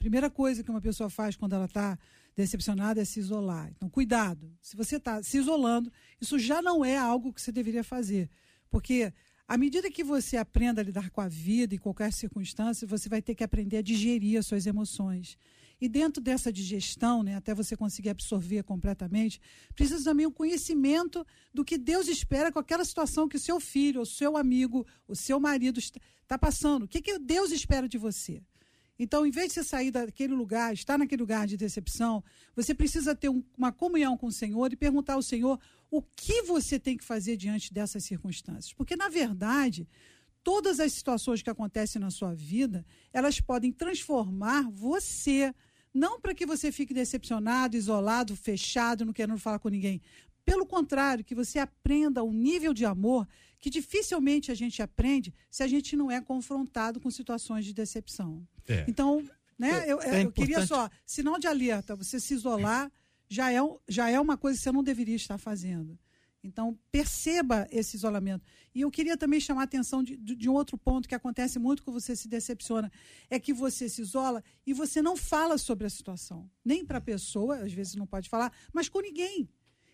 primeira 0.02 0.28
coisa 0.28 0.64
que 0.64 0.70
uma 0.70 0.80
pessoa 0.80 1.08
faz 1.08 1.36
quando 1.36 1.54
ela 1.54 1.66
está 1.66 1.96
decepcionada 2.34 3.00
é 3.00 3.04
se 3.04 3.20
isolar. 3.20 3.70
Então, 3.76 3.88
cuidado. 3.88 4.52
Se 4.60 4.76
você 4.76 4.96
está 4.96 5.22
se 5.22 5.38
isolando, 5.38 5.92
isso 6.20 6.40
já 6.40 6.60
não 6.60 6.84
é 6.84 6.96
algo 6.96 7.32
que 7.32 7.40
você 7.40 7.52
deveria 7.52 7.84
fazer. 7.84 8.28
Porque 8.68 9.12
à 9.46 9.56
medida 9.56 9.88
que 9.88 10.02
você 10.02 10.36
aprenda 10.36 10.80
a 10.80 10.84
lidar 10.84 11.08
com 11.10 11.20
a 11.20 11.28
vida 11.28 11.72
e 11.72 11.78
qualquer 11.78 12.12
circunstância, 12.12 12.84
você 12.84 13.08
vai 13.08 13.22
ter 13.22 13.36
que 13.36 13.44
aprender 13.44 13.76
a 13.76 13.82
digerir 13.82 14.40
as 14.40 14.46
suas 14.46 14.66
emoções. 14.66 15.38
E 15.80 15.88
dentro 15.88 16.20
dessa 16.20 16.52
digestão, 16.52 17.22
né, 17.22 17.36
até 17.36 17.54
você 17.54 17.76
conseguir 17.76 18.10
absorver 18.10 18.64
completamente, 18.64 19.40
precisa 19.72 20.02
também 20.02 20.26
um 20.26 20.32
conhecimento 20.32 21.24
do 21.54 21.64
que 21.64 21.78
Deus 21.78 22.08
espera 22.08 22.50
com 22.50 22.58
aquela 22.58 22.84
situação 22.84 23.28
que 23.28 23.36
o 23.36 23.40
seu 23.40 23.60
filho, 23.60 24.00
o 24.00 24.06
seu 24.06 24.36
amigo, 24.36 24.84
o 25.06 25.14
seu 25.14 25.38
marido 25.38 25.78
está 25.78 26.36
passando. 26.36 26.84
O 26.84 26.88
que, 26.88 27.00
que 27.00 27.20
Deus 27.20 27.52
espera 27.52 27.88
de 27.88 27.98
você? 27.98 28.42
Então, 29.02 29.26
em 29.26 29.32
vez 29.32 29.48
de 29.48 29.54
você 29.54 29.64
sair 29.64 29.90
daquele 29.90 30.32
lugar, 30.32 30.72
estar 30.72 30.96
naquele 30.96 31.20
lugar 31.20 31.44
de 31.44 31.56
decepção, 31.56 32.22
você 32.54 32.72
precisa 32.72 33.16
ter 33.16 33.28
um, 33.28 33.42
uma 33.58 33.72
comunhão 33.72 34.16
com 34.16 34.28
o 34.28 34.32
Senhor 34.32 34.72
e 34.72 34.76
perguntar 34.76 35.14
ao 35.14 35.22
Senhor 35.22 35.58
o 35.90 36.00
que 36.00 36.42
você 36.42 36.78
tem 36.78 36.96
que 36.96 37.02
fazer 37.02 37.36
diante 37.36 37.74
dessas 37.74 38.04
circunstâncias. 38.04 38.72
Porque, 38.72 38.94
na 38.94 39.08
verdade, 39.08 39.88
todas 40.44 40.78
as 40.78 40.92
situações 40.92 41.42
que 41.42 41.50
acontecem 41.50 42.00
na 42.00 42.12
sua 42.12 42.32
vida, 42.32 42.86
elas 43.12 43.40
podem 43.40 43.72
transformar 43.72 44.70
você. 44.70 45.52
Não 45.92 46.20
para 46.20 46.32
que 46.32 46.46
você 46.46 46.70
fique 46.70 46.94
decepcionado, 46.94 47.76
isolado, 47.76 48.36
fechado, 48.36 49.04
não 49.04 49.12
querendo 49.12 49.36
falar 49.36 49.58
com 49.58 49.68
ninguém. 49.68 50.00
Pelo 50.44 50.64
contrário, 50.64 51.24
que 51.24 51.34
você 51.34 51.58
aprenda 51.58 52.22
um 52.22 52.32
nível 52.32 52.72
de 52.72 52.84
amor 52.84 53.26
que 53.62 53.70
dificilmente 53.70 54.50
a 54.50 54.54
gente 54.56 54.82
aprende 54.82 55.32
se 55.48 55.62
a 55.62 55.68
gente 55.68 55.96
não 55.96 56.10
é 56.10 56.20
confrontado 56.20 57.00
com 57.00 57.08
situações 57.12 57.64
de 57.64 57.72
decepção. 57.72 58.44
É. 58.66 58.84
Então, 58.88 59.24
né, 59.56 59.86
é, 59.86 59.92
eu, 59.92 60.02
é 60.02 60.24
eu 60.24 60.32
queria 60.32 60.66
só, 60.66 60.90
sinal 61.06 61.38
de 61.38 61.46
alerta, 61.46 61.94
você 61.94 62.18
se 62.18 62.34
isolar 62.34 62.90
já 63.28 63.52
é, 63.52 63.58
já 63.88 64.10
é 64.10 64.18
uma 64.18 64.36
coisa 64.36 64.58
que 64.58 64.64
você 64.64 64.72
não 64.72 64.82
deveria 64.82 65.14
estar 65.14 65.38
fazendo. 65.38 65.96
Então, 66.42 66.76
perceba 66.90 67.68
esse 67.70 67.94
isolamento. 67.96 68.44
E 68.74 68.80
eu 68.80 68.90
queria 68.90 69.16
também 69.16 69.38
chamar 69.38 69.60
a 69.60 69.64
atenção 69.64 70.02
de, 70.02 70.16
de, 70.16 70.50
um 70.50 70.54
outro 70.54 70.76
ponto 70.76 71.08
que 71.08 71.14
acontece 71.14 71.60
muito 71.60 71.84
quando 71.84 72.00
você 72.00 72.16
se 72.16 72.26
decepciona: 72.26 72.90
é 73.30 73.38
que 73.38 73.52
você 73.52 73.88
se 73.88 74.02
isola 74.02 74.42
e 74.66 74.74
você 74.74 75.00
não 75.00 75.16
fala 75.16 75.56
sobre 75.56 75.86
a 75.86 75.90
situação. 75.90 76.50
Nem 76.64 76.84
para 76.84 76.98
a 76.98 77.00
pessoa, 77.00 77.58
às 77.58 77.72
vezes 77.72 77.94
não 77.94 78.08
pode 78.08 78.28
falar, 78.28 78.52
mas 78.72 78.88
com 78.88 79.00
ninguém. 79.00 79.48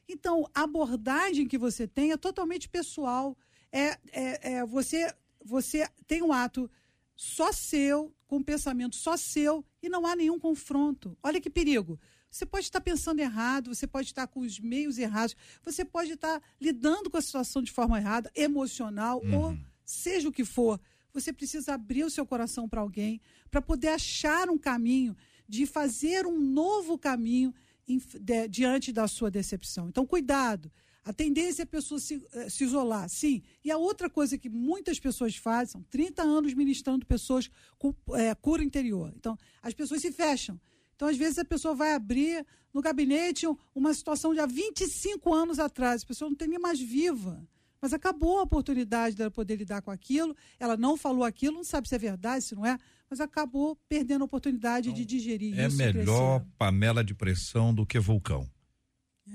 Então, 0.08 0.48
a 0.54 0.62
abordagem 0.62 1.46
que 1.46 1.58
você 1.58 1.86
tem 1.86 2.12
é 2.12 2.16
totalmente 2.16 2.66
pessoal 2.66 3.36
é, 3.72 3.98
é, 4.12 4.52
é 4.52 4.66
você, 4.66 5.12
você 5.44 5.88
tem 6.06 6.22
um 6.22 6.32
ato 6.32 6.70
só 7.16 7.52
seu, 7.52 8.14
com 8.26 8.36
um 8.36 8.42
pensamento 8.42 8.94
só 8.94 9.16
seu, 9.16 9.64
e 9.82 9.88
não 9.88 10.06
há 10.06 10.14
nenhum 10.14 10.38
confronto. 10.38 11.16
Olha 11.22 11.40
que 11.40 11.50
perigo. 11.50 11.98
Você 12.30 12.44
pode 12.44 12.66
estar 12.66 12.80
pensando 12.80 13.20
errado, 13.20 13.74
você 13.74 13.86
pode 13.86 14.08
estar 14.08 14.26
com 14.26 14.40
os 14.40 14.60
meios 14.60 14.98
errados, 14.98 15.34
você 15.62 15.84
pode 15.84 16.12
estar 16.12 16.40
lidando 16.60 17.10
com 17.10 17.16
a 17.16 17.22
situação 17.22 17.62
de 17.62 17.72
forma 17.72 17.98
errada, 17.98 18.30
emocional, 18.34 19.20
uhum. 19.24 19.38
ou 19.38 19.58
seja 19.84 20.28
o 20.28 20.32
que 20.32 20.44
for. 20.44 20.78
Você 21.12 21.32
precisa 21.32 21.74
abrir 21.74 22.04
o 22.04 22.10
seu 22.10 22.26
coração 22.26 22.68
para 22.68 22.82
alguém, 22.82 23.20
para 23.50 23.62
poder 23.62 23.88
achar 23.88 24.50
um 24.50 24.58
caminho, 24.58 25.16
de 25.48 25.64
fazer 25.64 26.26
um 26.26 26.38
novo 26.38 26.98
caminho 26.98 27.54
em, 27.88 27.98
de, 27.98 28.46
diante 28.48 28.92
da 28.92 29.08
sua 29.08 29.30
decepção. 29.30 29.88
Então, 29.88 30.06
cuidado. 30.06 30.70
A 31.08 31.12
tendência 31.14 31.62
é 31.62 31.64
a 31.64 31.66
pessoa 31.66 31.98
se, 31.98 32.22
eh, 32.34 32.50
se, 32.50 32.64
isolar, 32.64 33.08
sim. 33.08 33.42
E 33.64 33.70
a 33.70 33.78
outra 33.78 34.10
coisa 34.10 34.36
que 34.36 34.50
muitas 34.50 35.00
pessoas 35.00 35.34
fazem, 35.36 35.72
são 35.72 35.82
30 35.84 36.22
anos 36.22 36.52
ministrando 36.52 37.06
pessoas 37.06 37.48
com 37.78 37.94
é, 38.12 38.34
cura 38.34 38.62
interior. 38.62 39.10
Então, 39.16 39.34
as 39.62 39.72
pessoas 39.72 40.02
se 40.02 40.12
fecham. 40.12 40.60
Então, 40.94 41.08
às 41.08 41.16
vezes, 41.16 41.38
a 41.38 41.46
pessoa 41.46 41.74
vai 41.74 41.94
abrir 41.94 42.44
no 42.74 42.82
gabinete 42.82 43.46
uma 43.74 43.94
situação 43.94 44.34
de 44.34 44.40
há 44.40 44.44
25 44.44 45.32
anos 45.32 45.58
atrás, 45.58 46.02
a 46.02 46.06
pessoa 46.06 46.28
não 46.28 46.36
tem 46.36 46.46
nem 46.46 46.58
mais 46.58 46.78
viva. 46.78 47.42
Mas 47.80 47.94
acabou 47.94 48.40
a 48.40 48.42
oportunidade 48.42 49.16
dela 49.16 49.30
poder 49.30 49.56
lidar 49.56 49.80
com 49.80 49.90
aquilo, 49.90 50.36
ela 50.60 50.76
não 50.76 50.94
falou 50.94 51.24
aquilo, 51.24 51.54
não 51.56 51.64
sabe 51.64 51.88
se 51.88 51.94
é 51.94 51.98
verdade, 51.98 52.44
se 52.44 52.54
não 52.54 52.66
é, 52.66 52.76
mas 53.08 53.18
acabou 53.18 53.76
perdendo 53.88 54.20
a 54.20 54.24
oportunidade 54.26 54.90
então, 54.90 55.00
de 55.00 55.06
digerir 55.06 55.58
é 55.58 55.68
isso. 55.68 55.80
É 55.80 55.90
melhor 55.90 56.44
panela 56.58 57.02
de 57.02 57.14
pressão 57.14 57.72
do 57.72 57.86
que 57.86 57.98
vulcão. 57.98 58.46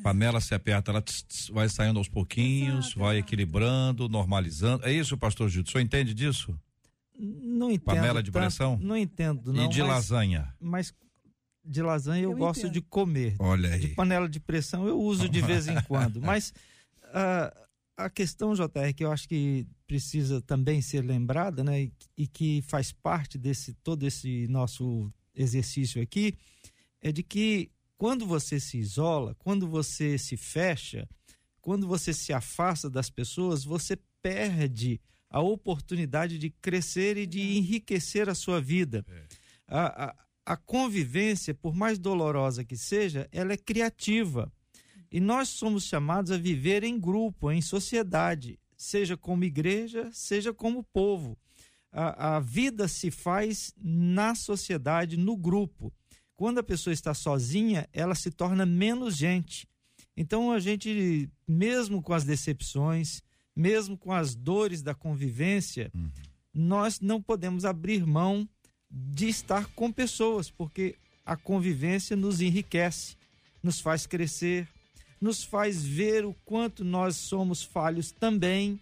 Panela 0.02 0.42
se 0.42 0.54
aperta, 0.54 0.92
ela 0.92 1.02
tss, 1.02 1.24
tss, 1.24 1.50
vai 1.50 1.70
saindo 1.70 1.98
aos 1.98 2.10
pouquinhos, 2.10 2.88
Exato, 2.88 3.00
vai 3.00 3.18
equilibrando, 3.18 4.10
normalizando. 4.10 4.86
É 4.86 4.92
isso, 4.92 5.18
pastor 5.18 5.50
Gildo? 5.50 5.70
O 5.70 5.72
senhor 5.72 5.84
entende 5.84 6.14
disso? 6.14 6.58
Não 7.18 7.70
entendo. 7.70 7.86
Panela 7.86 8.24
de 8.24 8.32
pressão? 8.32 8.78
Não 8.82 8.98
entendo, 8.98 9.54
não. 9.54 9.66
E 9.66 9.70
de 9.70 9.82
mas, 9.82 9.90
lasanha? 9.90 10.54
Mas 10.60 10.94
de 11.64 11.82
lasanha 11.82 12.24
eu, 12.24 12.32
eu 12.32 12.38
gosto 12.38 12.62
entendo. 12.62 12.74
de 12.74 12.82
comer. 12.82 13.36
Olha 13.40 13.74
aí. 13.74 13.80
De 13.80 13.88
panela 13.90 14.28
de 14.28 14.40
pressão 14.40 14.88
eu 14.88 15.00
uso 15.00 15.30
de 15.30 15.42
vez 15.42 15.68
em 15.68 15.80
quando. 15.84 16.20
Mas 16.22 16.54
uh, 17.06 17.64
a 17.96 18.10
questão, 18.10 18.54
JR, 18.54 18.94
que 18.96 19.04
eu 19.04 19.12
acho 19.12 19.28
que 19.28 19.66
precisa 19.88 20.42
também 20.42 20.82
ser 20.82 21.02
lembrada, 21.02 21.64
né, 21.64 21.84
e, 21.84 21.94
e, 22.18 22.28
que 22.28 22.62
faz 22.64 22.92
parte 22.92 23.38
desse 23.38 23.74
todo 23.76 24.04
esse 24.04 24.48
nosso 24.48 25.12
exercício 25.36 26.02
aqui, 26.02 26.36
é 27.02 27.12
de 27.12 27.22
que 27.22 27.70
quando 28.04 28.26
você 28.26 28.60
se 28.60 28.78
isola, 28.78 29.34
quando 29.36 29.66
você 29.66 30.18
se 30.18 30.36
fecha, 30.36 31.08
quando 31.62 31.88
você 31.88 32.14
se 32.14 32.34
afasta 32.34 32.90
das 32.90 33.10
pessoas, 33.10 33.64
você 33.64 33.98
perde 34.22 35.00
a 35.30 35.40
oportunidade 35.40 36.38
de 36.38 36.50
crescer 36.50 37.16
e 37.16 37.26
de 37.26 37.40
enriquecer 37.58 38.28
a 38.28 38.36
sua 38.36 38.60
vida. 38.60 39.06
É. 39.08 39.28
A, 39.66 40.06
a, 40.08 40.16
a 40.48 40.58
convivência, 40.58 41.54
por 41.54 41.74
mais 41.74 41.98
dolorosa 41.98 42.66
que 42.66 42.76
seja, 42.76 43.26
ela 43.32 43.54
é 43.54 43.58
criativa. 43.58 44.52
E 45.10 45.22
nós 45.22 45.48
somos 45.48 45.86
chamados 45.86 46.30
a 46.30 46.38
viver 46.38 46.84
em 46.84 47.00
grupo, 47.00 47.54
em 47.54 47.62
sociedade, 47.62 48.60
seja 48.76 49.16
como 49.16 49.46
igreja, 49.46 50.10
seja 50.12 50.54
como 50.54 50.84
povo. 50.84 51.38
A, 51.90 52.36
a 52.36 52.40
vida 52.42 52.86
se 52.90 53.10
faz 53.10 53.74
na 53.82 54.36
sociedade, 54.36 55.16
no 55.16 55.38
grupo. 55.38 55.94
Quando 56.36 56.60
a 56.60 56.64
pessoa 56.64 56.94
está 56.94 57.14
sozinha, 57.14 57.88
ela 57.94 58.16
se 58.16 58.32
torna 58.32 58.66
menos 58.66 59.16
gente. 59.16 59.68
Então 60.16 60.52
a 60.52 60.60
gente, 60.60 61.30
mesmo 61.48 62.02
com 62.02 62.14
as 62.14 62.24
decepções, 62.24 63.22
mesmo 63.56 63.98
com 63.98 64.12
as 64.12 64.36
dores 64.36 64.82
da 64.82 64.94
convivência, 64.94 65.92
uhum. 65.94 66.10
nós 66.54 67.00
não 67.00 67.22
podemos 67.22 67.66
abrir 67.66 68.06
mão 68.06 68.48
de 68.90 69.28
estar 69.28 69.68
com 69.74 69.92
pessoas, 69.92 70.50
porque 70.50 70.96
a 71.26 71.36
convivência 71.36 72.16
nos 72.16 72.42
enriquece, 72.42 73.16
nos 73.62 73.80
faz 73.80 74.06
crescer, 74.06 74.68
nos 75.20 75.44
faz 75.44 75.84
ver 75.84 76.26
o 76.26 76.34
quanto 76.46 76.84
nós 76.84 77.16
somos 77.16 77.64
falhos 77.64 78.12
também 78.12 78.80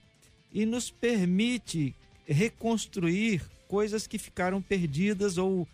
e 0.52 0.66
nos 0.66 0.90
permite 0.90 1.96
reconstruir 2.26 3.42
coisas 3.68 4.08
que 4.08 4.18
ficaram 4.18 4.62
perdidas 4.62 5.38
ou 5.38 5.68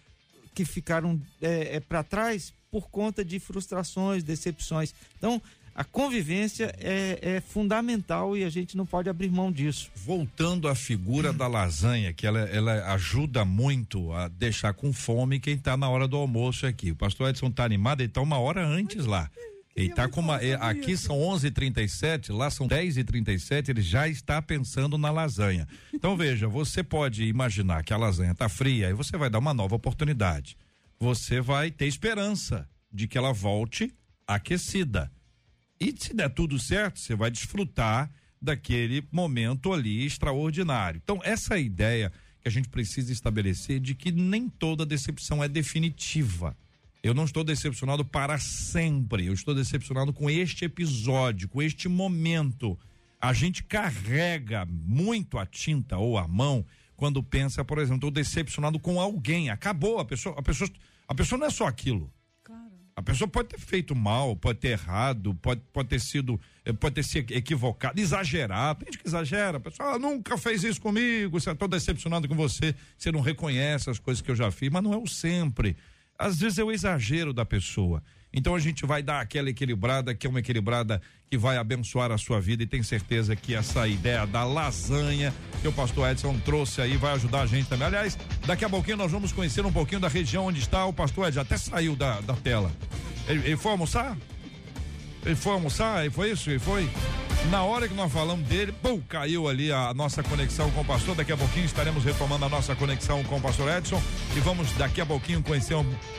que 0.57 0.65
ficaram 0.65 1.21
é, 1.39 1.75
é, 1.75 1.79
para 1.79 2.01
trás 2.01 2.51
por 2.71 2.89
conta 2.89 3.23
de 3.23 3.39
frustrações, 3.39 4.23
decepções. 4.23 4.91
Então, 5.15 5.39
a 5.75 5.83
convivência 5.83 6.73
é, 6.79 7.19
é, 7.21 7.41
fundamental 7.41 8.35
e 8.35 8.43
a 8.43 8.49
gente 8.49 8.75
não 8.75 8.83
pode 8.83 9.07
abrir 9.07 9.29
mão 9.29 9.51
disso. 9.51 9.91
Voltando 9.95 10.67
à 10.67 10.73
figura 10.73 11.31
da 11.31 11.45
lasanha, 11.45 12.11
que 12.11 12.25
ela, 12.25 12.39
ela 12.39 12.91
ajuda 12.93 13.45
muito 13.45 14.11
a 14.13 14.27
deixar 14.29 14.73
com 14.73 14.91
fome 14.91 15.39
quem 15.39 15.53
está 15.53 15.77
na 15.77 15.87
hora 15.87 16.07
do 16.07 16.17
almoço 16.17 16.65
aqui. 16.65 16.89
O 16.89 16.95
pastor 16.95 17.29
Edson 17.29 17.49
está 17.49 17.63
animado, 17.63 18.01
ele 18.01 18.09
está 18.09 18.19
uma 18.19 18.39
hora 18.39 18.65
antes 18.65 19.05
lá. 19.05 19.29
Ele 19.77 19.93
tá 19.93 20.09
com 20.09 20.21
uma, 20.21 20.37
aqui 20.37 20.93
isso. 20.93 21.05
são 21.05 21.17
11:37, 21.19 22.33
lá 22.33 22.49
são 22.49 22.67
10:37, 22.67 23.69
ele 23.69 23.81
já 23.83 24.07
está 24.07 24.41
pensando 24.41 24.97
na 24.97 25.11
lasanha. 25.11 25.67
Então 25.93 26.17
veja, 26.17 26.47
você 26.47 26.83
pode 26.83 27.25
imaginar 27.25 27.83
que 27.83 27.93
a 27.93 27.97
lasanha 27.97 28.33
tá 28.33 28.49
fria 28.49 28.89
e 28.89 28.93
você 28.93 29.15
vai 29.15 29.29
dar 29.29 29.37
uma 29.37 29.53
nova 29.53 29.75
oportunidade. 29.75 30.57
Você 30.99 31.39
vai 31.39 31.69
ter 31.69 31.85
esperança 31.85 32.67
de 32.91 33.07
que 33.07 33.19
ela 33.19 33.31
volte 33.31 33.93
aquecida. 34.25 35.11
E 35.79 35.93
se 35.95 36.11
der 36.11 36.29
tudo 36.29 36.57
certo, 36.57 36.99
você 36.99 37.15
vai 37.15 37.29
desfrutar 37.29 38.09
daquele 38.41 39.07
momento 39.11 39.71
ali 39.71 40.03
extraordinário. 40.07 40.99
Então 41.03 41.19
essa 41.23 41.55
é 41.55 41.61
ideia 41.61 42.11
que 42.41 42.47
a 42.47 42.51
gente 42.51 42.67
precisa 42.67 43.13
estabelecer 43.13 43.79
de 43.79 43.93
que 43.93 44.11
nem 44.11 44.49
toda 44.49 44.87
decepção 44.87 45.43
é 45.43 45.47
definitiva 45.47 46.57
eu 47.03 47.13
não 47.13 47.25
estou 47.25 47.43
decepcionado 47.43 48.03
para 48.03 48.37
sempre. 48.39 49.25
Eu 49.27 49.33
estou 49.33 49.53
decepcionado 49.53 50.11
com 50.11 50.29
este 50.29 50.65
episódio, 50.65 51.47
com 51.47 51.61
este 51.61 51.87
momento. 51.87 52.77
A 53.19 53.33
gente 53.33 53.63
carrega 53.63 54.65
muito 54.65 55.37
a 55.37 55.45
tinta 55.45 55.97
ou 55.97 56.17
a 56.17 56.27
mão 56.27 56.65
quando 56.95 57.21
pensa, 57.21 57.63
por 57.63 57.77
exemplo, 57.77 57.97
estou 57.97 58.11
decepcionado 58.11 58.79
com 58.79 58.99
alguém. 58.99 59.49
Acabou, 59.49 59.99
a 59.99 60.05
pessoa, 60.05 60.35
a 60.37 60.41
pessoa, 60.41 60.69
a 61.07 61.15
pessoa 61.15 61.39
não 61.39 61.47
é 61.47 61.49
só 61.49 61.67
aquilo. 61.67 62.11
Claro. 62.43 62.71
A 62.95 63.03
pessoa 63.03 63.27
pode 63.27 63.49
ter 63.49 63.59
feito 63.59 63.95
mal, 63.95 64.35
pode 64.35 64.59
ter 64.59 64.69
errado, 64.69 65.35
pode, 65.35 65.61
pode 65.71 65.89
ter 65.89 66.01
sido, 66.01 66.39
eh, 66.65 66.73
pode 66.73 66.95
ter 66.95 67.03
se 67.03 67.19
equivocado, 67.19 67.99
exagerado. 68.01 68.79
Tem 68.79 68.91
gente 68.91 69.01
que 69.01 69.07
exagera. 69.07 69.57
A 69.57 69.61
pessoa 69.61 69.93
ah, 69.93 69.99
nunca 69.99 70.37
fez 70.37 70.63
isso 70.63 70.81
comigo, 70.81 71.37
estou 71.37 71.67
decepcionado 71.67 72.27
com 72.27 72.35
você, 72.35 72.73
você 72.97 73.11
não 73.11 73.21
reconhece 73.21 73.89
as 73.89 73.99
coisas 73.99 74.21
que 74.21 74.31
eu 74.31 74.35
já 74.35 74.49
fiz, 74.49 74.71
mas 74.71 74.83
não 74.83 74.93
é 74.93 74.97
o 74.97 75.07
sempre 75.07 75.77
às 76.17 76.39
vezes 76.39 76.57
é 76.57 76.63
o 76.63 76.71
exagero 76.71 77.33
da 77.33 77.45
pessoa. 77.45 78.01
Então 78.33 78.53
a 78.53 78.59
gente 78.59 78.85
vai 78.85 79.01
dar 79.01 79.21
aquela 79.21 79.49
equilibrada, 79.49 80.13
que 80.13 80.27
é 80.27 80.29
uma 80.29 80.39
equilibrada 80.39 81.01
que 81.29 81.37
vai 81.37 81.57
abençoar 81.57 82.11
a 82.11 82.17
sua 82.17 82.39
vida 82.39 82.63
e 82.63 82.67
tem 82.67 82.83
certeza 82.83 83.35
que 83.35 83.55
essa 83.55 83.87
ideia 83.87 84.25
da 84.25 84.43
lasanha 84.43 85.33
que 85.61 85.67
o 85.67 85.73
pastor 85.73 86.11
Edson 86.11 86.37
trouxe 86.39 86.81
aí 86.81 86.97
vai 86.97 87.13
ajudar 87.13 87.41
a 87.41 87.45
gente 87.45 87.67
também. 87.67 87.87
Aliás, 87.87 88.17
daqui 88.45 88.63
a 88.63 88.69
pouquinho 88.69 88.97
nós 88.97 89.11
vamos 89.11 89.31
conhecer 89.31 89.65
um 89.65 89.71
pouquinho 89.71 89.99
da 89.99 90.07
região 90.07 90.45
onde 90.45 90.59
está 90.59 90.85
o 90.85 90.93
pastor 90.93 91.27
Edson. 91.27 91.41
Até 91.41 91.57
saiu 91.57 91.95
da, 91.95 92.21
da 92.21 92.33
tela. 92.35 92.71
Ele, 93.27 93.39
ele 93.45 93.57
foi 93.57 93.71
almoçar? 93.71 94.15
Ele 95.27 95.35
foi 95.35 95.51
almoçar? 95.51 96.05
Ele 96.05 96.09
foi 96.09 96.31
isso? 96.31 96.49
Ele 96.49 96.57
foi? 96.57 96.89
Na 97.51 97.61
hora 97.61 97.85
que 97.85 97.93
nós 97.93 98.09
falamos 98.09 98.47
dele, 98.47 98.71
pum, 98.71 99.01
caiu 99.01 99.49
ali 99.49 99.69
a 99.73 99.93
nossa 99.93 100.23
conexão 100.23 100.71
com 100.71 100.79
o 100.79 100.85
pastor. 100.85 101.15
Daqui 101.15 101.33
a 101.33 101.37
pouquinho 101.37 101.65
estaremos 101.65 102.05
retomando 102.05 102.45
a 102.45 102.49
nossa 102.49 102.73
conexão 102.75 103.21
com 103.25 103.35
o 103.35 103.41
pastor 103.41 103.69
Edson 103.77 104.01
e 104.37 104.39
vamos 104.39 104.71
daqui 104.77 105.01
a 105.01 105.05
pouquinho 105.05 105.43
conhecer 105.43 105.75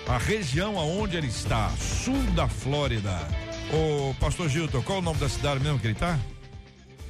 a 0.06 0.18
região 0.18 0.78
aonde 0.78 1.16
ele 1.16 1.26
está, 1.26 1.70
sul 1.70 2.22
da 2.34 2.46
Flórida. 2.48 3.18
Ô, 3.72 4.12
pastor 4.20 4.46
Gilton, 4.50 4.82
qual 4.82 4.98
o 4.98 5.02
nome 5.02 5.18
da 5.18 5.28
cidade 5.28 5.61
mesmo 5.64 5.78
que 5.78 5.86
ele 5.86 5.94
está? 5.94 6.18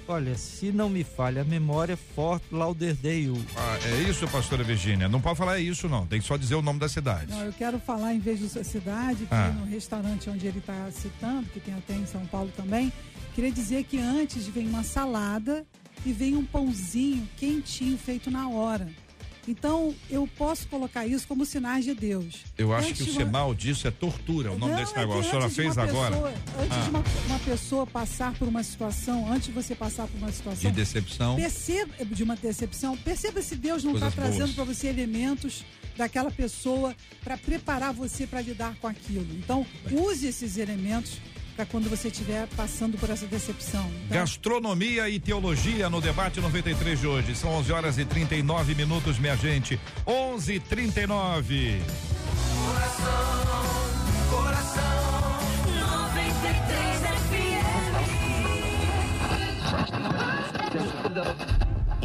Olha, 0.09 0.37
se 0.37 0.73
não 0.73 0.89
me 0.89 1.05
falha 1.05 1.43
a 1.43 1.45
memória, 1.45 1.97
Fort 1.97 2.43
Lauderdale. 2.51 3.45
Ah, 3.57 3.79
é 3.85 4.09
isso, 4.09 4.27
pastora 4.29 4.65
Virgínia? 4.65 5.09
Não 5.09 5.21
pode 5.21 5.37
falar 5.37 5.59
isso, 5.61 5.89
não. 5.89 6.07
Tem 6.07 6.21
que 6.21 6.27
só 6.27 6.37
dizer 6.37 6.55
o 6.55 6.63
nome 6.63 6.81
da 6.81 6.89
cidade. 6.89 7.31
Não, 7.31 7.45
eu 7.45 7.53
quero 7.53 7.79
falar, 7.79 8.15
em 8.15 8.19
vez 8.19 8.41
da 8.53 8.65
cidade, 8.65 9.27
que 9.27 9.35
ah. 9.35 9.51
no 9.51 9.67
restaurante 9.67 10.31
onde 10.31 10.47
ele 10.47 10.59
está 10.59 10.91
citando, 10.91 11.47
que 11.51 11.61
tem 11.61 11.75
até 11.75 11.95
em 11.95 12.07
São 12.07 12.25
Paulo 12.27 12.51
também, 12.57 12.91
Queria 13.39 13.53
dizer 13.53 13.85
que 13.85 14.01
antes 14.01 14.49
vem 14.49 14.67
uma 14.67 14.83
salada 14.83 15.65
e 16.05 16.13
vem 16.13 16.35
um 16.35 16.45
pãozinho 16.45 17.29
quentinho 17.37 17.97
feito 17.97 18.33
na 18.33 18.49
hora. 18.49 18.89
Então, 19.49 19.95
eu 20.11 20.29
posso 20.37 20.69
colocar 20.69 21.07
isso 21.07 21.27
como 21.27 21.47
sinais 21.47 21.83
de 21.83 21.95
Deus. 21.95 22.45
Eu 22.59 22.75
acho 22.75 22.91
antes 22.91 23.03
que 23.03 23.11
o 23.11 23.13
uma... 23.15 23.25
sinal 23.25 23.55
disso 23.55 23.89
é 23.89 23.91
tortura, 23.91 24.53
o 24.53 24.59
nome 24.59 24.73
não, 24.73 24.79
desse 24.79 24.95
é 24.95 24.99
negócio. 24.99 25.21
A 25.21 25.31
senhora 25.31 25.49
fez 25.49 25.75
pessoa, 25.75 26.07
agora? 26.07 26.35
Antes 26.61 26.77
ah. 26.77 26.83
de 26.83 26.91
uma, 26.91 27.05
uma, 27.29 27.39
pessoa 27.39 27.87
passar 27.87 28.35
por 28.35 28.47
uma 28.47 28.63
situação, 28.63 29.33
antes 29.33 29.47
de 29.47 29.53
você 29.53 29.75
passar 29.75 30.07
por 30.07 30.19
uma 30.19 30.31
situação. 30.31 30.71
De 30.71 30.77
decepção. 30.77 31.37
Perceba, 31.37 32.05
de 32.05 32.23
uma 32.23 32.37
decepção, 32.37 32.95
perceba 32.99 33.41
se 33.41 33.57
Deus 33.57 33.83
não 33.83 33.95
está 33.95 34.11
trazendo 34.11 34.53
para 34.53 34.65
você 34.65 34.89
elementos 34.89 35.65
daquela 35.97 36.31
pessoa 36.31 36.95
para 37.25 37.39
preparar 37.39 37.95
você 37.95 38.27
para 38.27 38.43
lidar 38.43 38.75
com 38.77 38.87
aquilo. 38.87 39.27
Então, 39.35 39.67
use 39.91 40.27
esses 40.27 40.59
elementos 40.59 41.19
para 41.59 41.67
quando 41.67 41.91
você 41.91 42.07
estiver 42.07 42.47
passando 42.57 42.97
por 42.97 43.11
essa 43.11 43.27
decepção. 43.27 43.83
Tá? 44.09 44.15
Gastronomia 44.15 45.11
e 45.11 45.19
teologia 45.19 45.91
no 45.91 46.01
debate 46.01 46.41
93 46.41 47.01
de 47.01 47.07
hoje. 47.09 47.35
São 47.35 47.51
11 47.51 47.73
horas 47.73 47.99
e 47.99 48.05
39 48.05 48.77
minutos, 48.77 49.19
minha 49.19 49.35
gente. 49.37 49.81
11 50.07 50.55
e 50.55 50.61
39. 50.61 51.81
Coração, 52.65 53.11
coração, 54.31 55.41
93 55.81 57.01
FM. 57.27 57.35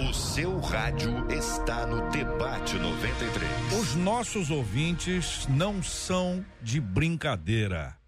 O 0.09 0.13
seu 0.15 0.59
rádio 0.61 1.27
está 1.29 1.85
no 1.85 2.09
debate 2.09 2.75
93. 2.79 3.51
Os 3.79 3.93
nossos 3.93 4.49
ouvintes 4.49 5.45
não 5.47 5.83
são 5.83 6.43
de 6.59 6.81
brincadeira. 6.81 8.01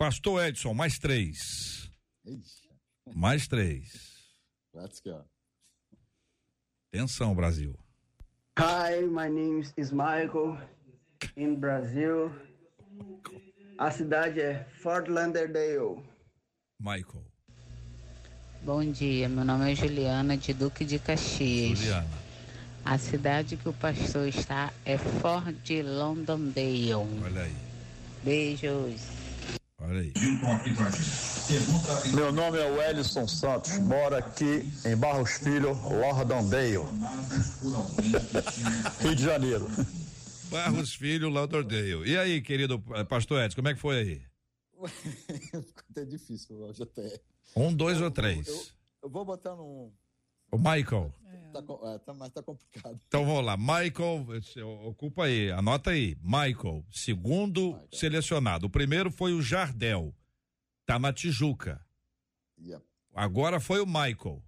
Pastor 0.00 0.42
Edson, 0.42 0.72
mais 0.72 0.98
três. 0.98 1.90
Mais 3.14 3.46
três. 3.46 4.32
Let's 4.74 4.98
go. 4.98 5.22
Atenção, 6.90 7.34
Brasil. 7.34 7.78
Hi, 8.58 9.02
my 9.02 9.28
name 9.28 9.62
is 9.76 9.92
Michael. 9.92 10.56
In 11.36 11.56
Brasil. 11.56 12.32
A 13.78 13.90
cidade 13.90 14.40
é 14.40 14.64
Fort 14.82 15.06
Lauderdale. 15.06 16.02
Michael. 16.80 17.26
Bom 18.62 18.82
dia, 18.90 19.28
meu 19.28 19.44
nome 19.44 19.70
é 19.70 19.74
Juliana 19.74 20.34
de 20.34 20.54
Duque 20.54 20.82
de 20.82 20.98
Caxias. 20.98 21.78
Juliana. 21.78 22.08
A 22.86 22.96
cidade 22.96 23.58
que 23.58 23.68
o 23.68 23.74
pastor 23.74 24.28
está 24.28 24.72
é 24.86 24.96
Fort 24.96 25.68
Lauderdale. 25.68 26.94
Olha 26.94 27.42
aí. 27.42 27.56
Beijos. 28.24 29.19
Olha 29.90 30.02
aí. 30.02 30.12
Meu 32.14 32.30
nome 32.30 32.58
é 32.58 32.64
Wellison 32.64 33.26
Santos, 33.26 33.76
moro 33.78 34.14
aqui 34.14 34.62
em 34.84 34.96
Barros 34.96 35.32
Filho, 35.32 35.72
Lauderdale, 35.82 36.86
Rio 39.00 39.16
de 39.16 39.22
Janeiro. 39.24 39.68
Barros 40.48 40.94
Filho, 40.94 41.28
Lauderdale. 41.28 42.08
E 42.08 42.16
aí, 42.16 42.40
querido 42.40 42.80
eh, 42.94 43.02
pastor 43.02 43.42
Edson, 43.42 43.56
como 43.56 43.66
é 43.66 43.74
que 43.74 43.80
foi 43.80 43.98
aí? 43.98 44.22
Ficou 45.40 45.64
até 45.90 46.04
difícil, 46.04 46.70
até. 46.80 47.20
Um, 47.56 47.74
dois 47.74 48.00
ou 48.00 48.12
três? 48.12 48.46
Eu, 48.46 48.62
eu 49.02 49.10
vou 49.10 49.24
botar 49.24 49.56
num. 49.56 49.90
O 50.52 50.56
Michael. 50.56 51.12
Tá, 51.52 51.58
é, 51.58 51.98
tá, 51.98 52.14
mas 52.14 52.32
tá 52.32 52.42
complicado. 52.42 52.98
Então 53.06 53.24
vamos 53.24 53.44
lá. 53.44 53.56
Michael, 53.56 54.26
ocupa 54.84 55.24
aí, 55.24 55.50
anota 55.50 55.90
aí. 55.90 56.16
Michael, 56.22 56.84
segundo 56.90 57.72
Michael. 57.72 57.88
selecionado. 57.92 58.66
O 58.66 58.70
primeiro 58.70 59.10
foi 59.10 59.32
o 59.32 59.42
Jardel. 59.42 60.14
Tá 60.86 60.98
na 60.98 61.12
Tijuca. 61.12 61.84
Yep. 62.58 62.82
Agora 63.14 63.60
foi 63.60 63.80
o 63.80 63.86
Michael. 63.86 64.42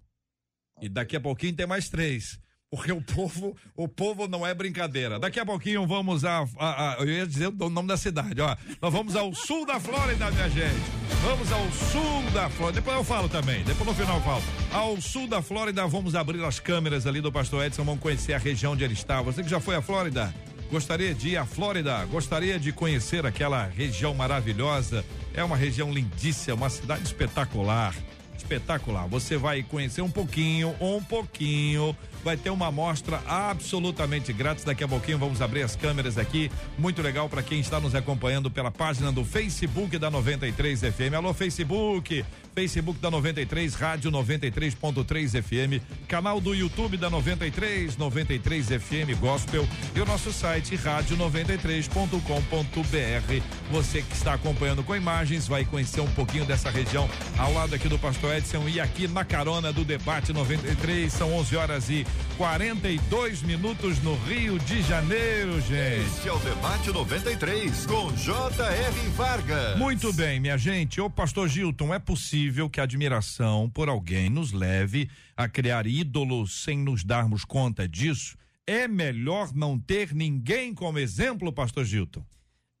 Okay. 0.75 0.87
E 0.87 0.89
daqui 0.89 1.15
a 1.15 1.21
pouquinho 1.21 1.55
tem 1.55 1.67
mais 1.67 1.89
três. 1.89 2.39
Porque 2.73 2.91
o 2.91 2.99
povo, 2.99 3.55
o 3.77 3.87
povo 3.87 4.27
não 4.27 4.43
é 4.43 4.51
brincadeira. 4.51 5.19
Daqui 5.19 5.39
a 5.39 5.45
pouquinho 5.45 5.85
vamos 5.85 6.25
a, 6.25 6.43
a, 6.57 6.93
a, 6.93 6.95
eu 7.01 7.07
ia 7.07 7.27
dizer 7.27 7.49
o 7.49 7.69
nome 7.69 7.87
da 7.87 7.95
cidade, 7.95 8.41
ó. 8.41 8.57
Nós 8.81 8.91
vamos 8.91 9.15
ao 9.15 9.31
sul 9.31 9.63
da 9.63 9.79
Flórida, 9.79 10.31
minha 10.31 10.49
gente. 10.49 10.81
Vamos 11.21 11.51
ao 11.51 11.71
sul 11.71 12.31
da 12.33 12.49
Flórida. 12.49 12.81
Depois 12.81 12.97
eu 12.97 13.03
falo 13.03 13.29
também, 13.29 13.63
depois 13.63 13.87
no 13.87 13.93
final 13.93 14.15
eu 14.15 14.23
falo. 14.23 14.41
Ao 14.71 14.99
sul 14.99 15.27
da 15.27 15.39
Flórida, 15.39 15.85
vamos 15.85 16.15
abrir 16.15 16.43
as 16.43 16.59
câmeras 16.59 17.05
ali 17.05 17.21
do 17.21 17.31
Pastor 17.31 17.63
Edson, 17.63 17.83
vamos 17.83 18.01
conhecer 18.01 18.33
a 18.33 18.39
região 18.39 18.73
onde 18.73 18.83
ele 18.83 18.95
está. 18.95 19.21
Você 19.21 19.43
que 19.43 19.49
já 19.49 19.59
foi 19.59 19.75
à 19.75 19.81
Flórida, 19.81 20.33
gostaria 20.71 21.13
de 21.13 21.29
ir 21.29 21.37
à 21.37 21.45
Flórida, 21.45 22.03
gostaria 22.05 22.59
de 22.59 22.71
conhecer 22.71 23.23
aquela 23.23 23.65
região 23.65 24.15
maravilhosa. 24.15 25.05
É 25.35 25.43
uma 25.43 25.55
região 25.55 25.93
lindíssima, 25.93 26.55
uma 26.55 26.71
cidade 26.71 27.03
espetacular 27.03 27.93
espetacular. 28.35 29.07
Você 29.07 29.37
vai 29.37 29.63
conhecer 29.63 30.01
um 30.01 30.11
pouquinho, 30.11 30.75
um 30.81 31.01
pouquinho. 31.01 31.95
Vai 32.23 32.37
ter 32.37 32.49
uma 32.49 32.67
amostra 32.67 33.21
absolutamente 33.27 34.31
grátis. 34.31 34.63
Daqui 34.63 34.83
a 34.83 34.87
pouquinho 34.87 35.17
vamos 35.17 35.41
abrir 35.41 35.63
as 35.63 35.75
câmeras 35.75 36.17
aqui. 36.17 36.49
Muito 36.77 37.01
legal 37.01 37.27
para 37.27 37.43
quem 37.43 37.59
está 37.59 37.79
nos 37.79 37.95
acompanhando 37.95 38.49
pela 38.49 38.71
página 38.71 39.11
do 39.11 39.25
Facebook 39.25 39.97
da 39.97 40.09
93 40.09 40.81
FM. 40.81 41.13
Alô, 41.15 41.33
Facebook! 41.33 42.23
Facebook 42.53 42.99
da 42.99 43.09
93, 43.09 43.73
Rádio 43.73 44.11
93.3 44.11 45.41
FM, 45.41 45.81
canal 46.07 46.39
do 46.39 46.53
YouTube 46.53 46.97
da 46.97 47.09
93, 47.09 47.97
93 47.97 48.67
FM 48.67 49.19
Gospel 49.19 49.67
e 49.95 49.99
o 49.99 50.05
nosso 50.05 50.31
site 50.31 50.77
rádio93.com.br. 50.77 53.43
Você 53.71 54.03
que 54.03 54.13
está 54.13 54.35
acompanhando 54.35 54.83
com 54.83 54.95
imagens 54.95 55.47
vai 55.47 55.65
conhecer 55.65 56.01
um 56.01 56.11
pouquinho 56.11 56.45
dessa 56.45 56.69
região 56.69 57.09
ao 57.37 57.51
lado 57.53 57.73
aqui 57.73 57.89
do 57.89 57.97
Pastor 57.97 58.35
Edson 58.35 58.67
e 58.67 58.79
aqui 58.79 59.07
na 59.07 59.25
carona 59.25 59.73
do 59.73 59.83
debate 59.83 60.31
93. 60.31 61.11
São 61.11 61.33
11 61.33 61.55
horas 61.55 61.89
e 61.89 62.05
42 62.37 63.43
minutos 63.43 64.01
no 64.01 64.15
Rio 64.15 64.57
de 64.59 64.81
Janeiro, 64.81 65.61
gente. 65.61 66.05
Este 66.07 66.27
é 66.27 66.33
o 66.33 66.39
debate 66.39 66.91
93 66.91 67.85
com 67.85 68.11
J.R. 68.13 69.09
Vargas. 69.09 69.77
Muito 69.77 70.11
bem, 70.13 70.39
minha 70.39 70.57
gente. 70.57 70.99
Ô, 70.99 71.09
Pastor 71.09 71.47
Gilton, 71.47 71.93
é 71.93 71.99
possível 71.99 72.69
que 72.69 72.79
a 72.79 72.83
admiração 72.83 73.69
por 73.69 73.87
alguém 73.87 74.29
nos 74.29 74.51
leve 74.51 75.09
a 75.37 75.47
criar 75.47 75.85
ídolos 75.85 76.63
sem 76.63 76.77
nos 76.77 77.03
darmos 77.03 77.45
conta 77.45 77.87
disso? 77.87 78.35
É 78.65 78.87
melhor 78.87 79.53
não 79.53 79.79
ter 79.79 80.13
ninguém 80.13 80.73
como 80.73 80.97
exemplo, 80.97 81.53
pastor 81.53 81.85
Gilton? 81.85 82.25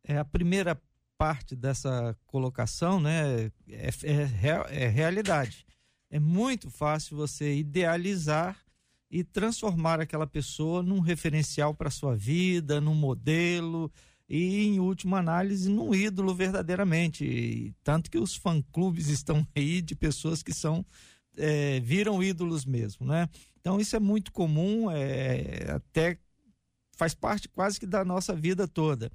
É 0.03 0.17
a 0.17 0.25
primeira 0.25 0.81
parte 1.17 1.55
dessa 1.55 2.17
colocação, 2.25 2.99
né? 2.99 3.51
É, 3.69 3.89
é, 4.03 4.83
é 4.83 4.87
realidade. 4.87 5.65
É 6.09 6.19
muito 6.19 6.69
fácil 6.69 7.17
você 7.17 7.55
idealizar 7.55 8.62
e 9.13 9.23
transformar 9.23 9.99
aquela 9.99 10.25
pessoa 10.25 10.81
num 10.81 10.99
referencial 10.99 11.71
para 11.71 11.91
sua 11.91 12.15
vida, 12.15 12.81
num 12.81 12.95
modelo, 12.95 13.91
e, 14.27 14.65
em 14.65 14.79
última 14.79 15.19
análise, 15.19 15.69
num 15.69 15.93
ídolo 15.93 16.33
verdadeiramente. 16.33 17.75
Tanto 17.83 18.09
que 18.09 18.17
os 18.17 18.35
fã-clubes 18.35 19.09
estão 19.09 19.45
aí 19.55 19.83
de 19.83 19.93
pessoas 19.93 20.41
que 20.41 20.51
são 20.51 20.83
é, 21.37 21.79
viram 21.81 22.23
ídolos 22.23 22.65
mesmo, 22.65 23.05
né? 23.05 23.29
Então 23.61 23.79
isso 23.79 23.95
é 23.95 23.99
muito 23.99 24.31
comum, 24.31 24.89
é, 24.89 25.69
até 25.69 26.17
faz 26.97 27.13
parte 27.13 27.47
quase 27.47 27.79
que 27.79 27.85
da 27.85 28.03
nossa 28.03 28.35
vida 28.35 28.67
toda. 28.67 29.11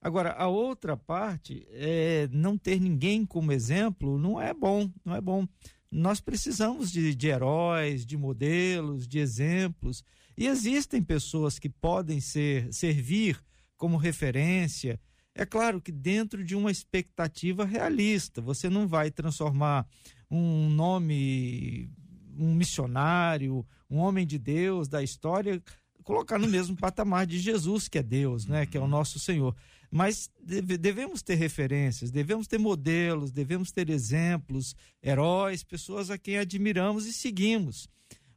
Agora, 0.00 0.32
a 0.32 0.48
outra 0.48 0.96
parte 0.96 1.66
é 1.72 2.26
não 2.32 2.56
ter 2.56 2.80
ninguém 2.80 3.26
como 3.26 3.52
exemplo 3.52 4.18
não 4.18 4.40
é 4.40 4.54
bom, 4.54 4.90
não 5.04 5.14
é 5.14 5.20
bom. 5.20 5.46
Nós 5.92 6.22
precisamos 6.22 6.90
de, 6.90 7.14
de 7.14 7.28
heróis, 7.28 8.06
de 8.06 8.16
modelos, 8.16 9.06
de 9.06 9.18
exemplos. 9.18 10.02
E 10.34 10.46
existem 10.46 11.02
pessoas 11.02 11.58
que 11.58 11.68
podem 11.68 12.18
ser 12.18 12.72
servir 12.72 13.38
como 13.76 13.98
referência. 13.98 14.98
É 15.34 15.44
claro 15.44 15.82
que 15.82 15.92
dentro 15.92 16.42
de 16.42 16.56
uma 16.56 16.70
expectativa 16.70 17.66
realista, 17.66 18.40
você 18.40 18.70
não 18.70 18.88
vai 18.88 19.10
transformar 19.10 19.86
um 20.30 20.70
nome, 20.70 21.90
um 22.38 22.54
missionário, 22.54 23.66
um 23.90 23.98
homem 23.98 24.26
de 24.26 24.38
Deus 24.38 24.88
da 24.88 25.02
história, 25.02 25.62
colocar 26.02 26.38
no 26.38 26.48
mesmo 26.48 26.74
patamar 26.74 27.26
de 27.26 27.38
Jesus, 27.38 27.86
que 27.86 27.98
é 27.98 28.02
Deus, 28.02 28.46
né, 28.46 28.64
que 28.64 28.78
é 28.78 28.80
o 28.80 28.86
nosso 28.86 29.18
Senhor. 29.18 29.54
Mas 29.94 30.30
deve, 30.42 30.78
devemos 30.78 31.22
ter 31.22 31.34
referências, 31.34 32.10
devemos 32.10 32.46
ter 32.46 32.58
modelos, 32.58 33.30
devemos 33.30 33.70
ter 33.70 33.90
exemplos, 33.90 34.74
heróis, 35.02 35.62
pessoas 35.62 36.10
a 36.10 36.16
quem 36.16 36.38
admiramos 36.38 37.06
e 37.06 37.12
seguimos 37.12 37.88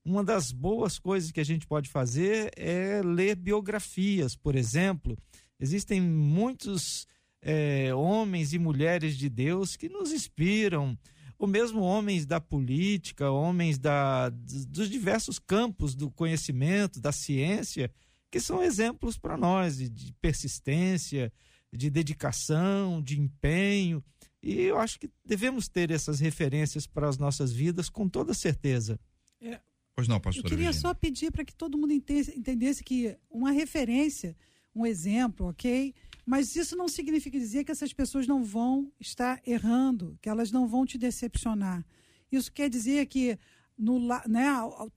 uma 0.06 0.24
das 0.24 0.51
boas 0.51 0.99
coisas 0.99 1.32
que 1.32 1.39
a 1.39 1.43
gente 1.43 1.66
pode 1.66 1.89
fazer 1.89 2.51
é 2.56 3.01
ler 3.03 3.36
biografias, 3.36 4.36
por 4.36 4.56
exemplo. 4.56 5.18
Existem 5.60 5.99
muitos 5.99 7.08
é, 7.41 7.93
homens 7.93 8.53
e 8.53 8.60
mulheres 8.60 9.18
de 9.18 9.28
Deus 9.28 9.76
que 9.76 9.89
nos 9.89 10.12
inspiram, 10.12 10.97
ou 11.39 11.47
mesmo 11.47 11.82
homens 11.82 12.26
da 12.26 12.39
política, 12.39 13.32
homens 13.32 13.80
da, 13.80 14.30
dos 14.30 14.89
diversos 14.89 15.39
campos 15.39 15.95
do 15.95 16.12
conhecimento, 16.12 17.01
da 17.01 17.12
ciência, 17.12 17.91
que 18.32 18.40
são 18.40 18.62
exemplos 18.62 19.18
para 19.18 19.38
nós 19.38 19.78
de, 19.78 19.90
de 19.90 20.14
persistência, 20.22 21.32
de 21.72 21.90
dedicação, 21.90 23.02
de 23.02 23.20
empenho. 23.20 24.04
E 24.42 24.62
eu 24.62 24.78
acho 24.78 25.00
que 25.00 25.10
devemos 25.24 25.68
ter 25.68 25.92
essas 25.92 26.20
referências 26.20 26.86
para 26.86 27.08
as 27.10 27.18
nossas 27.18 27.52
vidas 27.52 27.90
com 27.90 28.08
toda 28.08 28.34
certeza. 28.34 29.00
É, 29.42 29.60
Pois 29.96 30.10
não, 30.10 30.20
pastor. 30.20 30.44
Eu 30.44 30.50
queria 30.50 30.66
Virginia. 30.66 30.82
só 30.82 30.94
pedir 30.94 31.32
para 31.32 31.46
que 31.46 31.56
todo 31.56 31.78
mundo 31.78 31.94
entendesse 31.94 32.84
que 32.84 33.18
uma 33.30 33.52
referência, 33.52 34.36
um 34.76 34.86
exemplo, 34.86 35.48
ok? 35.48 35.94
Mas 36.26 36.54
isso 36.56 36.76
não 36.76 36.90
significa 36.90 37.40
dizer 37.40 37.64
que 37.64 37.72
essas 37.72 37.94
pessoas 37.94 38.28
não 38.28 38.44
vão 38.44 38.92
estar 39.00 39.42
errando, 39.48 40.18
que 40.22 40.28
elas 40.28 40.52
não 40.52 40.68
vão 40.68 40.86
te 40.86 40.98
decepcionar. 40.98 41.86
Isso 42.30 42.52
quer 42.52 42.70
dizer 42.70 43.06
que 43.06 43.40
no, 43.78 44.00
né, 44.28 44.48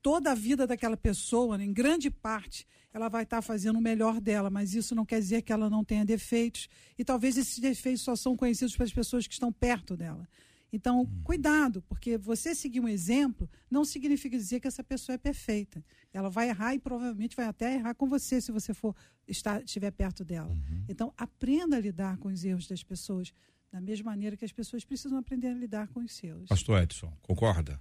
toda 0.03 0.33
a 0.33 0.35
vida 0.35 0.67
daquela 0.67 0.97
pessoa, 0.97 1.63
em 1.63 1.73
grande 1.73 2.11
parte, 2.11 2.67
ela 2.93 3.09
vai 3.09 3.25
estar 3.25 3.43
fazendo 3.43 3.79
o 3.79 3.83
melhor 3.83 4.21
dela, 4.21 4.51
mas 4.51 4.75
isso 4.75 4.95
não 4.95 5.05
quer 5.05 5.21
dizer 5.21 5.43
que 5.43 5.53
ela 5.53 5.69
não 5.69 5.85
tenha 5.85 6.05
defeitos. 6.05 6.69
E 6.97 7.05
talvez 7.05 7.37
esses 7.37 7.59
defeitos 7.59 8.03
só 8.03 8.17
são 8.17 8.37
conhecidos 8.37 8.77
pelas 8.77 8.93
pessoas 8.93 9.27
que 9.27 9.33
estão 9.33 9.53
perto 9.53 9.97
dela. 9.97 10.29
Então, 10.73 11.03
hum. 11.03 11.21
cuidado, 11.25 11.83
porque 11.89 12.19
você 12.19 12.55
seguir 12.55 12.81
um 12.81 12.89
exemplo 12.89 13.49
não 13.71 13.85
significa 13.85 14.37
dizer 14.37 14.61
que 14.61 14.69
essa 14.69 14.85
pessoa 14.85 15.15
é 15.15 15.19
perfeita. 15.19 15.85
Ela 16.13 16.29
vai 16.29 16.49
errar 16.51 16.75
e 16.75 16.79
provavelmente 16.79 17.35
vai 17.35 17.47
até 17.47 17.75
errar 17.75 17.95
com 17.95 18.07
você 18.07 18.41
se 18.41 18.53
você 18.53 18.75
for 18.75 18.95
estar, 19.27 19.63
estiver 19.63 19.91
perto 19.91 20.25
dela. 20.25 20.51
Uhum. 20.51 20.85
Então, 20.89 21.13
aprenda 21.17 21.77
a 21.77 21.81
lidar 21.81 22.19
com 22.19 22.29
os 22.29 22.45
erros 22.45 22.67
das 22.67 22.83
pessoas 22.83 23.33
da 23.71 23.81
mesma 23.81 24.11
maneira 24.11 24.37
que 24.37 24.45
as 24.45 24.53
pessoas 24.53 24.85
precisam 24.85 25.19
aprender 25.19 25.49
a 25.49 25.55
lidar 25.55 25.89
com 25.89 26.01
os 26.01 26.13
seus. 26.13 26.49
Pastor 26.49 26.83
Edson, 26.83 27.13
concorda? 27.23 27.81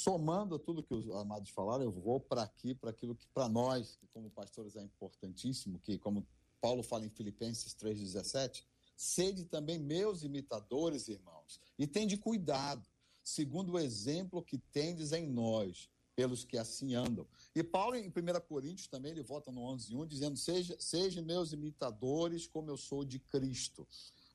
Somando 0.00 0.58
tudo 0.58 0.82
que 0.82 0.94
os 0.94 1.10
amados 1.10 1.50
falaram, 1.50 1.84
eu 1.84 1.92
vou 1.92 2.18
para 2.18 2.42
aqui, 2.42 2.74
para 2.74 2.88
aquilo 2.88 3.14
que 3.14 3.26
para 3.34 3.50
nós, 3.50 3.98
como 4.14 4.30
pastores, 4.30 4.74
é 4.74 4.82
importantíssimo, 4.82 5.78
que 5.78 5.98
como 5.98 6.26
Paulo 6.58 6.82
fala 6.82 7.04
em 7.04 7.10
Filipenses 7.10 7.74
3,17, 7.74 8.64
sede 8.96 9.44
também 9.44 9.78
meus 9.78 10.22
imitadores, 10.22 11.06
irmãos, 11.08 11.60
e 11.78 11.86
tende 11.86 12.16
cuidado, 12.16 12.88
segundo 13.22 13.72
o 13.72 13.78
exemplo 13.78 14.42
que 14.42 14.56
tendes 14.56 15.12
em 15.12 15.26
nós, 15.26 15.90
pelos 16.16 16.44
que 16.44 16.56
assim 16.56 16.94
andam. 16.94 17.26
E 17.54 17.62
Paulo, 17.62 17.94
em 17.94 18.08
1 18.08 18.12
Coríntios, 18.48 18.88
também, 18.88 19.12
ele 19.12 19.22
volta 19.22 19.52
no 19.52 19.60
11,1, 19.60 20.06
dizendo: 20.06 20.38
Seja, 20.38 20.76
seja 20.80 21.20
meus 21.20 21.52
imitadores, 21.52 22.46
como 22.46 22.70
eu 22.70 22.78
sou 22.78 23.04
de 23.04 23.18
Cristo. 23.18 23.86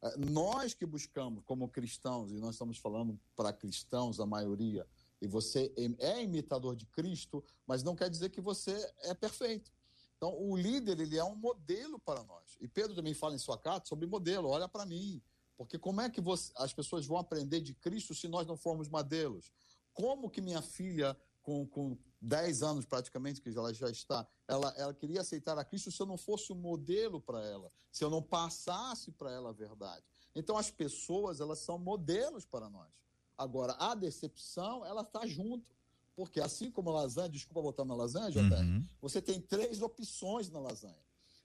É, 0.04 0.16
nós 0.18 0.76
que 0.76 0.86
buscamos 0.86 1.44
como 1.44 1.68
cristãos, 1.68 2.32
e 2.32 2.36
nós 2.36 2.54
estamos 2.54 2.78
falando 2.78 3.20
para 3.36 3.52
cristãos, 3.52 4.20
a 4.20 4.26
maioria, 4.28 4.86
e 5.22 5.28
você 5.28 5.74
é 6.00 6.24
imitador 6.24 6.76
de 6.76 6.86
Cristo, 6.88 7.44
mas 7.66 7.84
não 7.84 7.96
quer 7.96 8.10
dizer 8.10 8.30
que 8.30 8.42
você 8.42 8.74
é 9.04 9.14
perfeito. 9.14 9.72
Então, 10.18 10.36
o 10.42 10.56
líder, 10.56 11.00
ele 11.00 11.18
é 11.18 11.24
um 11.24 11.36
modelo 11.36 12.00
para 12.00 12.24
nós. 12.24 12.58
E 12.62 12.68
Pedro 12.68 12.96
também 12.96 13.14
fala 13.14 13.36
em 13.36 13.40
sua 13.40 13.58
carta 13.58 13.88
sobre 13.88 14.08
modelo, 14.08 14.50
olha 14.50 14.68
para 14.68 14.86
mim. 14.86 15.22
Porque 15.58 15.78
como 15.78 16.02
é 16.02 16.10
que 16.10 16.22
você, 16.22 16.52
as 16.56 16.74
pessoas 16.74 17.06
vão 17.06 17.18
aprender 17.18 17.62
de 17.62 17.74
Cristo 17.74 18.14
se 18.14 18.28
nós 18.28 18.46
não 18.48 18.58
formos 18.58 18.90
modelos? 18.90 19.52
Como 19.94 20.30
que 20.30 20.42
minha 20.42 20.62
filha, 20.62 21.18
com, 21.42 21.66
com 21.68 21.98
10 22.22 22.64
anos 22.64 22.86
praticamente, 22.86 23.42
que 23.42 23.50
ela 23.50 23.74
já 23.74 23.90
está, 23.90 24.28
ela, 24.48 24.74
ela 24.78 24.94
queria 24.94 25.22
aceitar 25.22 25.58
a 25.58 25.64
Cristo 25.64 25.92
se 25.92 26.02
eu 26.02 26.06
não 26.06 26.18
fosse 26.18 26.52
um 26.52 26.56
modelo 26.56 27.22
para 27.22 27.44
ela, 27.46 27.72
se 27.92 28.04
eu 28.04 28.10
não 28.10 28.22
passasse 28.22 29.12
para 29.12 29.32
ela 29.32 29.50
a 29.50 29.54
verdade. 29.54 30.04
Então, 30.36 30.58
as 30.58 30.70
pessoas, 30.70 31.40
elas 31.40 31.60
são 31.60 31.78
modelos 31.78 32.46
para 32.46 32.70
nós. 32.70 33.05
Agora, 33.38 33.74
a 33.74 33.96
decepção, 33.96 34.86
ela 34.86 35.02
está 35.02 35.26
junto. 35.26 35.76
Porque 36.16 36.40
assim 36.40 36.72
como 36.72 36.90
a 36.92 36.94
lasanha, 36.94 37.28
desculpa 37.28 37.62
botar 37.62 37.84
na 37.84 37.94
lasanha, 37.94 38.32
JR, 38.32 38.40
uhum. 38.40 38.88
você 39.02 39.22
tem 39.22 39.42
três 39.42 39.82
opções 39.82 40.50
na 40.50 40.60
lasanha. 40.60 40.98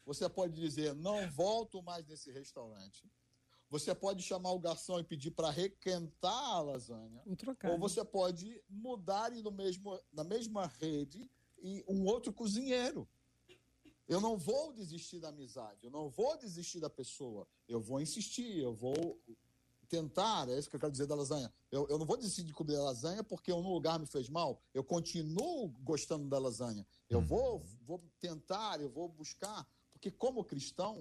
Você 0.07 0.29
pode 0.29 0.55
dizer, 0.55 0.95
não 0.95 1.29
volto 1.31 1.83
mais 1.83 2.07
nesse 2.07 2.31
restaurante. 2.31 3.05
Você 3.69 3.95
pode 3.95 4.23
chamar 4.23 4.53
o 4.53 4.59
garçom 4.59 4.99
e 4.99 5.05
pedir 5.05 5.31
para 5.31 5.51
requentar 5.51 6.33
a 6.33 6.61
lasanha. 6.61 7.23
Ou 7.73 7.79
você 7.79 8.05
pode 8.05 8.61
mudar 8.69 9.33
e 9.33 9.43
no 9.43 9.51
mesmo, 9.51 10.01
na 10.13 10.25
mesma 10.25 10.67
rede 10.67 11.31
e 11.63 11.85
um 11.89 12.05
outro 12.05 12.33
cozinheiro. 12.33 13.09
Eu 14.09 14.21
não 14.21 14.37
vou 14.37 14.73
desistir 14.73 15.21
da 15.21 15.29
amizade, 15.29 15.85
eu 15.85 15.91
não 15.91 16.09
vou 16.09 16.37
desistir 16.37 16.81
da 16.81 16.91
pessoa. 16.91 17.47
Eu 17.69 17.81
vou 17.81 18.01
insistir, 18.01 18.59
eu 18.59 18.75
vou 18.75 19.21
tentar, 19.91 20.49
é 20.49 20.57
isso 20.57 20.71
que 20.71 20.77
eu 20.77 20.81
quero 20.81 20.93
dizer 20.93 21.07
da 21.07 21.17
lasanha. 21.17 21.53
Eu, 21.71 21.87
eu 21.89 21.99
não 21.99 22.07
vou 22.07 22.17
decidir 22.17 22.47
de 22.47 22.55
comer 22.55 22.77
a 22.77 22.83
lasanha 22.83 23.25
porque 23.25 23.53
um 23.53 23.61
lugar 23.61 23.99
me 23.99 24.07
fez 24.07 24.29
mal. 24.29 24.63
Eu 24.73 24.85
continuo 24.85 25.69
gostando 25.81 26.29
da 26.29 26.39
lasanha. 26.39 26.87
Eu 27.09 27.19
uhum. 27.19 27.27
vou, 27.27 27.65
vou 27.85 27.99
tentar, 28.21 28.81
eu 28.81 28.89
vou 28.89 29.09
buscar. 29.09 29.67
Porque, 29.93 30.11
como 30.11 30.45
cristão, 30.45 31.01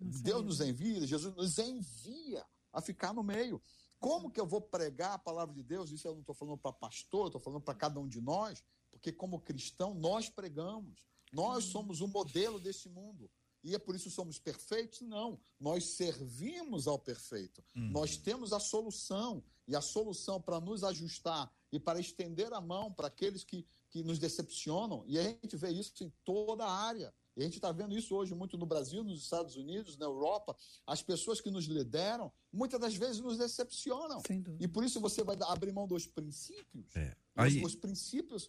Deus 0.00 0.42
nos 0.42 0.60
envia, 0.60 1.06
Jesus 1.06 1.34
nos 1.36 1.58
envia 1.58 2.44
a 2.72 2.80
ficar 2.80 3.12
no 3.12 3.22
meio. 3.22 3.62
Como 4.00 4.30
que 4.30 4.40
eu 4.40 4.46
vou 4.46 4.60
pregar 4.60 5.12
a 5.12 5.18
palavra 5.18 5.54
de 5.54 5.62
Deus? 5.62 5.90
Isso 5.90 6.08
eu 6.08 6.14
não 6.14 6.20
estou 6.20 6.34
falando 6.34 6.58
para 6.58 6.72
pastor, 6.72 7.26
estou 7.26 7.40
falando 7.40 7.62
para 7.62 7.74
cada 7.74 8.00
um 8.00 8.08
de 8.08 8.20
nós, 8.20 8.64
porque, 8.90 9.12
como 9.12 9.40
cristão, 9.40 9.94
nós 9.94 10.28
pregamos. 10.30 11.06
Nós 11.32 11.66
uhum. 11.66 11.70
somos 11.70 12.00
o 12.00 12.08
modelo 12.08 12.58
desse 12.58 12.88
mundo 12.88 13.30
e 13.66 13.74
é 13.74 13.78
por 13.80 13.96
isso 13.96 14.08
somos 14.10 14.38
perfeitos? 14.38 15.00
Não. 15.00 15.38
Nós 15.58 15.96
servimos 15.96 16.86
ao 16.86 16.98
perfeito. 16.98 17.64
Uhum. 17.74 17.90
Nós 17.90 18.16
temos 18.16 18.52
a 18.52 18.60
solução. 18.60 19.42
E 19.68 19.74
a 19.74 19.80
solução 19.80 20.40
para 20.40 20.60
nos 20.60 20.84
ajustar 20.84 21.52
e 21.72 21.80
para 21.80 21.98
estender 21.98 22.52
a 22.52 22.60
mão 22.60 22.92
para 22.92 23.08
aqueles 23.08 23.42
que, 23.42 23.66
que 23.90 24.04
nos 24.04 24.20
decepcionam. 24.20 25.02
E 25.08 25.18
a 25.18 25.22
gente 25.24 25.56
vê 25.56 25.70
isso 25.70 26.04
em 26.04 26.12
toda 26.24 26.64
a 26.64 26.70
área. 26.70 27.12
E 27.36 27.40
a 27.40 27.44
gente 27.44 27.56
está 27.56 27.72
vendo 27.72 27.98
isso 27.98 28.14
hoje 28.14 28.32
muito 28.32 28.56
no 28.56 28.64
Brasil, 28.64 29.02
nos 29.02 29.20
Estados 29.20 29.56
Unidos, 29.56 29.96
na 29.98 30.06
Europa. 30.06 30.56
As 30.86 31.02
pessoas 31.02 31.40
que 31.40 31.50
nos 31.50 31.64
lideram, 31.64 32.32
muitas 32.52 32.80
das 32.80 32.94
vezes 32.94 33.20
nos 33.20 33.36
decepcionam. 33.36 34.22
E 34.60 34.68
por 34.68 34.84
isso 34.84 35.00
você 35.00 35.24
vai 35.24 35.36
abrir 35.48 35.72
mão 35.72 35.88
dos 35.88 36.06
princípios. 36.06 36.94
É. 36.94 37.16
Aí... 37.34 37.58
Os, 37.58 37.72
os 37.72 37.74
princípios 37.74 38.48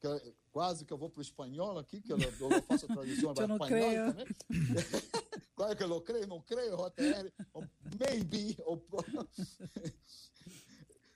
que 0.00 0.34
quase 0.52 0.84
que 0.84 0.92
eu 0.92 0.98
vou 0.98 1.10
para 1.10 1.18
o 1.18 1.22
espanhol 1.22 1.78
aqui, 1.78 2.00
que 2.00 2.12
eu, 2.12 2.18
eu 2.18 2.62
faço 2.62 2.86
a 2.86 2.94
tradução 2.94 3.34
para 3.34 3.44
espanhol 3.44 3.68
creio. 3.68 4.14
também. 4.14 4.36
quase 5.54 5.76
que 5.76 5.82
eu 5.82 5.88
não 5.88 6.00
creio, 6.00 6.26
não 6.26 6.40
creio, 6.40 6.76
JR, 6.76 7.32
maybe. 7.98 8.56
Ou... 8.64 8.82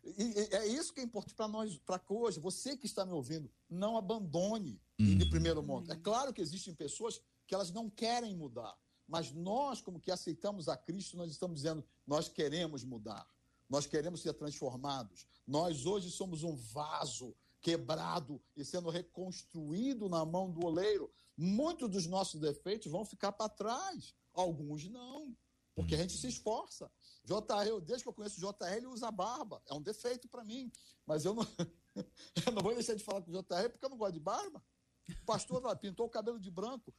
e, 0.05 0.57
é 0.57 0.67
isso 0.67 0.93
que 0.93 1.01
é 1.01 1.03
importante 1.03 1.35
para 1.35 1.49
nós, 1.49 1.77
para 1.79 2.01
hoje. 2.09 2.41
Você 2.41 2.77
que 2.77 2.87
está 2.87 3.05
me 3.05 3.13
ouvindo, 3.13 3.51
não 3.69 3.97
abandone 3.97 4.81
uhum. 4.99 5.19
de 5.19 5.27
primeiro 5.27 5.63
mundo. 5.63 5.93
É 5.93 5.97
claro 5.97 6.33
que 6.33 6.41
existem 6.41 6.75
pessoas 6.75 7.21
que 7.47 7.55
elas 7.55 7.71
não 7.71 7.91
querem 7.91 8.35
mudar, 8.35 8.77
mas 9.07 9.33
nós, 9.33 9.81
como 9.81 10.01
que 10.01 10.11
aceitamos 10.11 10.69
a 10.69 10.77
Cristo, 10.77 11.17
nós 11.17 11.31
estamos 11.31 11.57
dizendo, 11.57 11.85
nós 12.07 12.29
queremos 12.29 12.85
mudar. 12.85 13.27
Nós 13.69 13.87
queremos 13.87 14.21
ser 14.21 14.33
transformados. 14.35 15.27
Nós 15.47 15.87
hoje 15.87 16.11
somos 16.11 16.43
um 16.43 16.57
vaso 16.57 17.37
quebrado 17.61 18.41
e 18.57 18.65
sendo 18.65 18.91
reconstruído 18.91 20.09
na 20.09 20.25
mão 20.25 20.51
do 20.51 20.65
oleiro, 20.67 21.13
muitos 21.37 21.89
dos 21.89 22.07
nossos 22.07 22.41
defeitos 22.41 22.91
vão 22.91 23.05
ficar 23.05 23.33
para 23.33 23.49
trás. 23.49 24.15
Alguns 24.33 24.89
não, 24.89 25.37
porque 25.75 25.95
a 25.95 25.99
gente 25.99 26.17
se 26.17 26.29
esforça. 26.29 26.91
JR, 27.25 27.67
eu, 27.67 27.81
desde 27.81 28.05
que 28.05 28.09
eu 28.09 28.13
conheço 28.13 28.39
o 28.39 28.53
JR, 28.53 28.77
ele 28.77 28.87
usa 28.87 29.11
barba. 29.11 29.63
É 29.67 29.75
um 29.75 29.83
defeito 29.83 30.29
para 30.29 30.45
mim. 30.45 30.71
Mas 31.07 31.25
eu 31.25 31.35
não, 31.35 31.43
eu 32.47 32.53
não 32.53 32.63
vou 32.63 32.75
deixar 32.75 32.95
de 32.95 33.03
falar 33.03 33.23
com 33.23 33.31
o 33.31 33.35
JR 33.35 33.69
porque 33.71 33.85
eu 33.85 33.91
não 33.91 33.99
gosto 33.99 34.15
de 34.15 34.21
barba. 34.21 34.63
O 35.09 35.25
pastor 35.25 35.63
lá, 35.63 35.75
pintou 35.75 36.07
o 36.07 36.11
cabelo 36.11 36.39
de 36.39 36.51
branco, 36.51 36.95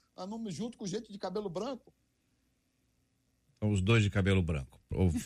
junto 0.50 0.78
com 0.78 0.86
gente 0.86 1.12
de 1.12 1.18
cabelo 1.18 1.50
branco. 1.50 1.94
Os 3.64 3.80
dois 3.80 4.02
de 4.02 4.10
cabelo 4.10 4.42
branco, 4.42 4.80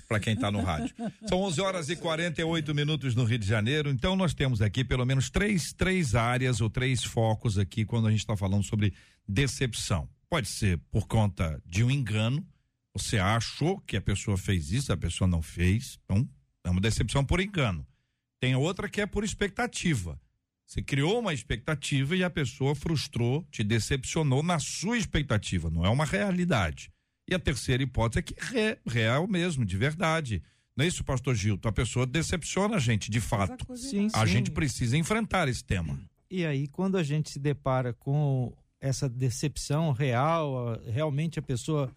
para 0.10 0.20
quem 0.20 0.34
está 0.34 0.52
no 0.52 0.62
rádio. 0.62 0.94
São 1.26 1.42
11 1.44 1.62
horas 1.62 1.90
e 1.90 1.96
48 1.96 2.76
minutos 2.76 3.16
no 3.16 3.24
Rio 3.24 3.40
de 3.40 3.48
Janeiro. 3.48 3.90
Então, 3.90 4.14
nós 4.14 4.34
temos 4.34 4.62
aqui 4.62 4.84
pelo 4.84 5.06
menos 5.06 5.30
três, 5.30 5.72
três 5.72 6.16
áreas 6.16 6.60
ou 6.60 6.70
três 6.70 7.02
focos 7.02 7.58
aqui 7.58 7.86
quando 7.86 8.08
a 8.08 8.12
gente 8.12 8.20
está 8.20 8.36
falando 8.36 8.64
sobre 8.64 8.94
decepção. 9.26 10.10
Pode 10.30 10.50
ser 10.50 10.78
por 10.92 11.08
conta 11.08 11.62
de 11.66 11.82
um 11.82 11.90
engano. 11.90 12.46
Você 12.94 13.18
achou 13.18 13.80
que 13.80 13.96
a 13.96 14.02
pessoa 14.02 14.38
fez 14.38 14.70
isso, 14.70 14.92
a 14.92 14.98
pessoa 14.98 15.30
não 15.30 15.42
fez. 15.42 15.98
Então, 16.04 16.28
é 16.66 16.70
uma 16.70 16.82
decepção 16.82 17.24
por 17.24 17.40
engano. 17.40 17.88
Tem 18.42 18.54
outra 18.54 18.90
que 18.90 19.00
é 19.00 19.06
por 19.06 19.24
expectativa. 19.24 20.20
Você 20.66 20.82
criou 20.82 21.20
uma 21.20 21.34
expectativa 21.34 22.16
e 22.18 22.24
a 22.24 22.30
pessoa 22.30 22.76
frustrou, 22.76 23.48
te 23.50 23.64
decepcionou 23.64 24.44
na 24.44 24.60
sua 24.60 24.98
expectativa. 24.98 25.70
Não 25.70 25.86
é 25.86 25.90
uma 25.90 26.04
realidade. 26.04 26.92
E 27.28 27.34
a 27.34 27.40
terceira 27.40 27.82
hipótese 27.82 28.20
é 28.20 28.22
que 28.22 28.58
é 28.58 28.78
real 28.86 29.28
mesmo, 29.28 29.66
de 29.66 29.78
verdade. 29.78 30.44
Não 30.76 30.84
é 30.84 30.88
isso, 30.88 31.04
pastor 31.04 31.34
Gilton? 31.36 31.70
A 31.70 31.72
pessoa 31.72 32.06
decepciona 32.06 32.76
a 32.76 32.80
gente, 32.80 33.10
de 33.10 33.22
fato. 33.22 33.66
Sim, 33.78 34.10
a 34.14 34.26
sim. 34.26 34.34
gente 34.34 34.52
precisa 34.52 34.98
enfrentar 34.98 35.48
esse 35.48 35.64
tema. 35.64 36.00
E 36.30 36.46
aí, 36.46 36.68
quando 36.68 36.98
a 36.98 37.04
gente 37.04 37.30
se 37.30 37.40
depara 37.40 37.94
com 37.94 38.54
essa 38.80 39.08
decepção 39.08 39.92
real, 39.92 40.80
realmente 40.86 41.40
a 41.40 41.42
pessoa 41.42 41.92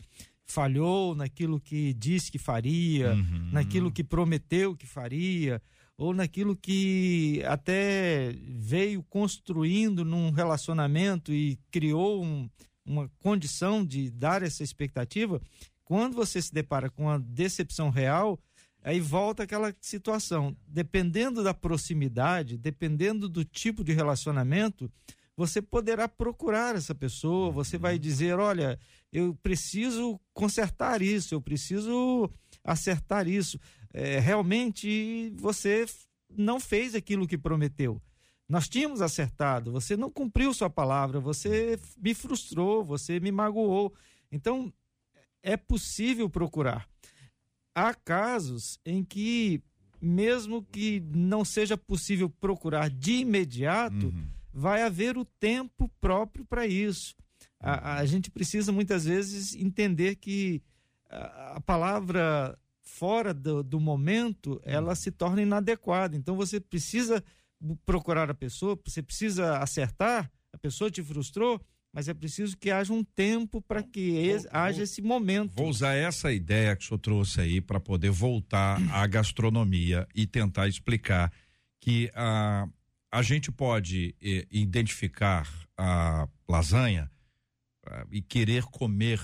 falhou 0.46 1.14
naquilo 1.14 1.60
que 1.60 1.92
disse 1.92 2.30
que 2.30 2.38
faria, 2.38 3.12
uhum. 3.12 3.50
naquilo 3.52 3.92
que 3.92 4.02
prometeu 4.02 4.74
que 4.74 4.86
faria, 4.86 5.60
ou 5.98 6.14
naquilo 6.14 6.56
que 6.56 7.42
até 7.44 8.32
veio 8.48 9.02
construindo 9.02 10.04
num 10.04 10.30
relacionamento 10.30 11.32
e 11.32 11.58
criou 11.70 12.24
um, 12.24 12.48
uma 12.89 13.11
condição 13.20 13.84
de 13.84 14.11
dar 14.11 14.43
essa 14.43 14.64
expectativa, 14.64 15.41
quando 15.84 16.14
você 16.14 16.41
se 16.41 16.53
depara 16.53 16.91
com 16.91 17.09
a 17.09 17.18
decepção 17.18 17.91
real, 17.91 18.39
aí 18.82 19.01
volta 19.01 19.43
aquela 19.43 19.74
situação. 19.80 20.57
Dependendo 20.66 21.45
da 21.45 21.53
proximidade, 21.53 22.57
dependendo 22.57 23.28
do 23.28 23.45
tipo 23.45 23.84
de 23.84 23.93
relacionamento, 23.93 24.91
você 25.36 25.62
poderá 25.62 26.09
procurar 26.09 26.74
essa 26.74 26.95
pessoa, 26.95 27.53
você 27.53 27.78
vai 27.78 27.95
uhum. 27.95 28.01
dizer: 28.01 28.39
olha, 28.39 28.78
eu 29.12 29.39
preciso 29.43 30.18
consertar 30.32 31.01
isso, 31.01 31.34
eu 31.34 31.41
preciso 31.41 32.30
acertar 32.64 33.28
isso. 33.28 33.59
É, 33.93 34.18
realmente 34.18 35.32
você 35.36 35.86
não 36.36 36.59
fez 36.59 36.95
aquilo 36.95 37.26
que 37.26 37.39
prometeu. 37.39 38.03
Nós 38.49 38.68
tínhamos 38.68 39.03
acertado, 39.03 39.70
você 39.70 39.96
não 39.96 40.11
cumpriu 40.11 40.55
sua 40.55 40.70
palavra, 40.70 41.20
você 41.20 41.78
me 41.99 42.14
frustrou, 42.14 42.82
você 42.82 43.20
me 43.20 43.30
magoou. 43.30 43.92
Então, 44.32 44.72
é 45.42 45.57
possível 45.57 46.30
procurar. 46.30 46.88
há 47.74 47.94
casos 47.94 48.80
em 48.84 49.05
que, 49.05 49.62
mesmo 50.01 50.62
que 50.62 51.01
não 51.14 51.44
seja 51.44 51.76
possível 51.76 52.28
procurar 52.28 52.88
de 52.90 53.18
imediato, 53.18 54.07
uhum. 54.07 54.26
vai 54.53 54.82
haver 54.82 55.16
o 55.16 55.24
tempo 55.24 55.88
próprio 56.01 56.44
para 56.44 56.66
isso. 56.66 57.14
A, 57.61 57.99
a, 57.99 58.07
gente 58.07 58.30
precisa 58.30 58.72
muitas 58.72 59.05
vezes 59.05 59.55
entender 59.55 60.16
que 60.16 60.62
a, 61.09 61.57
a 61.57 61.61
palavra 61.61 62.59
fora 62.80 63.34
do, 63.34 63.62
do 63.62 63.78
momento 63.78 64.61
ela 64.64 64.94
se 64.94 65.11
torna 65.11 65.42
inadequada. 65.42 66.16
Então 66.16 66.34
você 66.34 66.59
precisa 66.59 67.22
procurar 67.84 68.30
a 68.30 68.34
pessoa, 68.34 68.78
você 68.84 69.02
precisa 69.02 69.59
acertar, 69.59 70.30
a 70.52 70.59
pessoa 70.59 70.90
te 70.90 71.02
frustrou, 71.02 71.61
mas 71.92 72.09
é 72.09 72.14
preciso 72.14 72.56
que 72.56 72.70
haja 72.70 72.92
um 72.92 73.02
tempo 73.02 73.61
para 73.62 73.82
que 73.82 74.12
vou, 74.12 74.48
haja 74.50 74.76
vou, 74.76 74.84
esse 74.84 75.02
momento. 75.02 75.54
Vou 75.54 75.68
usar 75.68 75.94
essa 75.94 76.32
ideia 76.32 76.76
que 76.76 76.84
o 76.84 76.88
senhor 76.88 76.98
trouxe 76.98 77.40
aí 77.40 77.61
para 77.61 77.80
poder 77.80 78.11
voltar 78.11 78.80
à 78.92 79.06
gastronomia 79.06 80.06
e 80.14 80.26
tentar 80.26 80.68
explicar 80.68 81.32
que 81.80 82.11
a, 82.14 82.68
a 83.11 83.22
gente 83.22 83.50
pode 83.50 84.14
eh, 84.22 84.46
identificar 84.50 85.48
a 85.76 86.28
lasanha 86.48 87.11
uh, 87.86 88.06
e 88.11 88.20
querer 88.20 88.64
comer 88.64 89.20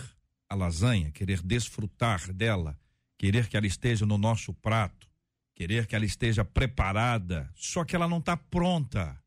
a 0.49 0.55
lasanha, 0.55 1.11
querer 1.11 1.43
desfrutar 1.43 2.33
dela, 2.33 2.79
querer 3.19 3.49
que 3.49 3.57
ela 3.57 3.67
esteja 3.67 4.07
no 4.07 4.17
nosso 4.17 4.55
prato, 4.55 5.09
querer 5.55 5.87
que 5.87 5.95
ela 5.95 6.05
esteja 6.05 6.45
preparada, 6.45 7.51
só 7.55 7.85
que 7.85 7.95
ela 7.95 8.09
não 8.09 8.19
está 8.19 8.37
pronta. 8.37 9.19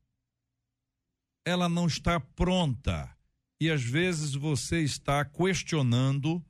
Ela 1.46 1.70
não 1.70 1.88
está 1.88 2.20
pronta 2.20 3.18
e 3.60 3.72
às 3.72 3.82
vezes 3.82 4.36
você 4.36 4.82
está 4.82 5.26
questionando 5.26 6.44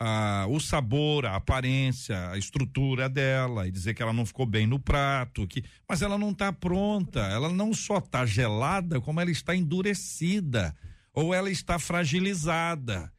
ah, 0.00 0.46
o 0.48 0.58
sabor, 0.58 1.26
a 1.26 1.36
aparência, 1.36 2.30
a 2.30 2.38
estrutura 2.38 3.08
dela 3.08 3.68
e 3.68 3.70
dizer 3.70 3.94
que 3.94 4.02
ela 4.02 4.12
não 4.12 4.24
ficou 4.24 4.46
bem 4.46 4.66
no 4.66 4.78
prato, 4.78 5.46
que 5.46 5.62
mas 5.88 6.00
ela 6.00 6.16
não 6.16 6.30
está 6.30 6.52
pronta, 6.52 7.20
ela 7.20 7.50
não 7.50 7.74
só 7.74 7.98
está 7.98 8.24
gelada, 8.24 9.00
como 9.00 9.20
ela 9.20 9.30
está 9.30 9.54
endurecida 9.54 10.74
ou 11.12 11.34
ela 11.34 11.50
está 11.50 11.78
fragilizada. 11.78 13.12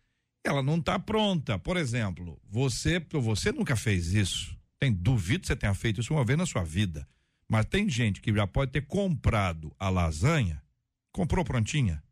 Ela 0.44 0.62
não 0.62 0.78
está 0.78 1.00
pronta. 1.00 1.58
Por 1.58 1.78
exemplo, 1.78 2.42
você, 2.50 3.00
você 3.00 3.52
nunca 3.52 3.78
fez 3.78 4.14
isso. 4.14 4.58
Tem 4.84 4.92
duvido 4.92 5.40
que 5.40 5.48
você 5.48 5.56
tenha 5.56 5.74
feito 5.74 6.02
isso 6.02 6.14
uma 6.14 6.26
vez 6.26 6.38
na 6.38 6.46
sua 6.46 6.62
vida. 6.62 7.08
Mas 7.48 7.66
tem 7.68 7.88
gente 7.88 8.20
que 8.20 8.34
já 8.34 8.46
pode 8.46 8.70
ter 8.70 8.82
comprado 8.82 9.74
a 9.80 9.90
lasanha, 9.90 10.62
comprou 11.10 11.46
prontinha, 11.46 12.04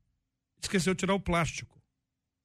esqueceu 0.61 0.93
de 0.93 1.01
tirar 1.01 1.13
o 1.13 1.19
plástico. 1.19 1.78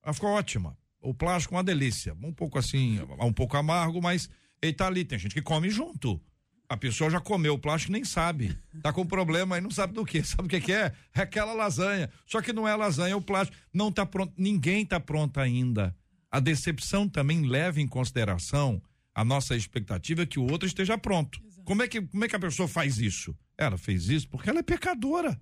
Ela 0.02 0.12
ficou 0.12 0.30
ótima. 0.30 0.76
O 1.00 1.14
plástico 1.14 1.54
é 1.54 1.58
uma 1.58 1.62
delícia. 1.62 2.12
Um 2.20 2.32
pouco 2.32 2.58
assim, 2.58 2.98
um 3.20 3.32
pouco 3.32 3.56
amargo, 3.56 4.02
mas 4.02 4.28
ele 4.60 4.72
tá 4.72 4.88
ali. 4.88 5.04
Tem 5.04 5.16
gente 5.16 5.32
que 5.32 5.40
come 5.40 5.70
junto. 5.70 6.20
A 6.68 6.76
pessoa 6.76 7.08
já 7.08 7.20
comeu 7.20 7.54
o 7.54 7.58
plástico 7.60 7.92
nem 7.92 8.04
sabe. 8.04 8.58
Tá 8.82 8.92
com 8.92 9.06
problema 9.06 9.58
e 9.58 9.60
não 9.60 9.70
sabe 9.70 9.92
do 9.92 10.04
que. 10.04 10.24
Sabe 10.26 10.46
o 10.46 10.48
que, 10.48 10.60
que 10.60 10.72
é? 10.72 10.92
É 11.14 11.20
aquela 11.20 11.52
lasanha. 11.52 12.10
Só 12.26 12.42
que 12.42 12.52
não 12.52 12.66
é 12.66 12.74
lasanha, 12.74 13.12
é 13.12 13.16
o 13.16 13.22
plástico. 13.22 13.56
Não 13.72 13.92
tá 13.92 14.04
pronto. 14.04 14.34
Ninguém 14.36 14.84
tá 14.84 14.98
pronto 14.98 15.38
ainda. 15.38 15.96
A 16.32 16.40
decepção 16.40 17.08
também 17.08 17.46
leva 17.46 17.80
em 17.80 17.86
consideração 17.86 18.82
a 19.16 19.24
nossa 19.24 19.56
expectativa 19.56 20.22
é 20.22 20.26
que 20.26 20.38
o 20.38 20.46
outro 20.46 20.68
esteja 20.68 20.98
pronto. 20.98 21.40
Como 21.64 21.82
é 21.82 21.88
que, 21.88 22.02
como 22.02 22.22
é 22.22 22.28
que 22.28 22.36
a 22.36 22.38
pessoa 22.38 22.68
faz 22.68 22.98
isso? 22.98 23.34
Ela 23.56 23.78
fez 23.78 24.10
isso 24.10 24.28
porque 24.28 24.50
ela 24.50 24.58
é 24.58 24.62
pecadora. 24.62 25.40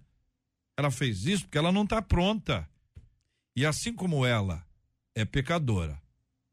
Ela 0.78 0.92
fez 0.92 1.26
isso 1.26 1.42
porque 1.42 1.58
ela 1.58 1.72
não 1.72 1.82
está 1.82 2.00
pronta. 2.00 2.68
E 3.56 3.66
assim 3.66 3.92
como 3.92 4.24
ela 4.24 4.64
é 5.12 5.24
pecadora 5.24 6.00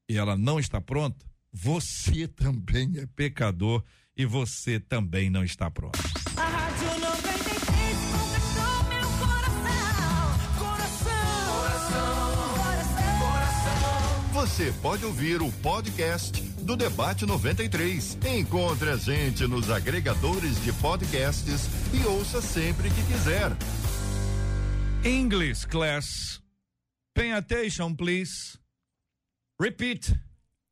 e 0.09 0.17
ela 0.17 0.35
não 0.35 0.59
está 0.59 0.81
pronta, 0.81 1.23
você 1.53 2.25
também 2.35 2.97
é 2.97 3.05
pecador 3.05 3.83
e 4.17 4.25
você 4.25 4.79
também 4.79 5.29
não 5.29 5.43
está 5.43 5.69
pronto. 5.69 5.99
A 6.35 6.41
Rádio 6.41 6.99
93 7.01 7.97
conquistou 8.09 8.83
meu. 8.89 9.09
Coração, 10.57 11.11
coração, 11.53 12.55
coração, 12.57 13.19
coração. 13.19 14.33
Você 14.33 14.73
pode 14.81 15.05
ouvir 15.05 15.39
o 15.43 15.51
podcast 15.51 16.50
do 16.71 16.77
Debate 16.77 17.25
93. 17.25 18.17
Encontre 18.25 18.91
a 18.91 18.95
gente 18.95 19.45
nos 19.45 19.69
agregadores 19.69 20.63
de 20.63 20.71
podcasts 20.71 21.67
e 21.93 22.05
ouça 22.05 22.41
sempre 22.41 22.89
que 22.89 23.03
quiser. 23.07 23.51
English 25.03 25.67
class. 25.67 26.41
Pay 27.13 27.33
attention, 27.33 27.93
please. 27.93 28.57
Repeat. 29.59 30.17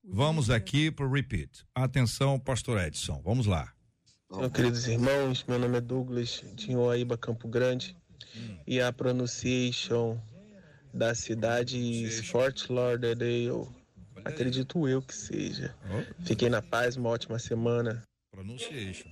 Vamos 0.02 0.50
aqui 0.50 0.90
para 0.90 1.06
o 1.06 1.12
repeat. 1.12 1.66
Atenção, 1.76 2.40
pastor 2.40 2.80
Edson. 2.80 3.22
Vamos 3.22 3.46
lá. 3.46 3.74
Meus 4.32 4.54
queridos 4.54 4.88
irmãos, 4.88 5.44
meu 5.50 5.60
nome 5.60 5.80
é 5.80 5.82
Douglas, 5.82 6.46
de 6.56 6.78
Oaíba, 6.78 7.18
Campo 7.18 7.50
Grande. 7.50 7.94
Hum. 8.38 8.58
E 8.66 8.80
a 8.80 8.94
pronunciation 8.94 10.18
da 10.94 11.14
cidade 11.14 12.10
Fort 12.24 12.70
Lauderdale. 12.70 13.79
Acredito 14.26 14.88
eu 14.88 15.02
que 15.02 15.16
seja. 15.16 15.76
Oh. 15.90 16.24
Fiquem 16.24 16.50
na 16.50 16.62
paz, 16.62 16.96
uma 16.96 17.10
ótima 17.10 17.40
semana. 17.40 18.04
Pronunciation. 18.32 19.10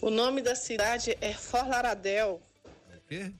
O 0.00 0.10
nome 0.10 0.40
da 0.42 0.54
cidade 0.54 1.16
é 1.20 1.32
Fort 1.32 1.68
Lauderdale. 1.68 2.38
O 2.96 3.00
quê? 3.08 3.32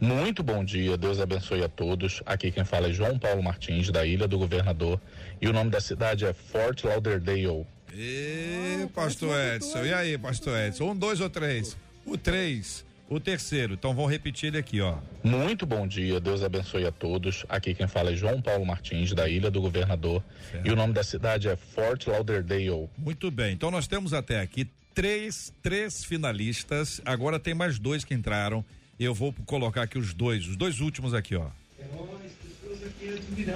Muito 0.00 0.42
bom 0.42 0.64
dia, 0.64 0.96
Deus 0.96 1.20
abençoe 1.20 1.62
a 1.62 1.68
todos. 1.68 2.22
Aqui 2.26 2.50
quem 2.50 2.64
fala 2.64 2.88
é 2.88 2.92
João 2.92 3.18
Paulo 3.18 3.42
Martins, 3.42 3.88
da 3.88 4.04
Ilha 4.04 4.26
do 4.26 4.36
Governador. 4.36 5.00
E 5.40 5.46
o 5.46 5.52
nome 5.52 5.70
da 5.70 5.80
cidade 5.80 6.24
é 6.24 6.32
Fort 6.32 6.82
Lauderdale. 6.82 7.64
E 7.94 8.88
pastor 8.94 9.38
Edson, 9.38 9.84
e 9.84 9.94
aí, 9.94 10.18
pastor 10.18 10.58
Edson? 10.58 10.90
Um, 10.90 10.96
dois 10.96 11.20
ou 11.20 11.30
três? 11.30 11.76
O 12.04 12.18
três. 12.18 12.84
O 13.12 13.20
terceiro, 13.20 13.74
então 13.74 13.94
vamos 13.94 14.10
repetir 14.10 14.46
ele 14.46 14.56
aqui, 14.56 14.80
ó. 14.80 14.96
Muito 15.22 15.66
bom 15.66 15.86
dia, 15.86 16.18
Deus 16.18 16.42
abençoe 16.42 16.86
a 16.86 16.90
todos. 16.90 17.44
Aqui 17.46 17.74
quem 17.74 17.86
fala 17.86 18.10
é 18.10 18.16
João 18.16 18.40
Paulo 18.40 18.64
Martins, 18.64 19.12
da 19.12 19.28
Ilha 19.28 19.50
do 19.50 19.60
Governador. 19.60 20.24
Certo. 20.50 20.66
E 20.66 20.70
o 20.70 20.74
nome 20.74 20.94
da 20.94 21.02
cidade 21.04 21.46
é 21.46 21.54
Fort 21.54 22.06
Lauderdale. 22.06 22.88
Muito 22.96 23.30
bem, 23.30 23.52
então 23.52 23.70
nós 23.70 23.86
temos 23.86 24.14
até 24.14 24.40
aqui 24.40 24.66
três, 24.94 25.52
três 25.62 26.02
finalistas. 26.02 27.02
Agora 27.04 27.38
tem 27.38 27.52
mais 27.52 27.78
dois 27.78 28.02
que 28.02 28.14
entraram. 28.14 28.64
Eu 28.98 29.12
vou 29.12 29.34
colocar 29.44 29.82
aqui 29.82 29.98
os 29.98 30.14
dois, 30.14 30.48
os 30.48 30.56
dois 30.56 30.80
últimos 30.80 31.12
aqui, 31.12 31.36
ó. 31.36 31.48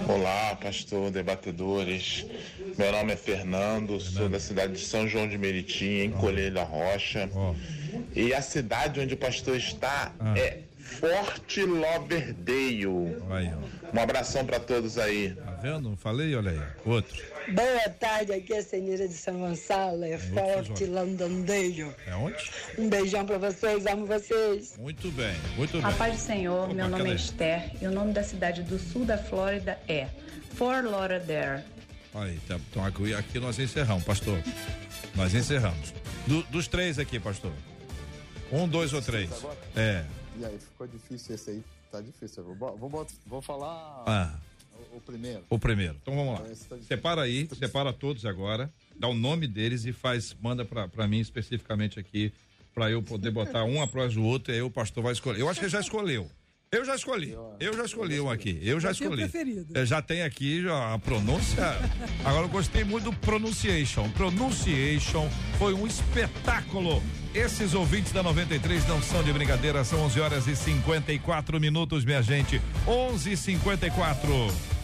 Olá, 0.08 0.56
pastor, 0.56 1.10
debatedores. 1.10 2.26
Meu 2.78 2.92
nome 2.92 3.12
é 3.12 3.16
Fernando, 3.16 4.00
sou 4.00 4.28
da 4.28 4.38
cidade 4.38 4.74
de 4.74 4.80
São 4.80 5.08
João 5.08 5.28
de 5.28 5.36
Meriti, 5.36 5.84
em. 5.84 6.10
Colheiro 6.12 6.54
da 6.54 6.62
Rocha. 6.62 7.28
E 8.14 8.32
a 8.32 8.40
cidade 8.40 9.00
onde 9.00 9.14
o 9.14 9.16
pastor 9.16 9.56
está 9.56 10.12
ah. 10.20 10.38
é 10.38 10.60
Forte 10.78 11.62
Loverdale. 11.62 12.86
Um 12.86 14.00
abração 14.00 14.44
para 14.44 14.60
todos 14.60 14.98
aí. 14.98 15.36
Vendo? 15.66 15.88
Não 15.88 15.96
falei? 15.96 16.32
Olha 16.36 16.52
aí. 16.52 16.62
Outro. 16.84 17.20
Boa 17.52 17.90
tarde, 17.98 18.32
aqui 18.32 18.52
é 18.52 18.58
a 18.58 18.62
Senhora 18.62 19.08
de 19.08 19.14
São 19.14 19.40
Gonçalo, 19.40 20.04
é, 20.04 20.12
é 20.12 20.18
Forte 20.18 20.84
Londondeio. 20.86 21.92
É 22.06 22.14
onde? 22.14 22.52
Um 22.78 22.88
beijão 22.88 23.26
pra 23.26 23.36
vocês, 23.36 23.84
amo 23.84 24.06
vocês. 24.06 24.76
Muito 24.78 25.10
bem, 25.10 25.34
muito 25.56 25.72
bem. 25.72 25.84
A 25.84 25.92
paz 25.92 26.14
do 26.14 26.20
Senhor, 26.20 26.66
Opa, 26.66 26.74
meu 26.74 26.88
nome 26.88 27.10
é 27.10 27.14
Esther 27.14 27.72
e 27.82 27.86
o 27.86 27.90
nome 27.90 28.12
da 28.12 28.22
cidade 28.22 28.62
do 28.62 28.78
sul 28.78 29.04
da 29.04 29.18
Flórida 29.18 29.76
é 29.88 30.06
Fort 30.54 30.84
Lauderdale. 30.84 31.64
Aí, 32.14 32.38
tá, 32.46 32.60
então 32.70 32.84
aqui, 32.84 33.12
aqui 33.12 33.40
nós 33.40 33.58
encerramos, 33.58 34.04
pastor. 34.04 34.40
Nós 35.16 35.34
encerramos. 35.34 35.92
Do, 36.28 36.44
dos 36.44 36.68
três 36.68 36.96
aqui, 36.96 37.18
pastor. 37.18 37.52
Um, 38.52 38.68
dois 38.68 38.92
ou 38.92 39.02
três? 39.02 39.30
É. 39.74 40.04
E 40.38 40.44
aí, 40.44 40.58
ficou 40.60 40.86
difícil 40.86 41.34
esse 41.34 41.50
aí? 41.50 41.64
Tá 41.90 42.00
difícil. 42.00 42.44
Vou, 42.44 42.76
vou, 42.76 43.06
vou 43.26 43.42
falar. 43.42 44.04
Ah. 44.06 44.45
O 44.96 45.00
primeiro. 45.00 45.44
O 45.50 45.58
primeiro. 45.58 45.96
Então 46.00 46.16
vamos 46.16 46.40
lá. 46.40 46.46
Tá 46.68 46.78
separa 46.80 47.22
aí, 47.22 47.46
separa 47.54 47.92
todos 47.92 48.24
agora, 48.24 48.72
dá 48.98 49.06
o 49.06 49.14
nome 49.14 49.46
deles 49.46 49.84
e 49.84 49.92
faz, 49.92 50.34
manda 50.40 50.64
para 50.64 51.06
mim 51.06 51.20
especificamente 51.20 52.00
aqui, 52.00 52.32
para 52.74 52.90
eu 52.90 53.02
poder 53.02 53.30
botar 53.30 53.64
um 53.64 53.82
após 53.82 54.16
o 54.16 54.22
outro 54.22 54.52
e 54.52 54.56
aí 54.56 54.62
o 54.62 54.70
pastor 54.70 55.02
vai 55.02 55.12
escolher. 55.12 55.40
Eu 55.40 55.50
acho 55.50 55.60
que 55.60 55.66
ele 55.66 55.72
já 55.72 55.80
escolheu. 55.80 56.30
Eu 56.72 56.84
já 56.84 56.96
escolhi. 56.96 57.36
Eu 57.60 57.76
já 57.76 57.84
escolhi 57.84 58.20
um 58.20 58.28
aqui. 58.28 58.58
Eu 58.62 58.80
já 58.80 58.90
escolhi. 58.90 59.30
Eu 59.72 59.86
já 59.86 60.02
tem 60.02 60.22
aqui 60.22 60.62
já 60.62 60.94
a 60.94 60.98
pronúncia. 60.98 61.62
Agora 62.24 62.46
eu 62.46 62.48
gostei 62.48 62.82
muito 62.82 63.04
do 63.04 63.12
pronunciation. 63.12 64.10
Pronunciation 64.10 65.28
foi 65.58 65.74
um 65.74 65.86
espetáculo. 65.86 67.02
Esses 67.34 67.72
ouvintes 67.72 68.12
da 68.12 68.22
93 68.22 68.88
não 68.88 69.00
são 69.00 69.22
de 69.22 69.32
brincadeira, 69.32 69.84
são 69.84 70.00
11 70.00 70.20
horas 70.20 70.46
e 70.48 70.56
54 70.56 71.60
minutos, 71.60 72.04
minha 72.04 72.22
gente. 72.22 72.60
11 72.86 73.32
e 73.32 73.36
54 73.36 74.75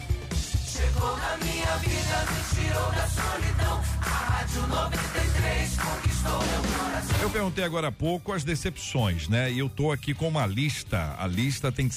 Chegou 0.73 1.15
na 1.19 1.37
minha 1.37 1.77
vida, 1.77 2.25
me 2.33 2.65
tirou 2.65 2.91
da 2.93 3.07
solidão. 3.07 3.83
A 4.01 4.05
Rádio 4.05 4.67
93 4.69 5.77
conquistou 5.77 6.33
meu 6.33 6.79
coração. 6.79 7.21
Eu 7.21 7.29
perguntei 7.29 7.63
agora 7.63 7.89
há 7.89 7.93
pouco 7.93 8.33
as 8.33 8.43
decepções, 8.43 9.29
né? 9.29 9.53
E 9.53 9.59
eu 9.59 9.69
tô 9.69 9.93
aqui 9.93 10.15
com 10.15 10.27
uma 10.27 10.47
lista. 10.47 11.15
A 11.19 11.27
lista 11.27 11.71
tem 11.71 11.91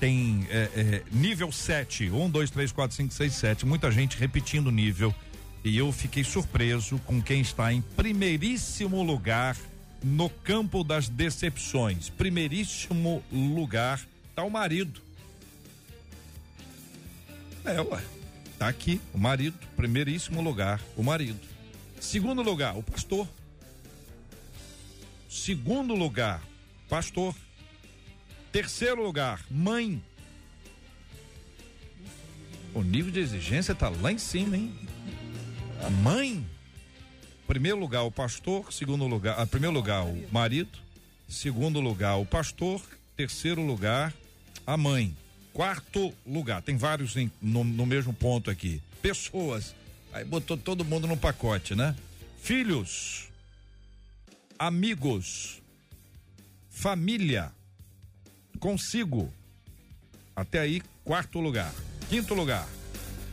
tem 0.00 0.46
é, 0.48 0.70
é, 0.74 1.02
nível 1.12 1.52
7, 1.52 2.10
1, 2.10 2.30
2, 2.30 2.50
3, 2.50 2.72
4, 2.72 2.96
5, 2.96 3.12
6, 3.12 3.34
7. 3.34 3.66
Muita 3.66 3.90
gente 3.90 4.16
repetindo 4.16 4.70
nível. 4.70 5.14
E 5.62 5.76
eu 5.76 5.92
fiquei 5.92 6.24
surpreso 6.24 6.98
com 7.00 7.20
quem 7.20 7.42
está 7.42 7.70
em 7.70 7.82
primeiríssimo 7.82 9.02
lugar 9.02 9.58
no 10.02 10.30
campo 10.30 10.82
das 10.82 11.06
decepções. 11.06 12.08
Primeiríssimo 12.08 13.22
lugar 13.30 14.00
tá 14.34 14.42
o 14.42 14.50
marido. 14.50 15.05
É, 17.66 17.80
ué. 17.80 18.00
Tá 18.58 18.68
aqui, 18.68 19.00
o 19.12 19.18
marido. 19.18 19.58
Primeiríssimo 19.76 20.40
lugar, 20.40 20.80
o 20.96 21.02
marido. 21.02 21.40
Segundo 22.00 22.42
lugar, 22.42 22.76
o 22.76 22.82
pastor. 22.82 23.28
Segundo 25.28 25.94
lugar, 25.94 26.40
pastor. 26.88 27.34
Terceiro 28.52 29.02
lugar, 29.02 29.44
mãe. 29.50 30.02
O 32.72 32.82
nível 32.82 33.10
de 33.10 33.20
exigência 33.20 33.74
tá 33.74 33.88
lá 33.88 34.12
em 34.12 34.18
cima, 34.18 34.56
hein? 34.56 34.72
A 35.84 35.90
mãe. 35.90 36.46
Primeiro 37.46 37.78
lugar, 37.78 38.02
o 38.02 38.12
pastor. 38.12 38.72
Segundo 38.72 39.06
lugar, 39.06 39.40
a 39.40 39.46
primeiro 39.46 39.74
lugar, 39.74 40.04
o 40.04 40.24
marido. 40.32 40.78
Segundo 41.28 41.80
lugar, 41.80 42.16
o 42.16 42.24
pastor. 42.24 42.80
Terceiro 43.16 43.60
lugar, 43.60 44.14
a 44.66 44.76
mãe. 44.76 45.16
Quarto 45.56 46.12
lugar, 46.26 46.60
tem 46.60 46.76
vários 46.76 47.16
em, 47.16 47.32
no, 47.40 47.64
no 47.64 47.86
mesmo 47.86 48.12
ponto 48.12 48.50
aqui. 48.50 48.78
Pessoas. 49.00 49.74
Aí 50.12 50.22
botou 50.22 50.54
todo 50.54 50.84
mundo 50.84 51.06
no 51.06 51.16
pacote, 51.16 51.74
né? 51.74 51.96
Filhos. 52.42 53.30
Amigos. 54.58 55.62
Família. 56.68 57.50
Consigo. 58.60 59.32
Até 60.36 60.60
aí, 60.60 60.82
quarto 61.02 61.40
lugar. 61.40 61.72
Quinto 62.10 62.34
lugar, 62.34 62.68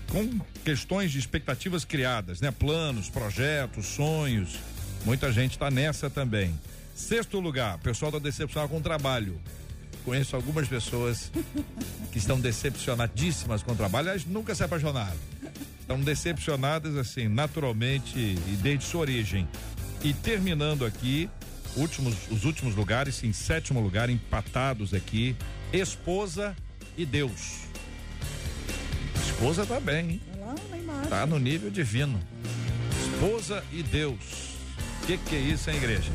com 0.09 0.39
questões 0.63 1.11
de 1.11 1.19
expectativas 1.19 1.83
criadas, 1.83 2.39
né? 2.39 2.51
Planos, 2.51 3.09
projetos, 3.09 3.85
sonhos. 3.85 4.57
Muita 5.03 5.29
gente 5.29 5.51
está 5.51 5.69
nessa 5.69 6.09
também. 6.09 6.57
Sexto 6.95 7.41
lugar, 7.41 7.79
pessoal 7.79 8.13
da 8.13 8.19
decepcionado 8.19 8.71
com 8.71 8.77
o 8.77 8.81
trabalho. 8.81 9.41
Conheço 10.05 10.35
algumas 10.35 10.67
pessoas 10.67 11.31
que 12.11 12.17
estão 12.17 12.39
decepcionadíssimas 12.39 13.63
com 13.63 13.71
o 13.71 13.75
trabalho, 13.75 14.09
elas 14.09 14.25
nunca 14.25 14.53
se 14.53 14.63
apaixonaram. 14.63 15.17
Estão 15.79 15.99
decepcionadas 15.99 16.95
assim, 16.95 17.27
naturalmente 17.27 18.17
e 18.17 18.57
desde 18.61 18.85
sua 18.85 19.01
origem. 19.01 19.47
E 20.03 20.13
terminando 20.13 20.85
aqui, 20.85 21.29
últimos, 21.75 22.15
os 22.29 22.43
últimos 22.43 22.75
lugares, 22.75 23.23
em 23.23 23.31
sétimo 23.31 23.79
lugar, 23.79 24.09
empatados 24.09 24.93
aqui, 24.93 25.35
esposa 25.71 26.55
e 26.97 27.05
Deus 27.05 27.63
esposa 29.43 29.65
tá 29.65 29.79
bem, 29.79 30.11
hein? 30.11 30.21
Tá 31.09 31.25
no 31.25 31.37
nível 31.37 31.69
divino. 31.69 32.17
Esposa 33.01 33.61
e 33.73 33.83
Deus. 33.83 34.55
O 35.01 35.05
que, 35.05 35.17
que 35.17 35.35
é 35.35 35.39
isso, 35.39 35.69
hein, 35.69 35.75
igreja? 35.75 36.11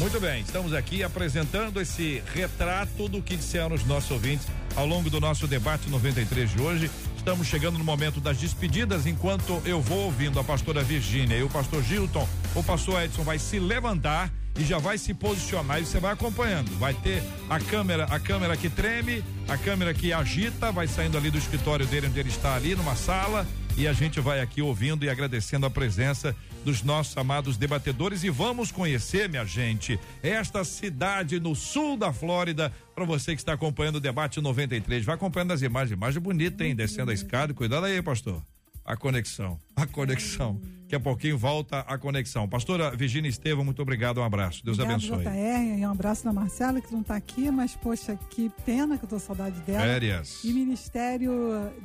Muito 0.00 0.18
bem, 0.18 0.40
estamos 0.40 0.72
aqui 0.72 1.02
apresentando 1.02 1.78
esse 1.78 2.22
retrato 2.32 3.06
do 3.06 3.20
que 3.20 3.36
disseram 3.36 3.74
os 3.74 3.84
nossos 3.84 4.10
ouvintes 4.10 4.46
ao 4.74 4.86
longo 4.86 5.10
do 5.10 5.20
nosso 5.20 5.46
debate 5.46 5.90
93 5.90 6.52
de 6.52 6.58
hoje. 6.58 6.90
Estamos 7.18 7.46
chegando 7.46 7.76
no 7.76 7.84
momento 7.84 8.18
das 8.18 8.38
despedidas, 8.38 9.06
enquanto 9.06 9.60
eu 9.62 9.78
vou 9.82 10.06
ouvindo 10.06 10.40
a 10.40 10.42
pastora 10.42 10.82
Virgínia 10.82 11.36
e 11.36 11.42
o 11.42 11.50
pastor 11.50 11.82
Gilton, 11.82 12.26
o 12.54 12.62
pastor 12.62 13.02
Edson 13.02 13.22
vai 13.24 13.38
se 13.38 13.58
levantar 13.58 14.32
e 14.58 14.64
já 14.64 14.78
vai 14.78 14.96
se 14.96 15.12
posicionar 15.12 15.82
e 15.82 15.84
você 15.84 16.00
vai 16.00 16.14
acompanhando. 16.14 16.70
Vai 16.78 16.94
ter 16.94 17.22
a 17.50 17.60
câmera, 17.60 18.04
a 18.04 18.18
câmera 18.18 18.56
que 18.56 18.70
treme, 18.70 19.22
a 19.46 19.58
câmera 19.58 19.92
que 19.92 20.14
agita, 20.14 20.72
vai 20.72 20.88
saindo 20.88 21.18
ali 21.18 21.30
do 21.30 21.36
escritório 21.36 21.84
dele 21.84 22.06
onde 22.06 22.18
ele 22.18 22.30
está 22.30 22.54
ali 22.54 22.74
numa 22.74 22.96
sala 22.96 23.46
e 23.76 23.86
a 23.86 23.92
gente 23.92 24.20
vai 24.20 24.40
aqui 24.40 24.60
ouvindo 24.60 25.04
e 25.04 25.10
agradecendo 25.10 25.66
a 25.66 25.70
presença 25.70 26.34
dos 26.64 26.82
nossos 26.82 27.16
amados 27.16 27.56
debatedores 27.56 28.22
e 28.22 28.30
vamos 28.30 28.70
conhecer, 28.70 29.28
minha 29.28 29.44
gente, 29.44 29.98
esta 30.22 30.64
cidade 30.64 31.40
no 31.40 31.54
sul 31.54 31.96
da 31.96 32.12
Flórida, 32.12 32.72
para 32.94 33.04
você 33.04 33.34
que 33.34 33.40
está 33.40 33.54
acompanhando 33.54 33.96
o 33.96 34.00
debate 34.00 34.40
93. 34.40 35.04
Vai 35.04 35.14
acompanhando 35.14 35.52
as 35.52 35.62
imagens, 35.62 35.92
imagem 35.92 36.20
bonita, 36.20 36.64
hein? 36.64 36.74
Descendo 36.74 37.10
a 37.10 37.14
escada, 37.14 37.54
cuidado 37.54 37.86
aí, 37.86 38.02
pastor. 38.02 38.42
A 38.84 38.96
conexão, 38.96 39.58
a 39.76 39.86
conexão. 39.86 40.60
Daqui 40.82 40.96
a 40.96 41.00
pouquinho 41.00 41.38
volta 41.38 41.80
a 41.80 41.96
conexão. 41.96 42.48
Pastora 42.48 42.90
Virginia 42.96 43.28
Estevam, 43.28 43.64
muito 43.64 43.80
obrigado, 43.80 44.18
um 44.18 44.24
abraço. 44.24 44.64
Deus 44.64 44.76
Obrigado, 44.76 45.14
abençoe. 45.14 45.22
JR, 45.22 45.78
e 45.78 45.86
um 45.86 45.90
abraço 45.92 46.24
da 46.24 46.32
Marcela, 46.32 46.80
que 46.80 46.92
não 46.92 47.02
está 47.02 47.14
aqui, 47.14 47.48
mas 47.50 47.76
poxa, 47.76 48.18
que 48.28 48.50
pena 48.66 48.98
que 48.98 49.04
eu 49.04 49.08
tô 49.08 49.18
saudade 49.20 49.60
dela. 49.60 49.80
Férias. 49.84 50.42
E 50.42 50.52
Ministério 50.52 51.32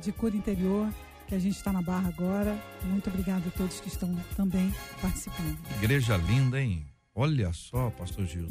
de 0.02 0.10
Cura 0.10 0.34
Interior, 0.34 0.88
que 1.26 1.34
a 1.34 1.38
gente 1.38 1.56
está 1.56 1.72
na 1.72 1.82
barra 1.82 2.08
agora. 2.08 2.56
Muito 2.84 3.10
obrigado 3.10 3.46
a 3.48 3.50
todos 3.50 3.80
que 3.80 3.88
estão 3.88 4.14
também 4.36 4.72
participando. 5.00 5.58
Igreja 5.82 6.16
linda, 6.16 6.60
hein? 6.60 6.86
Olha 7.14 7.50
só, 7.52 7.90
pastor 7.90 8.26
Gil. 8.26 8.46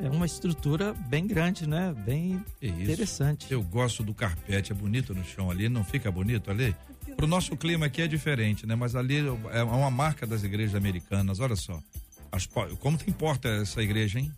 É 0.00 0.08
uma 0.08 0.26
estrutura 0.26 0.94
bem 0.94 1.26
grande, 1.26 1.66
né? 1.66 1.92
Bem 2.06 2.44
interessante. 2.62 3.52
Eu 3.52 3.62
gosto 3.62 4.04
do 4.04 4.14
carpete, 4.14 4.70
é 4.70 4.74
bonito 4.74 5.12
no 5.12 5.24
chão 5.24 5.50
ali, 5.50 5.68
não 5.68 5.82
fica 5.82 6.10
bonito 6.10 6.50
ali? 6.50 6.74
Pro 7.16 7.26
nosso 7.26 7.56
clima 7.56 7.86
aqui 7.86 8.02
é 8.02 8.06
diferente, 8.06 8.64
né? 8.64 8.76
Mas 8.76 8.94
ali 8.94 9.18
é 9.52 9.62
uma 9.64 9.90
marca 9.90 10.24
das 10.24 10.44
igrejas 10.44 10.76
americanas, 10.76 11.40
olha 11.40 11.56
só. 11.56 11.82
As, 12.30 12.46
como 12.78 12.96
tem 12.96 13.12
porta 13.12 13.48
essa 13.48 13.82
igreja, 13.82 14.20
hein? 14.20 14.32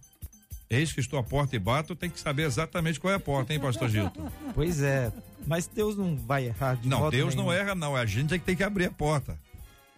Eis 0.68 0.92
que 0.92 0.98
estou 1.00 1.18
à 1.18 1.22
porta 1.22 1.54
e 1.54 1.58
bato, 1.58 1.94
tem 1.94 2.10
que 2.10 2.18
saber 2.18 2.42
exatamente 2.42 2.98
qual 2.98 3.12
é 3.12 3.16
a 3.16 3.20
porta, 3.20 3.54
hein, 3.54 3.60
pastor 3.60 3.88
Gilton? 3.88 4.30
Pois 4.52 4.82
é, 4.82 5.12
mas 5.46 5.66
Deus 5.68 5.96
não 5.96 6.16
vai 6.16 6.46
errar 6.46 6.74
de 6.74 6.88
Não, 6.88 7.08
Deus 7.08 7.34
nenhum. 7.34 7.46
não 7.46 7.52
erra 7.52 7.74
não, 7.74 7.96
é 7.96 8.00
a 8.00 8.06
gente 8.06 8.34
é 8.34 8.38
que 8.38 8.44
tem 8.44 8.56
que 8.56 8.64
abrir 8.64 8.86
a 8.86 8.90
porta. 8.90 9.38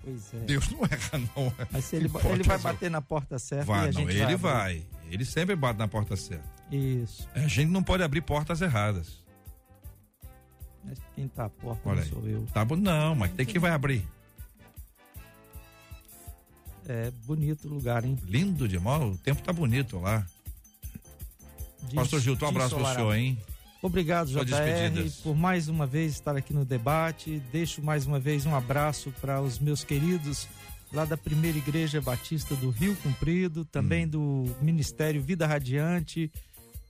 Pois 0.05 0.35
é. 0.35 0.39
Deus 0.41 0.69
não 0.71 0.81
erra 0.85 1.19
não. 1.35 1.53
Mas 1.71 1.85
se 1.87 1.97
ele, 1.97 2.11
ele 2.33 2.43
vai 2.43 2.59
bater 2.59 2.91
na 2.91 3.01
porta 3.01 3.39
certa 3.39 3.65
vai, 3.65 3.89
a 3.89 3.93
não, 3.93 4.03
ele 4.11 4.37
vai. 4.37 4.37
vai. 4.37 4.83
Ele 5.11 5.25
sempre 5.25 5.57
bate 5.57 5.79
na 5.79 5.89
porta 5.89 6.17
certa. 6.17 6.45
Isso. 6.71 7.27
A 7.35 7.41
gente 7.49 7.71
não 7.71 7.83
pode 7.83 8.03
abrir 8.03 8.21
portas 8.21 8.61
erradas. 8.61 9.25
Mas 10.85 10.99
quem 11.15 11.29
tá 11.29 11.47
à 11.47 11.49
porta 11.51 11.89
Olha 11.89 11.97
não 11.97 12.03
aí. 12.03 12.09
sou 12.11 12.27
eu. 12.29 12.47
Tá 12.53 12.63
bom, 12.65 12.77
não, 12.77 13.15
mas 13.15 13.33
tem 13.33 13.47
que 13.47 13.59
vai 13.59 13.71
abrir. 13.71 14.07
É 16.87 17.11
bonito 17.27 17.67
o 17.67 17.71
lugar, 17.75 18.05
hein? 18.05 18.17
Lindo 18.25 18.67
demais, 18.69 19.03
o 19.03 19.17
tempo 19.19 19.43
tá 19.43 19.53
bonito 19.53 19.99
lá. 19.99 20.27
Diz- 21.85 21.95
Pastor 21.95 22.21
Gilton, 22.21 22.47
um 22.47 22.49
abraço 22.49 22.71
pro 22.71 22.79
Solarado. 22.79 23.01
senhor, 23.11 23.15
hein? 23.17 23.39
Obrigado, 23.81 24.29
JR, 24.29 25.11
por 25.23 25.37
mais 25.37 25.69
uma 25.69 25.87
vez 25.87 26.13
estar 26.15 26.37
aqui 26.37 26.53
no 26.53 26.65
debate. 26.65 27.41
Deixo 27.53 27.81
mais 27.81 28.07
uma 28.07 28.19
vez 28.19 28.45
um 28.45 28.55
abraço 28.55 29.13
para 29.21 29.41
os 29.41 29.59
meus 29.61 29.85
queridos 29.85 30.49
lá 30.93 31.05
da 31.05 31.17
Primeira 31.17 31.59
Igreja 31.59 32.01
Batista 32.01 32.57
do 32.57 32.71
Rio 32.71 32.97
Comprido, 32.97 33.65
também 33.65 34.05
Hum. 34.07 34.09
do 34.09 34.57
Ministério 34.61 35.23
Vida 35.23 35.47
Radiante, 35.47 36.31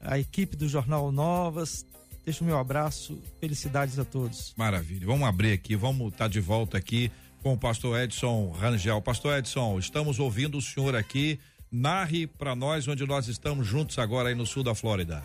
a 0.01 0.19
equipe 0.19 0.57
do 0.57 0.67
Jornal 0.69 1.13
Novas. 1.13 1.85
Deixo 2.25 2.43
o 2.43 2.47
meu 2.47 2.59
abraço, 2.59 3.21
felicidades 3.41 3.99
a 3.99 4.05
todos. 4.05 4.55
Maravilha. 4.57 5.07
Vamos 5.07 5.29
abrir 5.29 5.53
aqui, 5.53 5.77
vamos 5.77 6.13
estar 6.13 6.29
de 6.29 6.41
volta 6.41 6.79
aqui 6.79 7.11
com 7.43 7.53
o 7.53 7.59
pastor 7.59 7.99
Edson 8.01 8.51
Rangel. 8.51 9.01
Pastor 9.03 9.39
Edson, 9.39 9.79
estamos 9.79 10.19
ouvindo 10.19 10.57
o 10.57 10.63
senhor 10.63 10.95
aqui. 10.97 11.39
Narre 11.71 12.27
para 12.27 12.55
nós 12.55 12.89
onde 12.89 13.07
nós 13.07 13.29
estamos 13.29 13.67
juntos 13.67 13.99
agora 13.99 14.31
aí 14.31 14.35
no 14.35 14.47
sul 14.47 14.63
da 14.63 14.75
Flórida. 14.75 15.23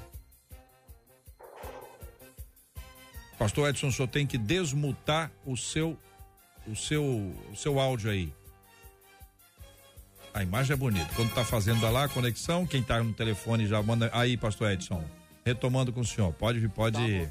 Pastor 3.37 3.69
Edson, 3.69 3.91
senhor 3.91 4.07
tem 4.07 4.27
que 4.27 4.37
desmutar 4.37 5.31
o 5.45 5.57
seu 5.57 5.97
o 6.67 6.75
seu 6.75 7.03
o 7.51 7.55
seu 7.55 7.79
áudio 7.79 8.11
aí. 8.11 8.33
A 10.33 10.43
imagem 10.43 10.73
é 10.73 10.77
bonita. 10.77 11.13
Quando 11.15 11.33
tá 11.33 11.45
fazendo 11.45 11.89
lá 11.91 12.05
a 12.05 12.09
conexão, 12.09 12.65
quem 12.65 12.81
tá 12.81 13.01
no 13.03 13.13
telefone 13.13 13.67
já 13.67 13.81
manda 13.81 14.09
aí, 14.13 14.35
pastor 14.35 14.71
Edson. 14.71 15.03
Retomando 15.45 15.93
com 15.93 16.01
o 16.01 16.05
senhor. 16.05 16.33
Pode 16.33 16.67
pode 16.69 17.29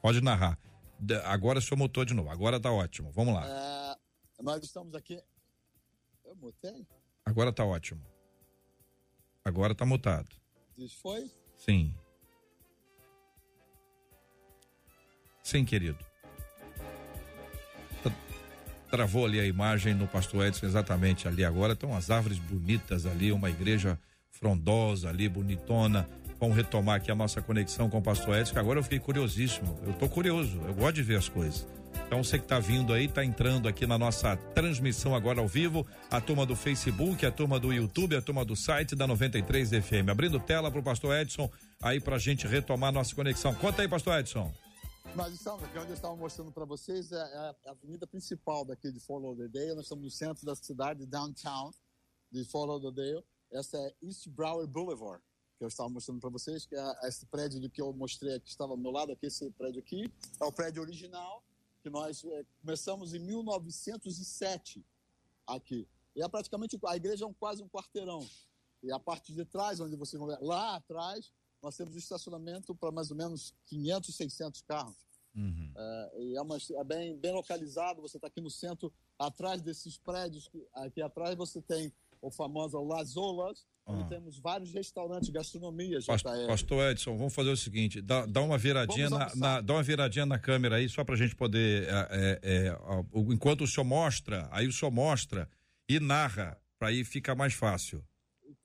pode 0.00 0.20
narrar. 0.20 0.58
Agora 1.24 1.58
o 1.58 1.62
senhor 1.62 1.78
mutou 1.78 2.04
de 2.04 2.14
novo. 2.14 2.30
Agora 2.30 2.58
tá 2.58 2.70
ótimo. 2.70 3.10
Vamos 3.12 3.34
lá. 3.34 3.46
É, 3.46 4.42
nós 4.42 4.62
estamos 4.62 4.94
aqui. 4.94 5.20
Eu 6.24 6.34
mutei? 6.36 6.86
Agora 7.24 7.52
tá 7.52 7.64
ótimo. 7.64 8.15
Agora 9.46 9.76
tá 9.76 9.86
mutado. 9.86 10.26
Diz 10.76 10.92
foi? 10.94 11.30
Sim. 11.56 11.94
Sim, 15.40 15.64
querido. 15.64 15.96
Tra- 18.02 18.12
Travou 18.90 19.24
ali 19.24 19.38
a 19.38 19.46
imagem 19.46 19.94
no 19.94 20.08
pastor 20.08 20.46
Edson, 20.46 20.66
exatamente 20.66 21.28
ali 21.28 21.44
agora. 21.44 21.74
Estão 21.74 21.94
as 21.94 22.10
árvores 22.10 22.40
bonitas 22.40 23.06
ali, 23.06 23.30
uma 23.30 23.48
igreja 23.48 23.96
frondosa 24.32 25.10
ali, 25.10 25.28
bonitona. 25.28 26.08
Vamos 26.40 26.56
retomar 26.56 26.96
aqui 26.96 27.12
a 27.12 27.14
nossa 27.14 27.40
conexão 27.40 27.88
com 27.88 27.98
o 27.98 28.02
pastor 28.02 28.36
Edson, 28.38 28.52
que 28.52 28.58
agora 28.58 28.80
eu 28.80 28.82
fiquei 28.82 28.98
curiosíssimo. 28.98 29.78
Eu 29.86 29.92
tô 29.92 30.08
curioso, 30.08 30.60
eu 30.66 30.74
gosto 30.74 30.96
de 30.96 31.04
ver 31.04 31.18
as 31.18 31.28
coisas. 31.28 31.64
Então 32.06 32.22
você 32.22 32.38
que 32.38 32.46
tá 32.46 32.60
vindo 32.60 32.92
aí, 32.92 33.08
tá 33.08 33.24
entrando 33.24 33.66
aqui 33.66 33.84
na 33.84 33.98
nossa 33.98 34.36
transmissão 34.54 35.12
agora 35.12 35.40
ao 35.40 35.48
vivo, 35.48 35.84
a 36.08 36.20
turma 36.20 36.46
do 36.46 36.54
Facebook, 36.54 37.26
a 37.26 37.32
turma 37.32 37.58
do 37.58 37.72
YouTube, 37.72 38.14
a 38.14 38.22
turma 38.22 38.44
do 38.44 38.54
site 38.54 38.94
da 38.94 39.08
93 39.08 39.70
FM. 39.70 40.08
Abrindo 40.08 40.38
tela 40.38 40.70
pro 40.70 40.84
pastor 40.84 41.16
Edson 41.16 41.50
aí 41.82 42.00
pra 42.00 42.16
gente 42.16 42.46
retomar 42.46 42.92
nossa 42.92 43.12
conexão. 43.12 43.52
Conta 43.56 43.82
aí, 43.82 43.88
pastor 43.88 44.20
Edson. 44.20 44.54
Nós 45.16 45.34
estamos 45.34 45.64
aqui 45.64 45.78
onde 45.78 45.88
eu 45.88 45.94
estava 45.94 46.14
mostrando 46.14 46.52
para 46.52 46.64
vocês 46.64 47.10
é 47.10 47.16
a 47.16 47.54
avenida 47.70 48.06
principal 48.06 48.64
daqui 48.64 48.92
de 48.92 49.00
Fort 49.00 49.24
Lauderdale. 49.24 49.74
Nós 49.74 49.86
estamos 49.86 50.04
no 50.04 50.10
centro 50.10 50.46
da 50.46 50.54
cidade, 50.54 51.06
downtown 51.06 51.72
de 52.30 52.44
Fort 52.44 52.68
Lauderdale. 52.68 53.24
Essa 53.50 53.78
é 53.78 53.94
East 54.02 54.28
Broward 54.28 54.70
Boulevard, 54.70 55.22
que 55.58 55.64
eu 55.64 55.68
estava 55.68 55.88
mostrando 55.88 56.20
para 56.20 56.30
vocês, 56.30 56.66
que 56.66 56.76
é 56.76 57.08
esse 57.08 57.26
prédio 57.26 57.60
do 57.60 57.68
que 57.68 57.82
eu 57.82 57.92
mostrei 57.92 58.34
aqui, 58.34 58.48
estava 58.48 58.72
ao 58.72 58.78
meu 58.78 58.92
lado, 58.92 59.10
aqui, 59.10 59.26
esse 59.26 59.50
prédio 59.52 59.80
aqui. 59.80 60.12
É 60.40 60.44
o 60.44 60.52
prédio 60.52 60.82
original, 60.82 61.42
que 61.86 61.90
nós 61.90 62.24
é, 62.24 62.44
começamos 62.60 63.14
em 63.14 63.20
1907 63.20 64.84
aqui. 65.46 65.88
E 66.16 66.22
é 66.22 66.28
praticamente, 66.28 66.76
a 66.84 66.96
igreja 66.96 67.24
é 67.24 67.28
um, 67.28 67.32
quase 67.32 67.62
um 67.62 67.68
quarteirão. 67.68 68.28
E 68.82 68.90
a 68.90 68.98
parte 68.98 69.32
de 69.32 69.44
trás, 69.44 69.78
onde 69.78 69.94
vocês 69.94 70.18
vão 70.18 70.28
ver, 70.28 70.38
lá 70.40 70.74
atrás, 70.74 71.32
nós 71.62 71.76
temos 71.76 71.94
estacionamento 71.94 72.74
para 72.74 72.90
mais 72.90 73.12
ou 73.12 73.16
menos 73.16 73.54
500, 73.66 74.16
600 74.16 74.62
carros. 74.62 74.96
Uhum. 75.36 75.72
É, 75.76 76.22
e 76.22 76.36
é, 76.36 76.42
uma, 76.42 76.56
é, 76.56 76.84
bem, 76.84 77.16
bem 77.16 77.32
localizado, 77.32 78.02
você 78.02 78.16
está 78.16 78.26
aqui 78.26 78.40
no 78.40 78.50
centro, 78.50 78.92
atrás 79.16 79.62
desses 79.62 79.96
prédios, 79.96 80.50
aqui 80.72 81.00
atrás 81.00 81.36
você 81.36 81.62
tem 81.62 81.92
o 82.20 82.32
famoso 82.32 82.82
Las 82.82 83.16
Olas, 83.16 83.64
ah. 83.86 84.04
temos 84.08 84.38
vários 84.38 84.72
restaurantes, 84.72 85.28
gastronomias. 85.30 86.06
Pastor, 86.06 86.46
Pastor 86.46 86.90
Edson, 86.90 87.16
vamos 87.16 87.34
fazer 87.34 87.50
o 87.50 87.56
seguinte, 87.56 88.00
dá, 88.00 88.26
dá 88.26 88.42
uma 88.42 88.58
viradinha 88.58 89.08
na, 89.08 89.34
na, 89.36 89.60
dá 89.60 89.74
uma 89.74 89.82
viradinha 89.82 90.26
na 90.26 90.38
câmera 90.38 90.76
aí, 90.76 90.88
só 90.88 91.04
para 91.04 91.14
a 91.14 91.18
gente 91.18 91.36
poder, 91.36 91.88
é, 91.88 91.90
é, 92.10 92.40
é, 92.42 92.78
enquanto 93.32 93.62
o 93.62 93.66
senhor 93.66 93.84
mostra, 93.84 94.48
aí 94.50 94.66
o 94.66 94.72
senhor 94.72 94.90
mostra 94.90 95.48
e 95.88 96.00
narra, 96.00 96.60
para 96.78 96.88
aí 96.88 97.04
fica 97.04 97.34
mais 97.34 97.54
fácil. 97.54 98.04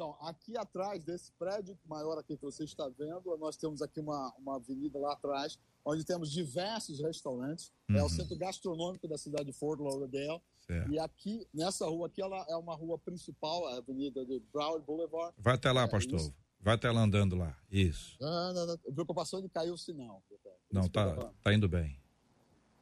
Então, 0.02 0.18
aqui 0.22 0.58
atrás 0.58 1.04
desse 1.04 1.32
prédio 1.34 1.78
maior 1.86 2.18
aqui 2.18 2.36
que 2.36 2.42
você 2.42 2.64
está 2.64 2.90
vendo, 2.90 3.38
nós 3.38 3.56
temos 3.56 3.84
aqui 3.84 4.00
uma, 4.00 4.34
uma 4.40 4.56
avenida 4.56 4.98
lá 4.98 5.14
atrás, 5.14 5.60
onde 5.86 6.04
temos 6.04 6.32
diversos 6.32 7.00
restaurantes. 7.00 7.72
Uhum. 7.88 7.98
É 7.98 8.00
o 8.00 8.04
uhum. 8.04 8.10
centro 8.10 8.36
gastronômico 8.36 9.08
da 9.08 9.18
cidade 9.18 9.46
de 9.46 9.54
Fort 9.54 9.80
Lauderdale. 9.80 10.42
Certo. 10.72 10.90
E 10.90 11.00
aqui, 11.00 11.46
nessa 11.54 11.86
rua 11.86 12.08
aqui, 12.08 12.22
ela 12.22 12.46
é 12.48 12.56
uma 12.56 12.74
rua 12.74 12.98
principal, 12.98 13.68
a 13.68 13.78
avenida 13.78 14.26
de 14.26 14.40
Broward 14.54 14.86
Boulevard. 14.86 15.36
Vai 15.38 15.56
até 15.56 15.70
lá, 15.70 15.84
é, 15.84 15.88
pastor. 15.88 16.18
Isso. 16.18 16.34
Vai 16.62 16.76
até 16.76 16.90
lá 16.90 17.02
andando 17.02 17.36
lá. 17.36 17.58
Isso. 17.70 18.16
Não, 18.22 18.54
não, 18.54 18.68
não. 18.68 18.78
Preocupação 18.94 19.42
de 19.42 19.50
cair 19.50 19.72
o 19.72 19.78
sinal. 19.78 20.24
Não, 20.72 20.88
tá, 20.88 21.34
tá 21.44 21.54
indo 21.54 21.68
bem. 21.68 22.00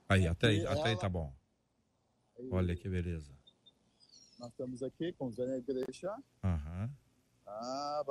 Aí, 0.07 0.27
até, 0.27 0.49
aí, 0.49 0.67
até 0.67 0.79
ela... 0.79 0.87
aí 0.89 0.97
tá 0.99 1.09
bom. 1.09 1.33
Olha 2.51 2.75
que 2.75 2.87
beleza. 2.87 3.33
Nós 4.37 4.51
estamos 4.51 4.83
aqui 4.83 5.11
com 5.13 5.27
a 5.27 5.57
igreja. 5.57 6.15
Aham. 6.43 6.91
Ah, 7.47 8.03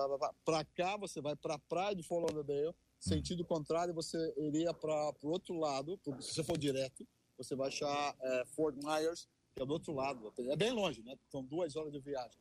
Para 0.45 0.65
cá 0.65 0.97
você 0.97 1.21
vai 1.21 1.37
para 1.37 1.55
a 1.55 1.59
praia 1.59 1.95
de 1.95 2.05
Lauderdale, 2.11 2.75
sentido 2.99 3.45
contrário, 3.45 3.95
você 3.95 4.35
iria 4.37 4.75
para 4.75 5.13
o 5.23 5.29
outro 5.29 5.55
lado, 5.55 5.99
se 6.21 6.35
você 6.35 6.43
for 6.43 6.59
direto, 6.59 7.07
você 7.37 7.55
vai 7.55 7.69
achar 7.69 8.17
é, 8.21 8.45
Fort 8.47 8.75
Myers, 8.83 9.29
que 9.59 9.63
é 9.63 9.67
do 9.67 9.73
outro 9.73 9.93
lado. 9.93 10.33
É 10.51 10.57
bem 10.57 10.73
longe, 10.73 11.03
né? 11.03 11.17
São 11.29 11.45
duas 11.45 11.75
horas 11.77 11.93
de 11.93 11.99
viagem. 11.99 12.39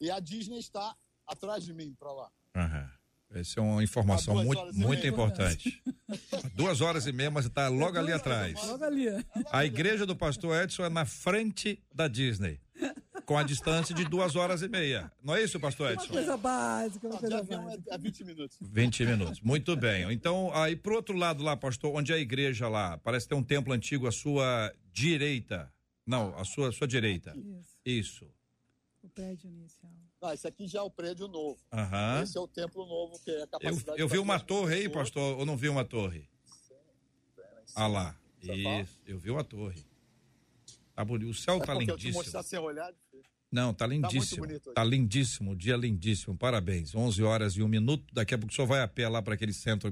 E 0.00 0.10
a 0.10 0.20
Disney 0.20 0.58
está 0.58 0.96
atrás 1.26 1.64
de 1.64 1.74
mim 1.74 1.94
para 1.98 2.12
lá. 2.12 2.30
Uhum. 2.56 2.88
Essa 3.40 3.60
é 3.60 3.62
uma 3.62 3.82
informação 3.82 4.44
muito, 4.44 4.74
muito 4.74 5.06
importante. 5.06 5.82
duas 6.54 6.80
horas 6.80 7.06
e 7.06 7.12
meia, 7.12 7.30
mas 7.30 7.46
está 7.46 7.68
logo 7.68 7.98
ali 7.98 8.12
atrás. 8.12 8.54
Logo 8.66 8.84
ali. 8.84 9.06
A 9.50 9.64
igreja 9.64 10.04
do 10.04 10.14
pastor 10.14 10.62
Edson 10.62 10.84
é 10.84 10.88
na 10.90 11.06
frente 11.06 11.82
da 11.92 12.08
Disney 12.08 12.60
com 13.24 13.38
a 13.38 13.42
distância 13.42 13.94
de 13.94 14.04
duas 14.04 14.36
horas 14.36 14.62
e 14.62 14.68
meia. 14.68 15.10
Não 15.22 15.34
é 15.34 15.42
isso, 15.42 15.58
pastor 15.58 15.92
Edson? 15.92 16.06
Uma 16.06 16.12
coisa 16.14 16.36
básica, 16.36 17.08
uma 17.08 17.18
coisa 17.18 17.42
básica. 17.42 17.94
É 17.94 17.98
20 17.98 18.24
minutos. 18.24 18.58
20 18.60 19.06
minutos. 19.06 19.40
Muito 19.40 19.76
bem. 19.76 20.12
Então, 20.12 20.50
aí 20.54 20.76
pro 20.76 20.96
outro 20.96 21.16
lado 21.16 21.42
lá, 21.42 21.56
pastor, 21.56 21.94
onde 21.94 22.12
é 22.12 22.16
a 22.16 22.18
igreja 22.18 22.68
lá? 22.68 22.98
Parece 22.98 23.28
ter 23.28 23.34
um 23.34 23.42
templo 23.42 23.72
antigo 23.72 24.06
à 24.06 24.12
sua 24.12 24.72
direita. 24.92 25.72
Não, 26.06 26.36
à 26.36 26.44
sua, 26.44 26.72
sua 26.72 26.86
direita. 26.86 27.34
Isso. 27.36 27.78
Isso. 27.84 28.30
O 29.02 29.08
prédio 29.08 29.48
inicial. 29.48 29.92
Ah, 30.20 30.34
esse 30.34 30.46
aqui 30.46 30.68
já 30.68 30.78
é 30.78 30.82
o 30.82 30.90
prédio 30.90 31.26
novo. 31.26 31.58
Aham. 31.72 32.22
Esse 32.22 32.38
é 32.38 32.40
o 32.40 32.46
templo 32.46 32.86
novo, 32.86 33.18
que 33.24 33.30
é 33.30 33.42
a 33.42 33.46
capacidade... 33.46 33.98
Eu, 33.98 34.04
eu 34.04 34.08
vi 34.08 34.18
uma 34.18 34.38
torre 34.38 34.76
aí, 34.76 34.88
pastor, 34.88 35.38
ou 35.38 35.44
não 35.44 35.56
vi 35.56 35.68
uma 35.68 35.84
torre? 35.84 36.28
Ah 37.74 37.86
lá. 37.86 38.16
Isso, 38.40 39.00
eu 39.06 39.18
vi 39.18 39.30
uma 39.30 39.42
torre. 39.42 39.84
Tá 40.94 41.04
bonito. 41.04 41.30
O 41.30 41.34
céu 41.34 41.56
é 41.56 41.66
tá 41.66 41.74
lindíssimo. 41.74 42.22
Não, 43.50 43.74
tá 43.74 43.86
lindíssimo. 43.86 44.46
Tá, 44.60 44.72
tá 44.74 44.84
lindíssimo, 44.84 45.56
dia 45.56 45.76
lindíssimo. 45.76 46.36
Parabéns. 46.36 46.94
11 46.94 47.22
horas 47.22 47.52
e 47.54 47.62
um 47.62 47.68
minuto. 47.68 48.04
Daqui 48.12 48.34
a 48.34 48.38
pouco 48.38 48.52
o 48.52 48.54
senhor 48.54 48.66
vai 48.66 48.80
a 48.80 48.88
pé 48.88 49.08
lá 49.08 49.20
para 49.22 49.34
aquele 49.34 49.52
centro 49.52 49.90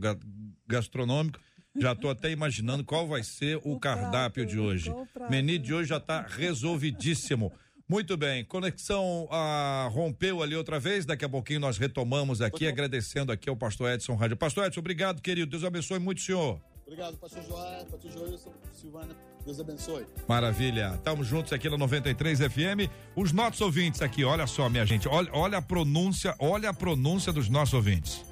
gastronômico. 0.67 1.41
Já 1.79 1.93
estou 1.93 2.11
até 2.11 2.31
imaginando 2.31 2.85
qual 2.85 3.07
vai 3.07 3.23
ser 3.23 3.57
o, 3.59 3.73
o 3.73 3.81
cardápio 3.81 4.43
prato, 4.45 4.51
de 4.51 4.59
hoje. 4.59 4.93
Menu 5.31 5.59
de 5.59 5.73
hoje 5.73 5.89
já 5.91 5.99
está 5.99 6.23
resolvidíssimo. 6.23 7.53
Muito 7.89 8.17
bem, 8.17 8.45
conexão 8.45 9.27
ah, 9.33 9.89
rompeu 9.91 10.43
ali 10.43 10.55
outra 10.55 10.79
vez, 10.79 11.05
daqui 11.05 11.25
a 11.25 11.29
pouquinho 11.29 11.59
nós 11.59 11.77
retomamos 11.77 12.41
aqui, 12.41 12.69
agradecendo 12.69 13.33
aqui 13.33 13.51
ao 13.51 13.57
pastor 13.57 13.91
Edson 13.91 14.15
Rádio. 14.15 14.37
Pastor 14.37 14.67
Edson, 14.67 14.79
obrigado, 14.79 15.21
querido, 15.21 15.51
Deus 15.51 15.65
abençoe 15.65 15.99
muito 15.99 16.19
o 16.19 16.21
senhor. 16.21 16.61
Obrigado, 16.87 17.17
pastor 17.17 17.43
João, 17.43 17.87
pastor 17.87 18.11
Joilson, 18.13 18.53
Silvana, 18.73 19.17
Deus 19.45 19.59
abençoe. 19.59 20.07
Maravilha. 20.29 20.95
Estamos 20.97 21.27
juntos 21.27 21.53
aqui 21.53 21.69
na 21.69 21.79
93 21.79 22.39
FM. 22.41 22.91
Os 23.17 23.33
nossos 23.33 23.61
ouvintes 23.61 24.03
aqui, 24.03 24.25
olha 24.25 24.47
só, 24.47 24.69
minha 24.69 24.85
gente. 24.85 25.09
Olha, 25.09 25.29
olha 25.33 25.59
a 25.59 25.63
pronúncia, 25.63 26.35
olha 26.39 26.71
a 26.71 26.75
pronúncia 26.75 27.33
dos 27.33 27.49
nossos 27.49 27.75
ouvintes. 27.75 28.25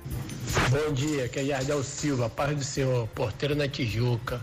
Bom 0.70 0.92
dia, 0.92 1.24
aqui 1.24 1.40
é 1.40 1.44
Yardel 1.44 1.82
Silva, 1.82 2.28
paz 2.28 2.56
do 2.56 2.64
Senhor, 2.64 3.06
porteiro 3.08 3.54
na 3.54 3.68
Tijuca. 3.68 4.40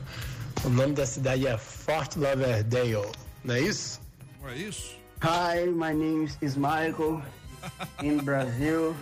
O 0.64 0.70
nome 0.70 0.94
da 0.94 1.06
cidade 1.06 1.46
é 1.46 1.58
Fort 1.58 2.16
Lauderdale, 2.16 3.12
não 3.44 3.56
é 3.56 3.62
isso? 3.62 4.02
Não 4.42 4.50
é 4.50 4.58
isso? 4.58 4.96
Hi, 5.22 5.70
my 5.70 5.94
name 5.94 6.30
is 6.42 6.56
Michael, 6.56 7.22
in 8.04 8.18
Brasil. 8.18 8.96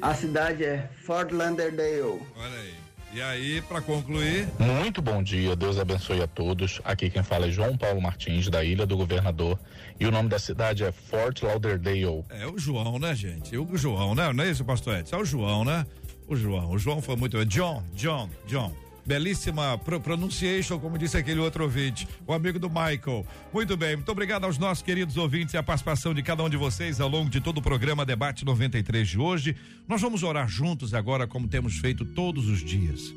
A 0.00 0.14
cidade 0.14 0.64
é 0.64 0.90
Fort 1.04 1.30
Lauderdale. 1.32 2.20
Olha 2.36 2.58
aí. 2.60 2.83
E 3.14 3.22
aí, 3.22 3.62
para 3.62 3.80
concluir. 3.80 4.48
Muito 4.58 5.00
bom 5.00 5.22
dia, 5.22 5.54
Deus 5.54 5.78
abençoe 5.78 6.20
a 6.20 6.26
todos. 6.26 6.80
Aqui 6.84 7.08
quem 7.08 7.22
fala 7.22 7.46
é 7.46 7.50
João 7.50 7.76
Paulo 7.76 8.02
Martins, 8.02 8.48
da 8.48 8.64
Ilha 8.64 8.84
do 8.84 8.96
Governador. 8.96 9.56
E 10.00 10.04
o 10.04 10.10
nome 10.10 10.28
da 10.28 10.36
cidade 10.40 10.82
é 10.82 10.90
Fort 10.90 11.40
Lauderdale. 11.42 12.24
É 12.28 12.44
o 12.44 12.58
João, 12.58 12.98
né, 12.98 13.14
gente? 13.14 13.56
O 13.56 13.76
João, 13.76 14.16
né? 14.16 14.32
Não 14.32 14.42
é 14.42 14.50
isso, 14.50 14.64
pastor 14.64 14.98
Edson? 14.98 15.14
É 15.14 15.18
o 15.20 15.24
João, 15.24 15.64
né? 15.64 15.86
O 16.26 16.34
João. 16.34 16.72
O 16.72 16.78
João 16.78 17.00
foi 17.00 17.14
muito. 17.14 17.44
John, 17.46 17.84
John, 17.94 18.28
John. 18.48 18.74
Belíssima 19.06 19.76
pro 19.76 20.00
pronunciation, 20.00 20.78
como 20.78 20.96
disse 20.96 21.16
aquele 21.16 21.38
outro 21.38 21.64
ouvinte, 21.64 22.08
o 22.26 22.32
amigo 22.32 22.58
do 22.58 22.68
Michael. 22.70 23.26
Muito 23.52 23.76
bem, 23.76 23.96
muito 23.96 24.10
obrigado 24.10 24.44
aos 24.44 24.56
nossos 24.56 24.82
queridos 24.82 25.16
ouvintes 25.18 25.52
e 25.52 25.58
a 25.58 25.62
participação 25.62 26.14
de 26.14 26.22
cada 26.22 26.42
um 26.42 26.48
de 26.48 26.56
vocês 26.56 27.00
ao 27.00 27.08
longo 27.08 27.28
de 27.28 27.40
todo 27.40 27.58
o 27.58 27.62
programa 27.62 28.06
Debate 28.06 28.44
93 28.44 29.06
de 29.06 29.18
hoje. 29.18 29.56
Nós 29.86 30.00
vamos 30.00 30.22
orar 30.22 30.48
juntos 30.48 30.94
agora, 30.94 31.26
como 31.26 31.46
temos 31.46 31.76
feito 31.76 32.04
todos 32.04 32.48
os 32.48 32.64
dias. 32.64 33.14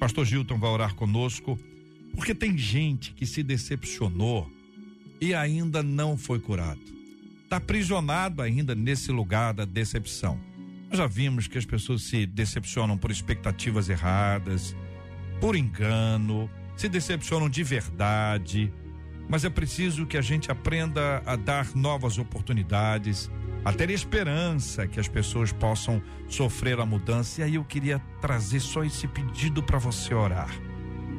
Pastor 0.00 0.24
Gilton 0.24 0.58
vai 0.58 0.70
orar 0.70 0.94
conosco, 0.94 1.58
porque 2.14 2.34
tem 2.34 2.56
gente 2.56 3.12
que 3.12 3.26
se 3.26 3.42
decepcionou 3.42 4.50
e 5.20 5.34
ainda 5.34 5.82
não 5.82 6.16
foi 6.16 6.38
curado. 6.38 6.80
Está 7.44 7.58
aprisionado 7.58 8.40
ainda 8.40 8.74
nesse 8.74 9.12
lugar 9.12 9.52
da 9.52 9.64
decepção. 9.64 10.40
Nós 10.88 10.98
já 10.98 11.06
vimos 11.06 11.46
que 11.46 11.58
as 11.58 11.64
pessoas 11.64 12.02
se 12.02 12.24
decepcionam 12.24 12.96
por 12.96 13.10
expectativas 13.10 13.88
erradas 13.88 14.74
por 15.40 15.56
engano, 15.56 16.50
se 16.76 16.88
decepcionam 16.88 17.48
de 17.48 17.62
verdade, 17.62 18.72
mas 19.28 19.44
é 19.44 19.50
preciso 19.50 20.06
que 20.06 20.16
a 20.16 20.22
gente 20.22 20.50
aprenda 20.50 21.22
a 21.26 21.36
dar 21.36 21.74
novas 21.74 22.18
oportunidades, 22.18 23.30
a 23.64 23.72
ter 23.72 23.90
esperança 23.90 24.86
que 24.86 25.00
as 25.00 25.08
pessoas 25.08 25.52
possam 25.52 26.00
sofrer 26.28 26.78
a 26.78 26.86
mudança. 26.86 27.40
E 27.40 27.44
aí 27.44 27.54
eu 27.56 27.64
queria 27.64 27.98
trazer 28.20 28.60
só 28.60 28.84
esse 28.84 29.08
pedido 29.08 29.62
para 29.62 29.78
você 29.78 30.14
orar. 30.14 30.50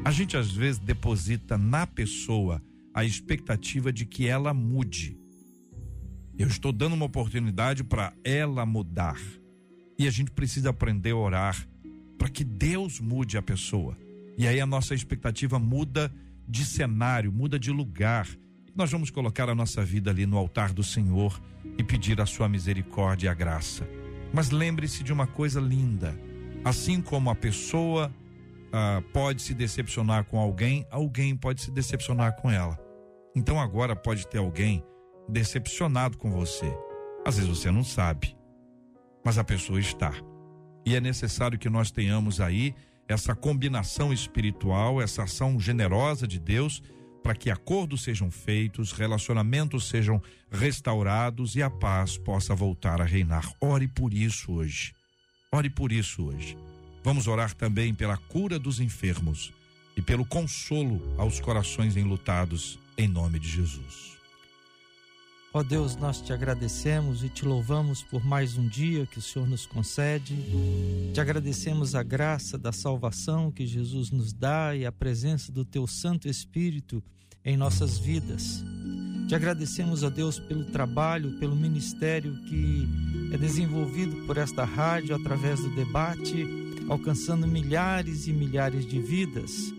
A 0.05 0.11
gente 0.11 0.37
às 0.37 0.49
vezes 0.49 0.79
deposita 0.79 1.57
na 1.57 1.85
pessoa 1.85 2.63
a 2.93 3.03
expectativa 3.03 3.91
de 3.91 4.05
que 4.05 4.27
ela 4.27 4.53
mude. 4.53 5.19
Eu 6.37 6.47
estou 6.47 6.71
dando 6.71 6.93
uma 6.93 7.05
oportunidade 7.05 7.83
para 7.83 8.13
ela 8.23 8.65
mudar. 8.65 9.19
E 9.99 10.07
a 10.07 10.11
gente 10.11 10.31
precisa 10.31 10.69
aprender 10.69 11.11
a 11.11 11.17
orar 11.17 11.67
para 12.17 12.29
que 12.29 12.43
Deus 12.43 12.99
mude 12.99 13.37
a 13.37 13.41
pessoa. 13.41 13.97
E 14.37 14.47
aí 14.47 14.61
a 14.61 14.65
nossa 14.65 14.93
expectativa 14.93 15.57
muda 15.57 16.13
de 16.47 16.63
cenário, 16.63 17.31
muda 17.31 17.57
de 17.57 17.71
lugar. 17.71 18.27
Nós 18.75 18.91
vamos 18.91 19.09
colocar 19.09 19.49
a 19.49 19.55
nossa 19.55 19.83
vida 19.83 20.11
ali 20.11 20.25
no 20.25 20.37
altar 20.37 20.71
do 20.71 20.83
Senhor 20.83 21.41
e 21.77 21.83
pedir 21.83 22.21
a 22.21 22.25
sua 22.25 22.47
misericórdia 22.47 23.27
e 23.27 23.29
a 23.29 23.33
graça. 23.33 23.87
Mas 24.31 24.51
lembre-se 24.51 25.03
de 25.03 25.11
uma 25.11 25.25
coisa 25.25 25.59
linda: 25.59 26.15
assim 26.63 27.01
como 27.01 27.29
a 27.31 27.35
pessoa 27.35 28.13
ah, 28.71 29.01
pode 29.11 29.41
se 29.41 29.53
decepcionar 29.53 30.25
com 30.25 30.37
alguém, 30.37 30.85
alguém 30.91 31.35
pode 31.35 31.61
se 31.61 31.71
decepcionar 31.71 32.35
com 32.35 32.51
ela. 32.51 32.77
Então 33.35 33.59
agora 33.59 33.95
pode 33.95 34.27
ter 34.27 34.37
alguém 34.37 34.83
decepcionado 35.27 36.17
com 36.17 36.31
você. 36.31 36.71
Às 37.25 37.37
vezes 37.37 37.49
você 37.49 37.71
não 37.71 37.83
sabe, 37.83 38.37
mas 39.25 39.37
a 39.37 39.43
pessoa 39.43 39.79
está. 39.79 40.13
E 40.85 40.95
é 40.95 41.01
necessário 41.01 41.57
que 41.57 41.69
nós 41.69 41.91
tenhamos 41.91 42.39
aí 42.39 42.73
essa 43.07 43.33
combinação 43.35 44.11
espiritual, 44.11 45.01
essa 45.01 45.23
ação 45.23 45.59
generosa 45.59 46.27
de 46.27 46.39
Deus 46.39 46.81
para 47.23 47.35
que 47.35 47.49
acordos 47.49 48.03
sejam 48.03 48.31
feitos, 48.31 48.91
relacionamentos 48.91 49.89
sejam 49.89 50.21
restaurados 50.49 51.55
e 51.55 51.61
a 51.61 51.69
paz 51.69 52.17
possa 52.17 52.55
voltar 52.55 53.01
a 53.01 53.05
reinar. 53.05 53.51
Ore 53.59 53.87
por 53.87 54.13
isso 54.13 54.53
hoje. 54.53 54.93
Ore 55.51 55.69
por 55.69 55.91
isso 55.91 56.25
hoje. 56.25 56.57
Vamos 57.03 57.27
orar 57.27 57.53
também 57.53 57.93
pela 57.93 58.17
cura 58.17 58.57
dos 58.57 58.79
enfermos 58.79 59.53
e 59.95 60.01
pelo 60.01 60.25
consolo 60.25 61.01
aos 61.17 61.39
corações 61.39 61.97
enlutados, 61.97 62.79
em 62.97 63.07
nome 63.07 63.39
de 63.39 63.49
Jesus. 63.49 64.16
Ó 65.57 65.63
Deus, 65.63 65.95
nós 65.95 66.21
te 66.21 66.31
agradecemos 66.31 67.23
e 67.23 67.29
te 67.29 67.43
louvamos 67.43 68.03
por 68.03 68.23
mais 68.23 68.55
um 68.59 68.67
dia 68.67 69.07
que 69.07 69.17
o 69.17 69.21
Senhor 69.23 69.47
nos 69.47 69.65
concede. 69.65 70.37
Te 71.15 71.19
agradecemos 71.19 71.95
a 71.95 72.03
graça 72.03 72.59
da 72.59 72.71
salvação 72.71 73.51
que 73.51 73.65
Jesus 73.65 74.11
nos 74.11 74.31
dá 74.31 74.75
e 74.75 74.85
a 74.85 74.91
presença 74.91 75.51
do 75.51 75.65
teu 75.65 75.87
Santo 75.87 76.27
Espírito 76.27 77.03
em 77.43 77.57
nossas 77.57 77.97
vidas. 77.97 78.63
Te 79.27 79.33
agradecemos 79.33 80.03
a 80.03 80.09
Deus 80.09 80.37
pelo 80.37 80.63
trabalho, 80.65 81.39
pelo 81.39 81.55
ministério 81.55 82.39
que 82.43 82.87
é 83.33 83.37
desenvolvido 83.39 84.27
por 84.27 84.37
esta 84.37 84.63
rádio 84.63 85.15
através 85.15 85.59
do 85.59 85.73
debate, 85.73 86.45
alcançando 86.87 87.47
milhares 87.47 88.27
e 88.27 88.31
milhares 88.31 88.85
de 88.85 89.01
vidas. 89.01 89.73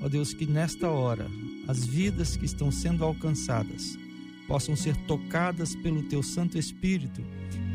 Ó 0.00 0.08
Deus, 0.08 0.32
que 0.32 0.46
nesta 0.46 0.88
hora 0.88 1.30
as 1.66 1.84
vidas 1.84 2.34
que 2.34 2.46
estão 2.46 2.72
sendo 2.72 3.04
alcançadas 3.04 4.07
possam 4.48 4.74
ser 4.74 4.96
tocadas 4.96 5.76
pelo 5.76 6.02
Teu 6.04 6.22
Santo 6.22 6.58
Espírito, 6.58 7.22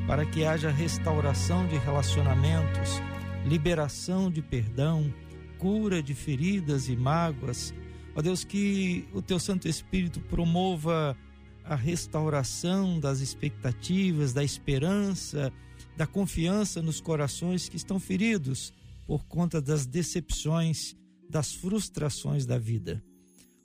para 0.07 0.25
que 0.25 0.43
haja 0.43 0.71
restauração 0.71 1.67
de 1.67 1.77
relacionamentos, 1.77 2.99
liberação 3.45 4.29
de 4.31 4.41
perdão, 4.41 5.13
cura 5.59 6.01
de 6.01 6.15
feridas 6.15 6.89
e 6.89 6.95
mágoas. 6.95 7.73
Ó 8.15 8.21
Deus, 8.21 8.43
que 8.43 9.07
o 9.13 9.21
Teu 9.21 9.39
Santo 9.39 9.67
Espírito 9.67 10.19
promova 10.19 11.15
a 11.63 11.75
restauração 11.75 12.99
das 12.99 13.19
expectativas, 13.19 14.33
da 14.33 14.43
esperança, 14.43 15.53
da 15.95 16.07
confiança 16.07 16.81
nos 16.81 16.99
corações 16.99 17.69
que 17.69 17.77
estão 17.77 17.99
feridos 17.99 18.73
por 19.05 19.25
conta 19.25 19.61
das 19.61 19.85
decepções, 19.85 20.95
das 21.29 21.53
frustrações 21.53 22.45
da 22.45 22.57
vida. 22.57 23.03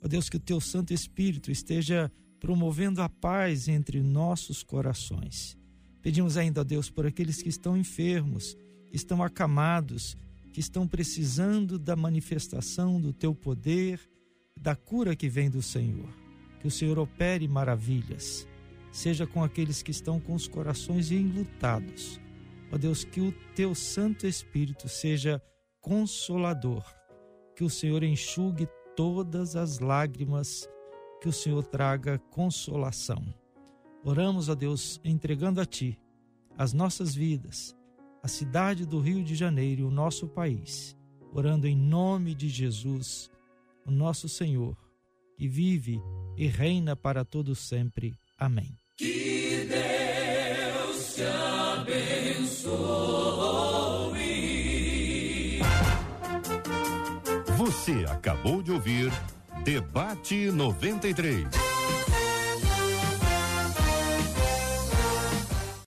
Ó 0.01 0.07
Deus, 0.07 0.29
que 0.29 0.37
o 0.37 0.39
Teu 0.39 0.61
Santo 0.61 0.93
Espírito 0.93 1.51
esteja 1.51 2.11
promovendo 2.39 3.01
a 3.01 3.09
paz 3.09 3.67
entre 3.67 4.01
nossos 4.01 4.63
corações. 4.63 5.57
Pedimos 6.01 6.37
ainda 6.37 6.61
a 6.61 6.63
Deus 6.63 6.89
por 6.89 7.05
aqueles 7.05 7.41
que 7.41 7.49
estão 7.49 7.77
enfermos, 7.77 8.55
que 8.89 8.95
estão 8.95 9.21
acamados, 9.21 10.15
que 10.53 10.59
estão 10.59 10.87
precisando 10.87 11.77
da 11.77 11.95
manifestação 11.95 12.99
do 12.99 13.13
teu 13.13 13.35
poder, 13.35 13.99
da 14.57 14.75
cura 14.75 15.15
que 15.15 15.29
vem 15.29 15.49
do 15.49 15.61
Senhor. 15.61 16.09
Que 16.59 16.67
o 16.67 16.71
Senhor 16.71 16.97
opere 16.99 17.47
maravilhas, 17.47 18.47
seja 18.91 19.25
com 19.25 19.43
aqueles 19.43 19.81
que 19.81 19.91
estão 19.91 20.19
com 20.19 20.33
os 20.33 20.47
corações 20.47 21.11
enlutados. 21.11 22.19
Ó 22.71 22.77
Deus, 22.77 23.03
que 23.03 23.21
o 23.21 23.31
teu 23.55 23.73
Santo 23.73 24.27
Espírito 24.27 24.87
seja 24.87 25.41
consolador, 25.81 26.83
que 27.55 27.63
o 27.63 27.69
Senhor 27.69 28.03
enxugue 28.03 28.67
todas 28.95 29.55
as 29.55 29.79
lágrimas 29.79 30.67
que 31.21 31.29
o 31.29 31.33
Senhor 31.33 31.63
traga 31.63 32.19
consolação. 32.31 33.23
Oramos 34.03 34.49
a 34.49 34.53
Deus 34.53 34.99
entregando 35.03 35.59
a 35.59 35.65
Ti 35.65 35.99
as 36.57 36.73
nossas 36.73 37.15
vidas, 37.15 37.73
a 38.21 38.27
cidade 38.27 38.85
do 38.85 38.99
Rio 38.99 39.23
de 39.23 39.33
Janeiro 39.33 39.81
e 39.81 39.85
o 39.85 39.89
nosso 39.89 40.27
país, 40.27 40.93
orando 41.31 41.67
em 41.67 41.75
nome 41.75 42.35
de 42.35 42.49
Jesus, 42.49 43.31
o 43.85 43.91
nosso 43.91 44.27
Senhor, 44.27 44.77
que 45.37 45.47
vive 45.47 46.01
e 46.35 46.47
reina 46.47 46.97
para 46.97 47.23
todo 47.23 47.55
sempre. 47.55 48.13
Amém. 48.37 48.77
Que 48.97 49.65
Deus 49.69 51.15
te 51.15 51.23
abençoe. 51.23 52.69
Você 57.57 58.05
acabou 58.09 58.61
de 58.61 58.71
ouvir 58.73 59.11
Debate 59.63 60.51
93. 60.51 61.47